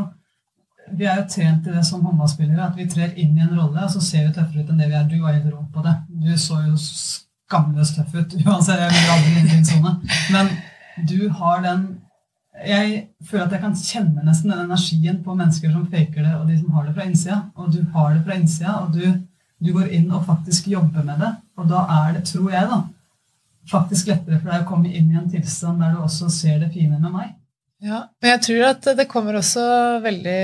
vi 0.98 1.08
er 1.08 1.18
jo 1.20 1.26
trent 1.34 1.66
i 1.68 1.74
det 1.76 1.82
som 1.86 2.06
håndballspillere, 2.06 2.68
at 2.70 2.78
vi 2.78 2.88
trer 2.90 3.12
inn 3.20 3.36
i 3.36 3.44
en 3.44 3.52
rolle, 3.58 3.84
og 3.84 3.92
så 3.92 4.02
ser 4.04 4.26
vi 4.26 4.34
tøffere 4.36 4.64
ut 4.64 4.72
enn 4.72 4.80
det 4.80 4.88
vi 4.88 4.96
er. 4.98 5.10
Du 5.10 5.18
var 5.20 5.36
helt 5.36 5.50
rå 5.52 5.60
på 5.74 5.84
det. 5.84 5.94
Du 6.24 6.32
så 6.40 6.62
jo 6.64 6.78
skamløst 6.80 7.98
tøff 7.98 8.16
ut 8.16 8.38
uansett. 8.46 8.80
Jeg 8.80 8.96
vil 8.96 9.12
aldri 9.16 9.34
inn 9.34 9.44
i 9.44 9.52
din 9.52 9.68
sone. 9.68 9.94
Men 10.34 10.52
du 11.08 11.18
har 11.40 11.62
den 11.66 11.86
Jeg 12.52 12.96
føler 13.24 13.46
at 13.46 13.54
jeg 13.56 13.62
kan 13.62 13.76
kjenne 13.78 14.24
nesten 14.26 14.52
den 14.52 14.66
energien 14.66 15.22
på 15.24 15.34
mennesker 15.34 15.72
som 15.72 15.86
faker 15.90 16.20
det, 16.20 16.32
og 16.36 16.48
de 16.50 16.58
som 16.60 16.74
har 16.76 16.86
det 16.86 16.94
fra 16.96 17.06
innsida. 17.08 17.38
Og 17.56 17.70
du 17.72 17.80
har 17.94 18.12
det 18.12 18.24
fra 18.26 18.36
innsida, 18.36 18.74
og 18.82 18.92
du, 18.92 19.06
du, 19.62 19.70
går 19.72 19.88
inn 19.96 20.10
og 20.12 20.26
faktisk 20.28 20.68
jobber 20.68 21.06
med 21.06 21.22
det. 21.24 21.32
Og 21.56 21.70
da 21.70 21.86
er 21.96 22.18
det, 22.18 22.26
tror 22.28 22.52
jeg, 22.52 22.68
da, 22.68 22.82
faktisk 23.72 24.12
lettere 24.12 24.38
for 24.42 24.52
deg 24.52 24.66
å 24.66 24.68
komme 24.68 24.92
inn 24.92 25.10
i 25.10 25.18
en 25.18 25.30
tilstand 25.32 25.80
der 25.80 25.96
du 25.96 26.04
også 26.04 26.28
ser 26.32 26.60
det 26.60 26.72
fine 26.74 27.00
med 27.00 27.14
meg. 27.14 27.34
Ja, 27.82 28.04
men 28.22 28.34
jeg 28.34 28.44
tror 28.46 28.64
at 28.68 28.88
det 29.00 29.10
kommer 29.10 29.40
også 29.40 29.64
veldig 30.04 30.42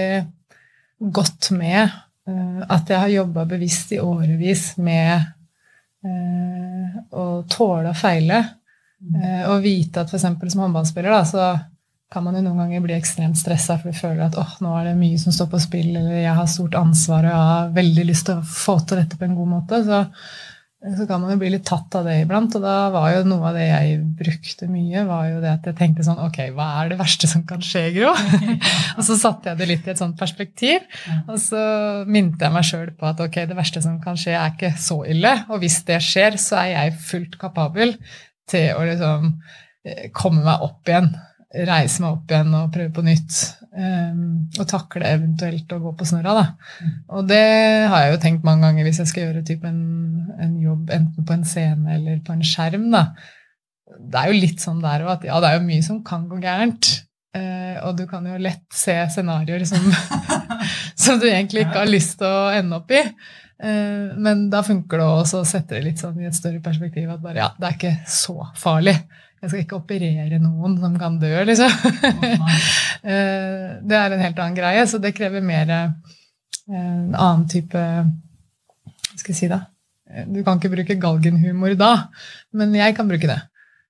godt 1.14 1.52
med 1.54 1.84
uh, 1.86 2.62
at 2.66 2.88
jeg 2.90 2.98
har 2.98 3.16
jobba 3.20 3.44
bevisst 3.46 3.92
i 3.94 4.00
årevis 4.02 4.72
med 4.82 5.28
uh, 6.02 7.02
å 7.14 7.26
tåle 7.50 7.92
å 7.92 7.98
feile. 7.98 8.46
Eh, 8.98 9.44
og 9.46 9.62
vite 9.62 10.02
at 10.02 10.10
f.eks. 10.10 10.24
som 10.24 10.64
håndballspiller 10.64 11.12
da, 11.14 11.20
så 11.22 11.42
kan 12.08 12.24
man 12.24 12.38
jo 12.38 12.44
noen 12.44 12.62
ganger 12.62 12.84
bli 12.84 12.96
ekstremt 12.96 13.36
stressa 13.36 13.76
for 13.78 13.92
du 13.92 13.96
føler 13.96 14.24
at 14.28 14.36
åh, 14.40 14.58
nå 14.64 14.72
er 14.78 14.90
det 14.90 14.98
mye 14.98 15.20
som 15.20 15.34
står 15.34 15.50
på 15.52 15.60
spill, 15.60 15.90
eller 15.92 16.22
jeg 16.22 16.36
har 16.38 16.46
stort 16.48 16.76
ansvar 16.78 17.26
og 17.26 17.34
jeg 17.34 17.48
har 17.50 17.74
veldig 17.76 18.04
lyst 18.08 18.28
til 18.30 18.38
å 18.38 18.46
få 18.48 18.78
til 18.84 19.02
dette 19.02 19.18
på 19.20 19.26
en 19.26 19.34
god 19.36 19.50
måte. 19.50 19.80
Så, 19.84 19.98
så 20.96 21.08
kan 21.10 21.20
man 21.20 21.34
jo 21.34 21.42
bli 21.42 21.50
litt 21.52 21.66
tatt 21.68 21.98
av 22.00 22.08
det 22.08 22.14
iblant. 22.22 22.56
Og 22.56 22.64
da 22.64 22.76
var 22.94 23.10
jo 23.12 23.26
noe 23.28 23.50
av 23.50 23.58
det 23.60 23.66
jeg 23.66 24.00
brukte 24.22 24.70
mye, 24.72 25.04
var 25.10 25.28
jo 25.28 25.44
det 25.44 25.52
at 25.52 25.68
jeg 25.68 25.78
tenkte 25.82 26.08
sånn 26.08 26.24
Ok, 26.24 26.40
hva 26.56 26.70
er 26.80 26.94
det 26.94 27.00
verste 27.02 27.28
som 27.28 27.44
kan 27.50 27.60
skje, 27.68 27.84
Gro? 27.98 28.14
og 28.96 29.04
så 29.04 29.20
satte 29.20 29.52
jeg 29.52 29.60
det 29.60 29.70
litt 29.74 29.84
i 29.84 29.92
et 29.92 30.00
sånt 30.00 30.16
perspektiv. 30.16 30.88
Og 31.26 31.36
så 31.44 31.62
minte 32.08 32.48
jeg 32.48 32.56
meg 32.56 32.68
sjøl 32.72 32.92
på 32.96 33.12
at 33.12 33.20
ok, 33.26 33.42
det 33.52 33.60
verste 33.60 33.84
som 33.84 34.00
kan 34.00 34.16
skje, 34.16 34.32
er 34.32 34.56
ikke 34.56 34.72
så 34.80 35.02
ille. 35.04 35.36
Og 35.52 35.60
hvis 35.60 35.82
det 35.90 36.00
skjer, 36.08 36.40
så 36.40 36.62
er 36.64 36.72
jeg 36.72 37.00
fullt 37.12 37.36
kapabel 37.42 37.98
til 38.48 38.70
å 38.72 38.84
liksom 38.88 39.34
eh, 39.84 40.06
komme 40.16 40.40
meg 40.46 40.64
opp 40.64 40.88
igjen. 40.88 41.12
Reise 41.48 42.02
meg 42.02 42.12
opp 42.12 42.32
igjen 42.32 42.52
og 42.58 42.72
prøve 42.74 42.92
på 42.92 43.04
nytt. 43.06 43.38
Um, 43.78 44.48
og 44.58 44.66
takle 44.68 45.06
eventuelt 45.06 45.72
å 45.72 45.80
gå 45.80 45.92
på 45.96 46.06
snørra. 46.08 46.34
Da. 46.36 46.44
Mm. 46.82 46.94
Og 47.16 47.26
det 47.30 47.42
har 47.92 48.04
jeg 48.04 48.14
jo 48.14 48.20
tenkt 48.24 48.46
mange 48.46 48.66
ganger 48.66 48.88
hvis 48.88 49.00
jeg 49.02 49.10
skal 49.10 49.26
gjøre 49.26 49.44
typ 49.46 49.66
en, 49.68 49.82
en 50.36 50.54
jobb 50.60 50.92
enten 50.94 51.26
på 51.26 51.36
en 51.36 51.44
scene 51.48 51.96
eller 51.96 52.20
på 52.26 52.34
en 52.34 52.44
skjerm. 52.44 52.88
Da. 52.92 53.04
Det 53.98 54.20
er 54.20 54.32
jo 54.32 54.40
litt 54.42 54.64
sånn 54.64 54.82
der 54.84 55.06
òg 55.06 55.14
at 55.16 55.28
ja, 55.28 55.40
det 55.40 55.50
er 55.50 55.60
jo 55.60 55.68
mye 55.68 55.84
som 55.86 56.02
kan 56.06 56.26
gå 56.28 56.40
gærent. 56.42 56.90
Uh, 57.36 57.76
og 57.86 57.98
du 58.00 58.06
kan 58.10 58.24
jo 58.26 58.38
lett 58.40 58.64
se 58.74 58.96
scenarioer 59.12 59.64
som, 59.68 59.84
som 61.04 61.20
du 61.20 61.28
egentlig 61.28 61.66
ikke 61.66 61.84
har 61.84 61.92
lyst 61.92 62.18
til 62.20 62.28
å 62.28 62.48
ende 62.56 62.80
opp 62.80 62.92
i. 62.92 63.04
Uh, 63.58 64.16
men 64.20 64.48
da 64.52 64.64
funker 64.66 65.00
det 65.00 65.06
også 65.06 65.42
å 65.42 65.48
sette 65.48 65.78
det 65.78 65.86
litt 65.86 66.02
sånn 66.02 66.18
i 66.20 66.28
et 66.28 66.36
større 66.36 66.60
perspektiv 66.64 67.08
at 67.14 67.22
bare, 67.22 67.40
ja, 67.44 67.50
det 67.56 67.68
er 67.68 67.78
ikke 67.78 67.96
så 68.10 68.36
farlig. 68.58 68.98
Jeg 69.38 69.50
skal 69.50 69.62
ikke 69.62 69.78
operere 69.78 70.40
noen 70.42 70.76
som 70.82 70.94
kan 70.98 71.18
dø, 71.22 71.34
liksom. 71.48 71.72
Eh, 72.98 73.76
det 73.86 73.94
er 73.94 74.10
en 74.10 74.22
helt 74.24 74.40
annen 74.42 74.56
greie, 74.56 74.80
så 74.90 74.98
det 74.98 75.12
krever 75.14 75.44
mer 75.46 75.68
eh, 75.70 76.16
en 76.74 77.12
annen 77.14 77.44
type 77.48 77.78
Hva 77.78 79.20
skal 79.20 79.30
jeg 79.30 79.38
si, 79.38 79.48
da? 79.48 79.60
Eh, 80.10 80.24
du 80.26 80.40
kan 80.42 80.58
ikke 80.58 80.72
bruke 80.72 80.96
galgenhumor 80.98 81.76
da, 81.78 81.92
men 82.58 82.74
jeg 82.74 82.96
kan 82.98 83.06
bruke 83.08 83.30
det. 83.30 83.38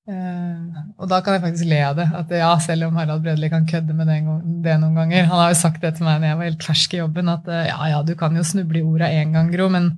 Og 0.09 1.09
da 1.09 1.23
kan 1.25 1.39
jeg 1.39 1.45
faktisk 1.47 1.71
le 1.73 1.81
av 1.85 1.97
det. 1.97 2.07
At 2.21 2.31
ja, 2.37 2.53
selv 2.61 2.91
om 2.91 3.01
Harald 3.01 3.25
Bredli 3.25 3.49
kan 3.53 3.67
kødde 3.69 3.97
med 3.97 4.13
det, 4.13 4.21
det, 4.65 4.77
noen 4.81 5.01
ganger 5.01 5.27
Han 5.33 5.43
har 5.43 5.51
jo 5.53 5.59
sagt 5.63 5.83
det 5.85 5.95
til 5.97 6.07
meg 6.07 6.21
når 6.21 6.31
jeg 6.31 6.41
var 6.43 6.51
helt 6.51 6.69
fersk 6.69 6.95
i 6.95 7.01
jobben, 7.01 7.33
at 7.33 7.51
ja, 7.73 7.81
ja, 7.95 8.05
du 8.05 8.15
kan 8.21 8.37
jo 8.37 8.45
snuble 8.45 8.83
i 8.83 8.85
orda 8.85 9.09
én 9.09 9.33
gang, 9.37 9.49
Gro, 9.57 9.73
men 9.73 9.95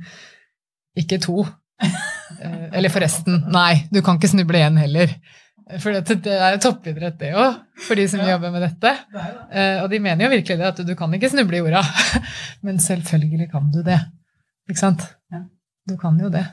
ikke 0.98 1.18
to. 1.26 1.44
Eller 2.38 2.92
forresten, 2.92 3.42
nei, 3.52 3.86
du 3.90 4.00
kan 4.04 4.18
ikke 4.18 4.30
snuble 4.32 4.60
igjen 4.60 4.78
heller. 4.80 5.14
For 5.78 5.94
det 5.94 6.32
er 6.34 6.56
jo 6.56 6.62
toppidrett, 6.64 7.18
det 7.20 7.30
òg, 7.38 7.58
for 7.86 7.98
de 7.98 8.06
som 8.10 8.22
ja, 8.22 8.32
jobber 8.32 8.50
med 8.54 8.64
dette. 8.64 8.94
Det 9.12 9.20
det. 9.22 9.34
Uh, 9.52 9.76
og 9.84 9.90
de 9.92 10.00
mener 10.02 10.26
jo 10.26 10.30
virkelig 10.32 10.58
det, 10.58 10.70
at 10.72 10.80
du 10.86 10.94
kan 10.98 11.14
ikke 11.14 11.30
snuble 11.30 11.58
i 11.58 11.62
jorda. 11.62 11.82
Men 12.66 12.80
selvfølgelig 12.82 13.50
kan 13.52 13.68
du 13.70 13.82
det. 13.86 14.00
Ikke 14.70 14.82
sant? 14.82 15.04
Ja. 15.30 15.44
Du 15.86 15.94
kan 16.00 16.18
jo 16.22 16.30
det. 16.32 16.44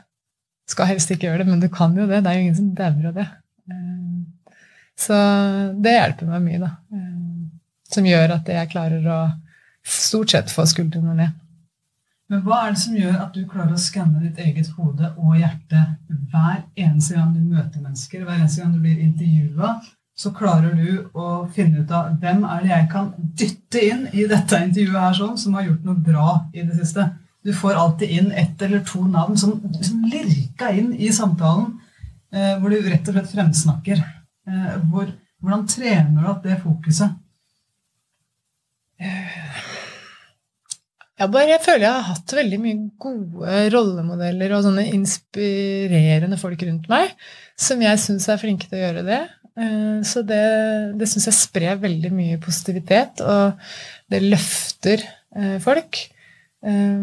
Skal 0.68 0.90
helst 0.90 1.10
ikke 1.10 1.26
gjøre 1.26 1.42
det, 1.42 1.48
men 1.48 1.62
du 1.62 1.68
kan 1.72 1.94
jo 1.96 2.04
det. 2.04 2.18
Det 2.20 2.28
er 2.28 2.36
jo 2.36 2.44
ingen 2.44 2.56
som 2.58 2.72
dauer 2.76 3.06
av 3.08 3.14
det. 3.16 3.24
Uh, 3.70 4.54
så 4.98 5.18
det 5.80 5.94
hjelper 5.94 6.28
meg 6.28 6.42
mye, 6.44 6.58
da. 6.60 6.70
Som 7.88 8.04
gjør 8.04 8.34
at 8.34 8.50
jeg 8.52 8.68
klarer 8.74 9.06
å 9.08 9.20
stort 9.88 10.34
sett 10.34 10.52
få 10.52 10.66
skuldrene 10.68 11.14
ned. 11.16 11.36
Men 12.28 12.42
hva 12.44 12.58
er 12.66 12.74
det 12.74 12.82
som 12.82 12.96
gjør 12.96 13.20
at 13.22 13.36
du 13.36 13.44
klarer 13.48 13.72
å 13.72 13.80
skanne 13.80 14.20
ditt 14.20 14.40
eget 14.42 14.68
hode 14.76 15.14
og 15.16 15.38
hjerte 15.38 15.84
hver 16.08 16.58
eneste 16.76 17.16
gang 17.16 17.30
du 17.32 17.40
møter 17.40 17.80
mennesker, 17.80 18.24
hver 18.24 18.36
eneste 18.36 18.60
gang 18.60 18.74
du 18.74 18.82
blir 18.84 18.98
intervjua? 19.00 19.78
Så 20.18 20.32
klarer 20.34 20.74
du 20.76 21.06
å 21.16 21.46
finne 21.54 21.84
ut 21.84 21.94
av 21.94 22.10
hvem 22.20 22.42
er 22.44 22.64
det 22.64 22.72
jeg 22.72 22.88
kan 22.92 23.08
dytte 23.38 23.84
inn 23.86 24.04
i 24.12 24.26
dette 24.28 24.60
intervjuet 24.66 25.00
her 25.00 25.16
sånn, 25.16 25.38
som 25.40 25.56
har 25.56 25.68
gjort 25.68 25.86
noe 25.88 26.04
bra 26.10 26.28
i 26.52 26.66
det 26.66 26.76
siste. 26.80 27.06
Du 27.46 27.52
får 27.54 27.78
alltid 27.80 28.12
inn 28.18 28.32
ett 28.36 28.60
eller 28.66 28.82
to 28.84 29.04
navn 29.08 29.38
som, 29.38 29.54
som 29.80 30.02
lirka 30.10 30.72
inn 30.74 30.90
i 30.92 31.08
samtalen, 31.14 31.78
eh, 32.34 32.58
hvor 32.58 32.74
du 32.74 32.90
rett 32.90 33.08
og 33.08 33.14
slett 33.14 33.30
fremsnakker. 33.30 34.02
Eh, 34.50 34.74
hvor, 34.90 35.08
hvordan 35.40 35.64
trener 35.70 36.18
du 36.26 36.28
opp 36.34 36.42
det 36.44 36.58
fokuset? 36.60 37.14
Jeg 41.18 41.32
bare 41.34 41.58
føler 41.58 41.82
jeg 41.82 41.94
har 41.96 42.06
hatt 42.12 42.32
veldig 42.36 42.58
mye 42.62 42.76
gode 43.02 43.62
rollemodeller 43.74 44.52
og 44.54 44.62
sånne 44.68 44.84
inspirerende 44.94 46.38
folk 46.38 46.62
rundt 46.68 46.86
meg 46.90 47.10
som 47.58 47.82
jeg 47.82 47.98
syns 47.98 48.28
er 48.30 48.38
flinke 48.38 48.68
til 48.68 48.78
å 48.78 48.84
gjøre 48.84 49.02
det. 49.06 49.18
Eh, 49.58 49.96
så 50.06 50.22
det, 50.26 50.44
det 51.00 51.08
syns 51.10 51.26
jeg 51.26 51.38
sprer 51.40 51.80
veldig 51.82 52.12
mye 52.14 52.38
positivitet, 52.42 53.24
og 53.26 53.58
det 54.14 54.22
løfter 54.28 55.02
eh, 55.02 55.56
folk. 55.64 56.04
Eh, 56.62 57.02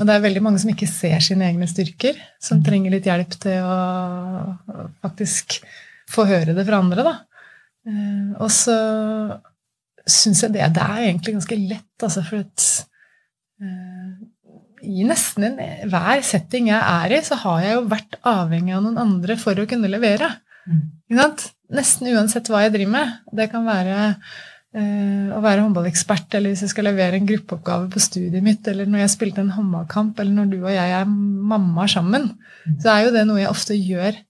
og 0.00 0.08
det 0.08 0.16
er 0.16 0.24
veldig 0.24 0.42
mange 0.42 0.62
som 0.62 0.72
ikke 0.72 0.88
ser 0.90 1.20
sine 1.22 1.50
egne 1.50 1.68
styrker, 1.70 2.16
som 2.42 2.62
mm. 2.62 2.64
trenger 2.66 2.96
litt 2.96 3.10
hjelp 3.10 3.36
til 3.44 3.60
å 3.68 4.88
faktisk 5.04 5.60
få 6.10 6.24
høre 6.32 6.56
det 6.56 6.64
fra 6.66 6.80
andre, 6.82 7.04
da. 7.04 7.14
Og 8.40 8.48
så 8.50 8.74
syns 10.08 10.42
jeg 10.42 10.56
det, 10.56 10.64
det 10.74 10.82
er 10.82 11.04
egentlig 11.04 11.36
ganske 11.36 11.60
lett, 11.60 11.94
altså, 12.02 12.24
for 12.26 12.40
Eh, 12.40 12.93
i 14.84 15.04
nesten 15.08 15.48
en, 15.48 15.60
hver 15.90 16.24
setting 16.26 16.70
jeg 16.70 16.80
er 16.80 17.14
i, 17.16 17.20
så 17.24 17.38
har 17.40 17.62
jeg 17.64 17.76
jo 17.76 17.84
vært 17.90 18.18
avhengig 18.28 18.74
av 18.76 18.82
noen 18.84 19.00
andre 19.00 19.36
for 19.40 19.58
å 19.58 19.68
kunne 19.68 19.90
levere. 19.90 20.30
Mm. 20.68 20.82
Nesten 21.74 22.10
uansett 22.12 22.50
hva 22.52 22.64
jeg 22.64 22.74
driver 22.74 22.92
med. 22.92 23.14
Det 23.40 23.48
kan 23.52 23.64
være 23.66 23.94
eh, 24.04 25.30
å 25.32 25.40
være 25.44 25.64
håndballekspert, 25.64 26.36
eller 26.36 26.52
hvis 26.52 26.66
jeg 26.66 26.74
skal 26.74 26.88
levere 26.90 27.20
en 27.20 27.28
gruppeoppgave 27.28 27.88
på 27.92 28.02
studiet 28.02 28.44
mitt, 28.44 28.66
eller 28.70 28.90
når 28.90 29.06
jeg 29.06 29.14
spilte 29.16 29.44
en 29.44 29.54
håndballkamp, 29.56 30.20
eller 30.20 30.36
når 30.36 30.52
du 30.52 30.58
og 30.60 30.70
jeg 30.74 30.94
er 31.00 31.08
mamma 31.08 31.88
sammen, 31.90 32.30
mm. 32.66 32.78
så 32.84 32.94
er 32.94 33.06
jo 33.06 33.16
det 33.16 33.26
noe 33.28 33.40
jeg 33.42 33.52
ofte 33.52 33.78
gjør 33.78 34.20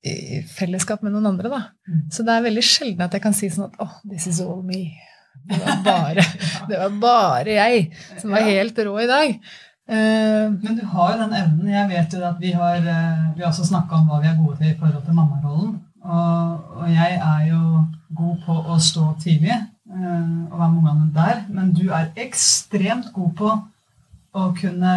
i 0.00 0.40
fellesskap 0.48 1.02
med 1.04 1.12
noen 1.12 1.34
andre. 1.34 1.52
da. 1.52 1.62
Mm. 1.84 2.02
Så 2.14 2.24
det 2.24 2.34
er 2.34 2.48
veldig 2.48 2.64
sjelden 2.64 3.04
at 3.04 3.16
jeg 3.16 3.24
kan 3.24 3.36
si 3.36 3.50
sånn 3.52 3.68
at 3.68 3.80
oh, 3.84 3.98
this 4.08 4.30
is 4.30 4.40
all 4.40 4.62
me. 4.64 4.86
Det 5.48 5.58
var 5.64 5.82
bare, 5.84 6.24
det 6.68 6.78
var 6.78 6.94
bare 7.02 7.56
jeg 7.56 7.90
som 8.20 8.34
var 8.34 8.46
helt 8.46 8.78
rå 8.86 8.94
i 9.02 9.08
dag. 9.10 9.40
Uh, 9.90 10.52
Men 10.62 10.76
du 10.78 10.84
har 10.86 11.12
jo 11.12 11.22
den 11.24 11.34
evnen. 11.34 11.72
Jeg 11.72 11.88
vet 11.90 12.14
jo 12.14 12.20
at 12.28 12.36
vi 12.38 12.52
har, 12.54 12.76
uh, 12.78 13.24
vi 13.34 13.42
har 13.42 13.48
også 13.50 13.66
snakka 13.66 13.98
om 13.98 14.06
hva 14.10 14.20
vi 14.22 14.30
er 14.30 14.38
gode 14.38 14.60
til 14.60 14.70
i 14.70 14.78
forhold 14.78 15.02
til 15.06 15.16
mammarollen. 15.18 15.72
Og, 16.00 16.76
og, 16.76 16.86
jeg 16.92 17.18
er 17.18 17.42
jo 17.48 17.82
god 18.16 18.36
på 18.46 18.54
å 18.70 18.78
stå 18.80 19.08
tidlig 19.22 19.56
uh, 19.90 20.46
og 20.46 20.56
være 20.60 20.70
med 20.70 20.80
ungene 20.84 21.10
der. 21.16 21.42
Men 21.50 21.74
du 21.74 21.88
er 21.90 22.12
ekstremt 22.22 23.10
god 23.16 23.34
på 23.42 23.52
å 24.30 24.46
kunne 24.60 24.94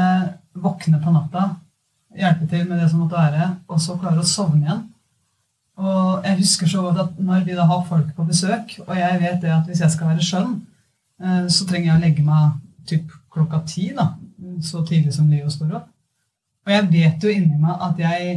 våkne 0.54 1.02
på 1.02 1.12
natta, 1.16 1.48
hjelpe 2.14 2.46
til 2.52 2.68
med 2.70 2.78
det 2.78 2.92
som 2.92 3.02
måtte 3.02 3.18
være, 3.18 3.50
og 3.66 3.82
så 3.82 3.98
klare 3.98 4.22
å 4.22 4.30
sovne 4.30 4.62
igjen. 4.62 4.84
Og 5.78 6.26
jeg 6.26 6.38
husker 6.38 6.70
så 6.70 6.82
godt 6.86 7.00
at 7.02 7.20
når 7.20 7.46
vi 7.48 7.56
da 7.58 7.66
har 7.66 7.86
folk 7.88 8.12
på 8.16 8.26
besøk, 8.28 8.76
og 8.86 8.94
jeg 8.98 9.22
vet 9.22 9.42
det 9.42 9.54
at 9.54 9.66
hvis 9.66 9.82
jeg 9.82 9.92
skal 9.92 10.12
være 10.12 10.26
skjønn, 10.26 10.54
eh, 11.24 11.46
så 11.50 11.66
trenger 11.70 11.90
jeg 11.90 11.98
å 11.98 12.04
legge 12.04 12.26
meg 12.28 12.60
typ 12.90 13.16
klokka 13.34 13.64
ti, 13.68 13.90
da, 13.98 14.12
så 14.62 14.84
tidlig 14.86 15.16
som 15.16 15.30
Leo 15.32 15.50
står 15.50 15.78
opp. 15.80 15.88
Og 16.64 16.72
jeg 16.72 16.90
vet 16.92 17.24
jo 17.26 17.32
inni 17.32 17.58
meg 17.60 17.82
at 17.88 17.98
jeg, 18.00 18.36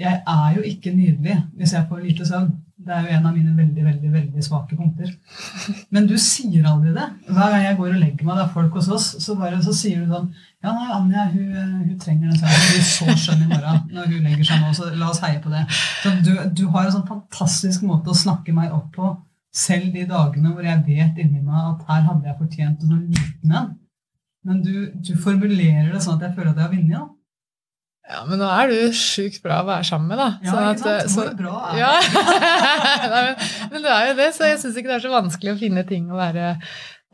jeg 0.00 0.20
er 0.20 0.54
jo 0.56 0.62
ikke 0.68 0.94
nydelig 0.94 1.40
hvis 1.58 1.74
jeg 1.76 1.88
får 1.90 2.04
lite 2.04 2.28
søvn. 2.28 2.52
Det 2.84 2.92
er 2.92 3.04
jo 3.06 3.16
en 3.16 3.26
av 3.28 3.36
mine 3.36 3.52
veldig 3.56 3.84
veldig, 3.84 4.08
veldig 4.12 4.44
svake 4.44 4.76
punkter. 4.76 5.10
Men 5.94 6.08
du 6.08 6.16
sier 6.20 6.66
aldri 6.68 6.92
det. 6.94 7.06
Hver 7.28 7.52
gang 7.52 7.62
jeg 7.64 7.76
går 7.78 7.92
og 7.92 8.00
legger 8.00 8.26
meg, 8.26 8.38
det 8.38 8.44
er 8.44 8.54
folk 8.56 8.78
hos 8.78 8.90
oss, 8.92 9.06
så, 9.24 9.36
bare, 9.40 9.60
så 9.64 9.74
sier 9.76 10.02
du 10.02 10.10
sånn 10.12 10.30
Ja, 10.64 10.72
nei, 10.72 10.86
Anja, 10.96 11.24
hun, 11.28 11.56
hun 11.84 11.96
trenger 12.00 12.30
den 12.30 12.38
søvnen. 12.38 12.56
Hun 12.56 12.70
blir 12.72 12.84
så 12.88 13.16
skjønn 13.20 13.42
i 13.44 13.48
morgen 13.50 13.82
når 13.92 14.06
hun 14.08 14.28
legger 14.30 14.46
seg 14.48 14.62
nå, 14.62 14.70
så 14.76 14.88
la 14.96 15.10
oss 15.12 15.20
heie 15.20 15.40
på 15.44 15.52
det. 15.52 15.64
Så 16.00 16.12
du, 16.24 16.30
du 16.56 16.64
har 16.72 16.86
en 16.86 16.94
sånn 16.94 17.08
fantastisk 17.10 17.84
måte 17.84 18.12
å 18.12 18.16
snakke 18.16 18.54
meg 18.56 18.72
opp 18.72 18.88
på, 18.96 19.10
selv 19.54 19.92
de 19.92 20.06
dagene 20.08 20.54
hvor 20.54 20.64
jeg 20.64 20.80
vet 20.86 21.20
inni 21.20 21.42
meg 21.44 21.74
at 21.74 21.84
her 21.90 22.06
hadde 22.08 22.30
jeg 22.30 22.38
fortjent 22.38 22.86
en 22.86 23.02
liten 23.02 23.58
en. 23.60 23.74
Men 24.44 24.64
du, 24.64 24.72
du, 25.04 25.12
formulerer 25.20 25.92
det 25.92 26.00
sånn 26.04 26.16
at 26.16 26.26
jeg 26.28 26.36
føler 26.38 26.50
at 26.52 26.58
jeg 26.62 26.66
har 26.66 26.72
vunnet. 26.72 26.96
Ja. 26.96 27.04
Ja, 28.04 28.18
men 28.28 28.36
nå 28.36 28.48
er 28.52 28.68
du 28.68 28.96
sjukt 28.96 29.40
bra 29.44 29.62
å 29.62 29.68
være 29.68 29.86
sammen 29.88 30.10
med, 30.12 30.18
da. 30.20 30.26
Ja, 30.44 30.52
sånn 30.52 30.66
ikke 30.74 30.96
sant? 31.08 31.14
Hvor 31.16 31.30
bra 31.38 31.60
er 31.70 31.78
ja. 31.80 31.92
Nei, 33.14 33.22
men, 33.30 33.46
men, 33.70 33.84
du 33.84 33.88
er 33.88 34.10
jo 34.10 34.18
det, 34.18 34.26
så 34.36 34.50
jeg 34.50 34.58
syns 34.60 34.76
ikke 34.76 34.90
det 34.90 34.98
er 34.98 35.06
så 35.06 35.12
vanskelig 35.14 35.54
å 35.54 35.60
finne 35.60 35.86
ting 35.88 36.10
å 36.12 36.18
være 36.18 36.50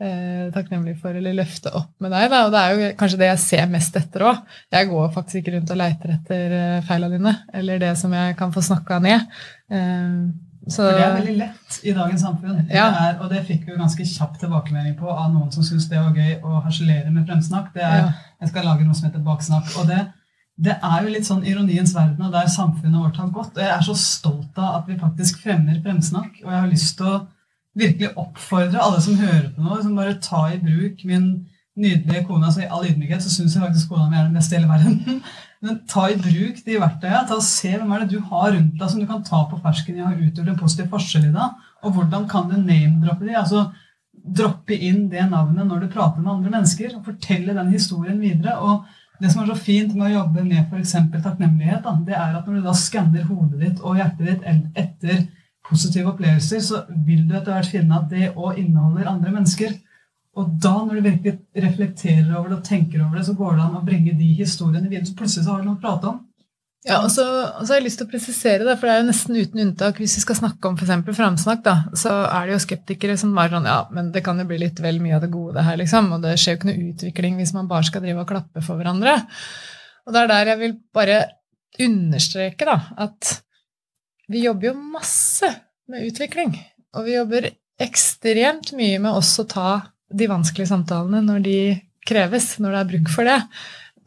eh, 0.01 0.51
takknemlig 0.53 0.97
for 1.01 1.15
eller 1.17 1.35
løfte 1.37 1.73
opp 1.77 1.91
med 2.03 2.13
deg. 2.13 2.27
Da. 2.33 2.43
Og 2.47 2.53
det 2.53 2.61
er 2.61 2.75
jo 2.75 2.91
kanskje 2.99 3.19
det 3.21 3.31
jeg 3.31 3.41
ser 3.45 3.71
mest 3.71 3.97
etter 3.99 4.27
òg. 4.29 4.45
Jeg 4.73 4.91
går 4.91 5.09
faktisk 5.15 5.41
ikke 5.41 5.57
rundt 5.57 5.73
og 5.73 5.81
leiter 5.81 6.15
etter 6.17 6.55
feilene 6.55 6.87
feila 6.87 7.11
dine, 7.11 7.35
eller 7.61 7.81
det 7.81 7.91
som 7.99 8.13
jeg 8.15 8.37
kan 8.39 8.53
få 8.53 8.63
snakka 8.65 9.01
ned. 9.03 9.27
Eh, 9.71 10.15
så, 10.69 10.83
for 10.85 10.93
det 10.93 11.03
er 11.03 11.15
veldig 11.15 11.37
lett 11.39 11.77
i 11.89 11.93
dagens 11.97 12.21
samfunn. 12.21 12.57
Ja. 12.69 12.87
Det 12.93 13.05
er, 13.07 13.13
og 13.23 13.31
det 13.33 13.43
fikk 13.47 13.63
vi 13.65 13.77
ganske 13.79 14.05
kjapp 14.05 14.35
tilbakemelding 14.43 14.93
på 14.99 15.09
av 15.09 15.31
noen 15.33 15.49
som 15.53 15.65
syntes 15.65 15.87
det 15.89 15.97
var 15.97 16.13
gøy 16.13 16.35
å 16.45 16.61
harselere 16.67 17.09
med 17.09 17.25
fremsnakk. 17.25 17.71
Det 17.73 17.85
er, 17.85 18.03
ja. 18.03 18.33
Jeg 18.43 18.51
skal 18.51 18.67
lage 18.69 18.85
noe 18.85 18.97
som 18.97 19.09
heter 19.09 19.23
baksnakk. 19.25 19.71
og 19.81 19.89
det 19.89 20.03
det 20.61 20.75
er 20.77 20.97
jo 21.01 21.09
litt 21.09 21.25
sånn 21.25 21.45
ironiens 21.47 21.93
verden 21.95 22.27
og 22.27 22.33
der 22.35 22.49
samfunnet 22.51 23.01
vårt 23.01 23.17
har 23.17 23.29
gått. 23.33 23.55
Og 23.55 23.63
jeg 23.63 23.71
er 23.73 23.85
så 23.85 23.95
stolt 23.97 24.59
av 24.61 24.81
at 24.81 24.89
vi 24.91 24.99
faktisk 24.99 25.39
fremmer 25.41 25.79
fremsnakk. 25.81 26.43
Og 26.43 26.51
jeg 26.51 26.59
har 26.59 26.69
lyst 26.69 26.97
til 26.99 27.07
å 27.09 27.21
virkelig 27.77 28.11
oppfordre 28.19 28.81
alle 28.83 28.99
som 29.03 29.19
hører 29.19 29.49
på 29.55 29.63
nå, 29.63 29.79
som 29.83 29.95
bare 29.95 30.19
ta 30.23 30.43
i 30.51 30.59
bruk 30.59 31.05
min 31.07 31.29
nydelige 31.79 32.25
kone. 32.27 32.45
altså 32.45 32.65
I 32.65 32.69
all 32.69 32.87
ydmykhet 32.89 33.23
så 33.23 33.31
syns 33.31 33.55
jeg 33.55 33.63
faktisk 33.63 33.91
kona 33.91 34.09
mi 34.09 34.19
er 34.19 34.27
den 34.27 34.35
beste 34.35 34.55
i 34.55 34.59
hele 34.59 34.71
verden. 34.71 35.21
Men 35.63 35.77
ta 35.89 36.07
i 36.09 36.17
bruk 36.17 36.63
de 36.65 36.79
verktøyene. 36.81 37.27
ta 37.29 37.37
og 37.37 37.45
Se 37.45 37.71
hvem 37.75 37.91
er 37.93 38.03
det 38.03 38.15
du 38.15 38.19
har 38.31 38.49
rundt 38.55 38.79
deg 38.79 38.89
som 38.91 39.01
du 39.01 39.07
kan 39.09 39.23
ta 39.23 39.43
på 39.49 39.59
fersken 39.63 39.99
i 39.99 40.05
og 40.05 40.23
utgjort 40.27 40.51
en 40.51 40.59
positiv 40.59 40.89
forskjell 40.91 41.29
i 41.29 41.35
deg. 41.35 41.59
Og 41.85 41.95
hvordan 41.95 42.27
kan 42.29 42.49
du 42.49 42.57
name-droppe 42.57 43.27
de? 43.27 43.37
altså 43.37 43.69
Droppe 44.21 44.75
inn 44.75 45.07
det 45.09 45.23
navnet 45.31 45.65
når 45.65 45.85
du 45.85 45.93
prater 45.93 46.21
med 46.21 46.33
andre 46.33 46.55
mennesker. 46.57 46.97
og 46.97 47.05
Fortelle 47.05 47.55
den 47.57 47.71
historien 47.73 48.19
videre. 48.21 48.57
og 48.59 48.89
det 49.21 49.29
som 49.29 49.43
er 49.43 49.51
så 49.51 49.55
fint 49.61 49.93
med 49.93 50.07
å 50.07 50.15
jobbe 50.15 50.43
med 50.43 50.63
f.eks. 50.65 50.95
takknemlighet, 51.21 51.83
da, 51.85 51.91
det 52.07 52.15
er 52.17 52.39
at 52.39 52.47
når 52.47 52.57
du 52.57 52.65
da 52.65 52.73
skanner 52.73 53.27
hodet 53.29 53.59
ditt 53.61 53.83
og 53.85 53.99
hjertet 53.99 54.31
ditt 54.31 54.71
etter 54.81 55.19
positive 55.67 56.11
opplevelser, 56.11 56.63
så 56.63 56.83
vil 57.05 57.23
du 57.27 57.35
etter 57.37 57.53
hvert 57.53 57.71
finne 57.71 57.99
at 57.99 58.09
det 58.11 58.33
òg 58.33 58.59
inneholder 58.61 59.11
andre 59.11 59.33
mennesker. 59.35 59.77
Og 60.39 60.51
da, 60.63 60.73
når 60.85 60.97
du 60.97 61.07
virkelig 61.09 61.63
reflekterer 61.65 62.29
over 62.37 62.51
det 62.51 62.59
og 62.61 62.67
tenker 62.67 63.03
over 63.03 63.19
det, 63.19 63.25
så 63.27 63.35
går 63.35 63.57
det 63.57 63.63
an 63.65 63.79
å 63.81 63.85
bringe 63.85 64.13
de 64.15 64.29
historiene 64.37 64.87
videre. 64.87 65.09
Så 65.09 65.17
plutselig 65.19 65.45
så 65.45 65.53
har 65.53 65.63
du 65.63 65.67
noe 65.67 65.79
å 65.79 65.83
prate 65.83 66.11
om. 66.11 66.21
Ja, 66.81 67.03
og 67.03 67.11
så, 67.13 67.23
og 67.59 67.61
så 67.61 67.75
har 67.75 67.77
jeg 67.77 67.85
lyst 67.91 67.99
til 68.01 68.07
å 68.07 68.09
presisere 68.09 68.65
det, 68.65 68.73
for 68.79 68.89
det 68.89 68.93
er 68.95 69.03
jo 69.03 69.09
nesten 69.11 69.35
uten 69.37 69.59
unntak 69.61 69.99
Hvis 70.01 70.15
vi 70.17 70.23
skal 70.23 70.39
snakke 70.39 70.65
om 70.65 70.79
f.eks. 70.79 71.11
framsnakk, 71.13 71.59
da, 71.67 71.75
så 71.93 72.15
er 72.23 72.47
det 72.47 72.55
jo 72.55 72.63
skeptikere 72.63 73.17
som 73.21 73.35
bare 73.37 73.53
sånn 73.53 73.67
Ja, 73.69 73.83
men 73.93 74.09
det 74.15 74.23
kan 74.25 74.41
jo 74.41 74.47
bli 74.49 74.57
litt 74.63 74.81
vel 74.81 74.97
mye 75.03 75.19
av 75.19 75.21
det 75.21 75.29
gode 75.33 75.61
her, 75.67 75.77
liksom. 75.77 76.09
Og 76.15 76.25
det 76.25 76.33
skjer 76.41 76.55
jo 76.55 76.59
ikke 76.59 76.71
noe 76.71 76.87
utvikling 76.87 77.37
hvis 77.37 77.53
man 77.53 77.69
bare 77.69 77.85
skal 77.85 78.01
drive 78.01 78.23
og 78.23 78.31
klappe 78.33 78.65
for 78.65 78.81
hverandre. 78.81 79.13
Og 80.07 80.15
det 80.15 80.23
er 80.23 80.33
der 80.33 80.51
jeg 80.55 80.61
vil 80.63 80.75
bare 80.97 81.19
understreke, 81.85 82.65
da, 82.65 82.79
at 83.05 83.35
vi 84.31 84.45
jobber 84.45 84.71
jo 84.71 84.75
masse 84.95 85.49
med 85.91 86.07
utvikling. 86.07 86.55
Og 86.95 87.07
vi 87.07 87.15
jobber 87.17 87.49
ekstremt 87.81 88.73
mye 88.77 88.99
med 89.01 89.13
også 89.13 89.45
å 89.45 89.51
ta 89.51 89.69
de 90.11 90.27
vanskelige 90.29 90.71
samtalene 90.71 91.21
når 91.25 91.45
de 91.45 91.59
kreves, 92.07 92.53
når 92.59 92.75
det 92.75 92.81
er 92.81 92.91
bruk 92.91 93.11
for 93.13 93.27
det. 93.27 93.39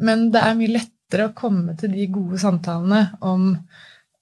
Men 0.04 0.28
det 0.34 0.42
er 0.42 0.58
mye 0.58 0.74
lettere 0.74 1.28
å 1.28 1.36
komme 1.36 1.76
til 1.78 1.94
de 1.94 2.06
gode 2.12 2.40
samtalene 2.42 3.06
om 3.24 3.52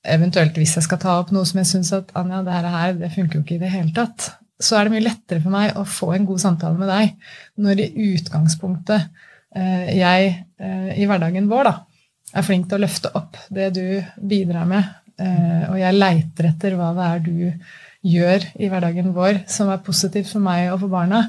eventuelt 0.02 0.56
hvis 0.58 0.76
jeg 0.78 0.86
skal 0.88 1.00
ta 1.02 1.16
opp 1.20 1.30
noe 1.34 1.46
som 1.48 1.60
jeg 1.60 1.70
syns 1.70 1.92
at 1.94 2.10
Anja, 2.18 2.42
det 2.46 2.58
her 2.74 2.96
det 2.98 3.12
funker 3.14 3.38
jo 3.38 3.44
ikke 3.44 3.56
i 3.56 3.62
det 3.62 3.70
hele 3.72 3.94
tatt, 3.94 4.32
så 4.62 4.78
er 4.78 4.86
det 4.86 4.94
mye 4.94 5.06
lettere 5.06 5.42
for 5.42 5.54
meg 5.54 5.78
å 5.78 5.84
få 5.88 6.12
en 6.14 6.26
god 6.26 6.42
samtale 6.42 6.78
med 6.78 6.90
deg 6.90 7.14
når 7.62 7.82
i 7.82 7.88
utgangspunktet 8.12 9.08
eh, 9.56 9.88
jeg 9.98 10.28
eh, 10.58 10.90
i 10.98 11.06
hverdagen 11.08 11.48
vår 11.50 11.70
da, 11.70 11.74
er 12.32 12.46
flink 12.46 12.68
til 12.68 12.78
å 12.78 12.84
løfte 12.84 13.12
opp 13.18 13.38
det 13.52 13.70
du 13.76 13.86
bidrar 14.18 14.68
med, 14.70 14.90
og 15.20 15.76
jeg 15.78 15.98
leiter 15.98 16.48
etter 16.48 16.76
hva 16.78 16.92
det 16.96 17.08
er 17.08 17.24
du 17.26 17.36
gjør 18.12 18.46
i 18.58 18.68
hverdagen 18.70 19.12
vår 19.14 19.42
som 19.50 19.70
er 19.70 19.82
positivt 19.84 20.30
for 20.32 20.42
meg 20.42 20.72
og 20.72 20.80
for 20.82 20.92
barna. 20.92 21.20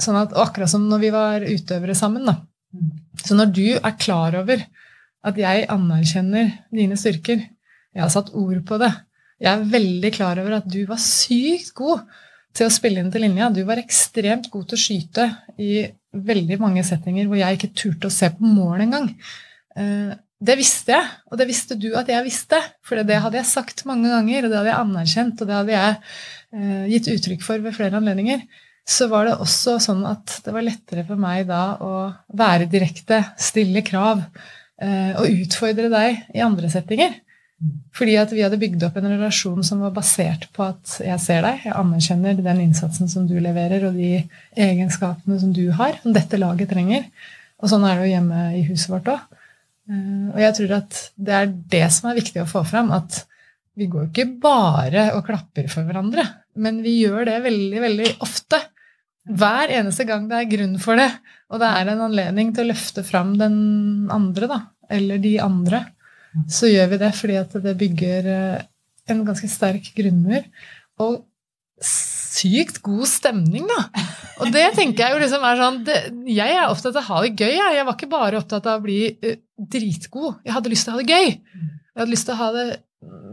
Sånn 0.00 0.18
at, 0.20 0.34
akkurat 0.36 0.72
som 0.72 0.86
når 0.88 1.02
vi 1.04 1.12
var 1.14 1.46
utøvere 1.46 1.96
sammen, 1.96 2.26
da, 2.28 2.36
så 3.24 3.36
når 3.36 3.52
du 3.56 3.66
er 3.76 3.96
klar 4.00 4.36
over 4.40 4.62
at 5.26 5.38
jeg 5.40 5.68
anerkjenner 5.72 6.52
dine 6.72 6.96
styrker 6.98 7.42
Jeg 7.90 8.04
har 8.04 8.10
satt 8.12 8.30
ord 8.38 8.60
på 8.68 8.76
det. 8.78 8.90
Jeg 9.42 9.50
er 9.50 9.70
veldig 9.72 10.10
klar 10.14 10.38
over 10.38 10.60
at 10.60 10.68
du 10.70 10.84
var 10.86 11.00
sykt 11.02 11.72
god 11.74 12.04
til 12.54 12.68
å 12.68 12.72
spille 12.72 13.02
inn 13.02 13.10
til 13.10 13.24
linja. 13.24 13.48
Du 13.50 13.64
var 13.66 13.80
ekstremt 13.82 14.46
god 14.52 14.68
til 14.70 14.78
å 14.78 14.82
skyte 14.84 15.26
i 15.58 15.88
veldig 16.14 16.58
mange 16.62 16.84
settinger 16.86 17.26
hvor 17.26 17.40
jeg 17.40 17.58
ikke 17.58 17.72
turte 17.74 18.06
å 18.06 18.14
se 18.14 18.30
på 18.34 18.46
mål 18.46 18.84
engang. 18.86 19.08
Det 20.40 20.56
visste 20.56 20.94
jeg, 20.94 21.08
og 21.28 21.36
det 21.36 21.46
visste 21.50 21.76
du 21.76 21.90
at 22.00 22.08
jeg 22.08 22.24
visste. 22.24 22.58
For 22.86 22.96
det 22.96 23.20
hadde 23.20 23.36
jeg 23.40 23.50
sagt 23.50 23.84
mange 23.88 24.08
ganger, 24.08 24.46
og 24.46 24.52
det 24.52 24.60
hadde 24.60 24.72
jeg 24.72 24.80
anerkjent, 24.86 25.42
og 25.42 25.50
det 25.50 25.56
hadde 25.58 25.76
jeg 25.76 25.94
eh, 26.56 26.84
gitt 26.94 27.10
uttrykk 27.14 27.44
for 27.44 27.64
ved 27.64 27.76
flere 27.76 28.00
anledninger 28.00 28.44
så 28.90 29.06
var 29.10 29.28
det 29.28 29.38
også 29.40 29.78
sånn 29.82 30.02
at 30.08 30.40
det 30.44 30.54
var 30.54 30.66
lettere 30.66 31.04
for 31.06 31.20
meg 31.20 31.46
da 31.48 31.76
å 31.84 31.94
være 32.36 32.68
direkte, 32.70 33.22
stille 33.40 33.84
krav 33.86 34.22
eh, 34.82 35.12
og 35.14 35.42
utfordre 35.44 35.90
deg 35.92 36.22
i 36.34 36.42
andre 36.44 36.70
settinger. 36.72 37.18
Fordi 37.94 38.14
at 38.16 38.30
vi 38.32 38.40
hadde 38.40 38.58
bygd 38.60 38.86
opp 38.86 38.96
en 38.96 39.10
relasjon 39.12 39.60
som 39.66 39.82
var 39.84 39.92
basert 39.94 40.46
på 40.56 40.64
at 40.64 40.96
jeg 41.04 41.22
ser 41.22 41.44
deg, 41.44 41.66
jeg 41.66 41.76
anerkjenner 41.76 42.40
den 42.40 42.62
innsatsen 42.64 43.10
som 43.12 43.26
du 43.28 43.36
leverer, 43.36 43.84
og 43.86 43.98
de 44.00 44.24
egenskapene 44.56 45.36
som 45.42 45.52
du 45.54 45.66
har, 45.76 46.00
som 46.00 46.16
dette 46.16 46.40
laget 46.40 46.72
trenger. 46.72 47.04
Og 47.60 47.70
sånn 47.70 47.84
er 47.84 48.00
det 48.00 48.08
jo 48.08 48.14
hjemme 48.14 48.46
i 48.56 48.64
huset 48.70 48.94
vårt 48.94 49.12
òg. 49.12 49.39
Eh, 49.90 50.26
og 50.32 50.40
jeg 50.42 50.56
tror 50.58 50.76
at 50.78 51.00
det 51.18 51.36
er 51.36 51.52
det 51.74 51.86
som 51.94 52.10
er 52.10 52.18
viktig 52.20 52.42
å 52.42 52.50
få 52.50 52.62
fram. 52.68 52.92
At 52.94 53.24
vi 53.78 53.88
går 53.90 54.10
ikke 54.10 54.28
bare 54.42 55.10
og 55.16 55.24
klapper 55.28 55.70
for 55.72 55.86
hverandre, 55.86 56.24
men 56.60 56.82
vi 56.84 57.00
gjør 57.04 57.26
det 57.28 57.38
veldig, 57.46 57.80
veldig 57.86 58.10
ofte. 58.26 58.60
Hver 59.30 59.72
eneste 59.76 60.06
gang 60.08 60.26
det 60.30 60.40
er 60.40 60.50
grunn 60.50 60.76
for 60.82 60.98
det, 60.98 61.10
og 61.52 61.62
det 61.62 61.70
er 61.70 61.92
en 61.92 62.04
anledning 62.08 62.52
til 62.56 62.66
å 62.66 62.72
løfte 62.72 63.04
fram 63.06 63.36
den 63.38 63.56
andre, 64.12 64.48
da, 64.50 64.60
eller 64.90 65.20
de 65.22 65.36
andre, 65.42 65.84
så 66.50 66.70
gjør 66.70 66.92
vi 66.92 67.00
det 67.02 67.10
fordi 67.18 67.38
at 67.40 67.56
det 67.62 67.78
bygger 67.78 68.28
eh, 68.30 68.68
en 69.10 69.24
ganske 69.26 69.48
sterk 69.50 69.90
grunnmur. 69.96 70.46
Og 71.02 71.22
sykt 71.80 72.80
god 72.84 73.06
stemning, 73.08 73.66
da. 73.68 74.06
Og 74.40 74.52
det 74.54 74.66
tenker 74.76 75.04
jeg 75.04 75.14
jo 75.14 75.22
liksom 75.22 75.44
er 75.44 75.58
sånn 75.60 75.78
det, 75.84 75.96
Jeg 76.32 76.54
er 76.54 76.68
opptatt 76.68 76.96
av 76.96 77.02
å 77.02 77.08
ha 77.08 77.22
det 77.24 77.32
gøy. 77.34 77.54
Jeg, 77.56 77.76
jeg 77.76 77.86
var 77.88 77.96
ikke 77.96 78.10
bare 78.12 78.40
opptatt 78.40 78.68
av 78.70 78.80
å 78.80 78.84
bli 78.84 79.00
uh, 79.24 79.36
dritgod. 79.72 80.40
Jeg 80.46 80.54
hadde 80.56 80.72
lyst 80.72 80.86
til 80.86 80.94
å 80.94 80.96
ha 80.96 81.02
det 81.02 81.16
gøy. 81.16 81.32
Jeg 81.36 82.02
hadde 82.02 82.14
lyst 82.14 82.28
til 82.28 82.36
å 82.36 82.40
ha 82.40 82.52
det 82.56 82.68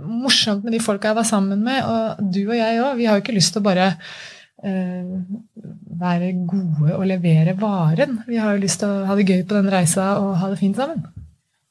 morsomt 0.07 0.63
med 0.65 0.75
de 0.75 0.81
folka 0.83 1.11
jeg 1.11 1.19
var 1.19 1.27
sammen 1.27 1.61
med. 1.65 1.83
Og 1.83 2.31
du 2.33 2.41
og 2.45 2.57
jeg 2.57 2.81
òg. 2.81 2.97
Vi 2.99 3.07
har 3.07 3.17
jo 3.17 3.25
ikke 3.25 3.37
lyst 3.37 3.55
til 3.55 3.63
å 3.63 3.67
bare 3.67 3.91
uh, 3.93 5.13
være 6.01 6.33
gode 6.49 6.95
og 6.95 7.05
levere 7.09 7.55
varen. 7.59 8.21
Vi 8.27 8.39
har 8.41 8.55
jo 8.55 8.65
lyst 8.65 8.83
til 8.83 8.91
å 8.91 9.05
ha 9.09 9.17
det 9.17 9.27
gøy 9.27 9.45
på 9.47 9.57
den 9.57 9.71
reisa 9.73 10.17
og 10.23 10.35
ha 10.41 10.51
det 10.51 10.59
fint 10.61 10.79
sammen. 10.79 11.05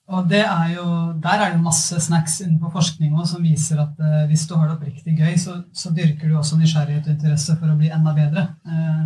Og 0.07 0.30
er 0.30 0.74
jo, 0.76 0.86
Der 1.22 1.40
er 1.42 1.52
det 1.52 1.62
masse 1.62 1.98
snacks 2.00 2.40
innenfor 2.40 2.70
forskning 2.70 3.14
også, 3.16 3.32
som 3.34 3.42
viser 3.42 3.80
at 3.82 3.98
eh, 3.98 4.26
hvis 4.30 4.46
du 4.46 4.54
har 4.54 4.68
det 4.68 4.76
oppriktig 4.76 5.16
gøy, 5.18 5.34
så, 5.36 5.62
så, 5.74 5.90
dyrker 5.90 6.28
du 6.28 6.36
også 6.38 6.59
nysgjerrighet 6.61 7.09
og 7.09 7.14
interesse 7.16 7.57
for 7.59 7.72
å 7.72 7.78
bli 7.78 7.90
enda 7.90 8.12
bedre. 8.14 8.44
Eh, 8.70 9.00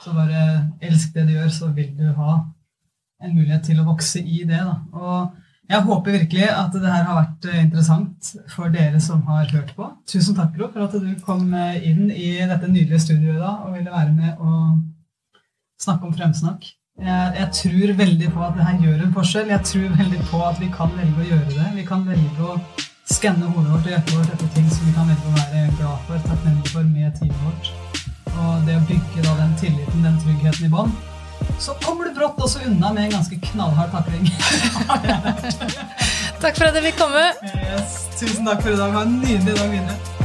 så 0.00 0.14
bare 0.16 0.46
elsk 0.80 1.12
det 1.12 1.26
du 1.28 1.34
gjør, 1.34 1.50
så 1.52 1.68
vil 1.76 1.92
du 1.98 2.08
ha 2.16 2.38
en 3.22 3.34
mulighet 3.34 3.64
til 3.70 3.80
å 3.80 3.86
vokse 3.86 4.20
i 4.20 4.44
det. 4.48 4.60
Da. 4.60 4.76
Og 4.96 5.70
jeg 5.70 5.82
håper 5.82 6.14
virkelig 6.20 6.48
at 6.52 6.74
det 6.74 6.86
her 6.86 7.06
har 7.08 7.18
vært 7.18 7.46
eh, 7.50 7.62
interessant 7.64 8.32
for 8.52 8.72
dere 8.72 9.00
som 9.02 9.24
har 9.26 9.48
hørt 9.50 9.72
på. 9.76 9.88
Tusen 10.08 10.36
takk, 10.38 10.52
Gro, 10.54 10.70
for 10.72 10.86
at 10.86 10.94
du 10.94 11.12
kom 11.26 11.48
eh, 11.58 11.80
inn 11.90 12.10
i 12.10 12.36
dette 12.46 12.70
nydelige 12.70 13.02
studioet 13.08 13.40
da, 13.42 13.56
og 13.66 13.74
ville 13.74 13.94
være 13.94 14.12
med 14.14 14.42
og 14.42 14.82
snakke 15.82 16.06
om 16.06 16.14
fremsnakk. 16.16 16.68
Jeg, 16.96 17.32
jeg, 17.36 17.48
tror 17.58 17.90
veldig 17.98 18.28
på 18.32 18.44
at 18.46 18.54
det 18.56 18.68
her 18.68 18.84
gjør 18.84 19.02
en 19.04 19.16
forskjell. 19.16 19.50
Jeg 19.52 19.70
tror 19.70 19.98
veldig 19.98 20.22
på 20.30 20.44
at 20.46 20.62
vi 20.62 20.70
kan 20.76 20.94
velge 20.96 21.24
å 21.24 21.26
gjøre 21.32 21.50
det. 21.50 21.66
Vi 21.80 21.88
kan 21.88 22.06
velge 22.06 22.46
å 22.46 22.54
skanne 23.10 23.50
hodet 23.50 23.74
vårt 23.74 23.90
og 23.90 23.92
hjertet 23.92 24.14
vårt 24.16 24.32
etter 24.36 24.54
ting 24.54 24.70
som 24.70 24.86
vi 24.86 24.94
kan 24.96 25.10
velge 25.10 25.28
å 25.28 25.34
være 25.36 25.66
glad 25.80 26.06
for, 26.06 26.30
takknemlig 26.30 26.72
for 26.72 26.88
med 26.94 27.18
teamet 27.18 27.44
vårt. 27.44 27.74
Og 28.36 28.64
det 28.68 28.78
å 28.78 28.86
bygge 28.88 29.26
da 29.26 29.36
den 29.42 29.60
tilliten, 29.60 30.08
den 30.08 30.18
tryggheten 30.24 30.70
i 30.70 30.72
bånn 30.72 30.96
så 31.58 31.74
kommer 31.84 32.04
du 32.04 32.14
brått 32.14 32.40
også 32.42 32.64
unna 32.66 32.92
med 32.92 33.04
en 33.04 33.10
ganske 33.18 33.38
knallhard 33.50 33.90
takling. 33.94 34.28
takk 36.42 36.58
for 36.58 36.68
at 36.68 36.76
jeg 36.76 36.84
fikk 36.90 37.00
komme. 37.00 37.24
Yes, 37.54 38.04
tusen 38.18 38.44
takk 38.46 38.62
for 38.62 38.74
i 38.74 38.78
dag. 38.80 38.92
Ha 38.92 39.06
en 39.06 39.18
nydelig 39.22 39.56
dag 39.56 39.72
videre. 39.72 40.15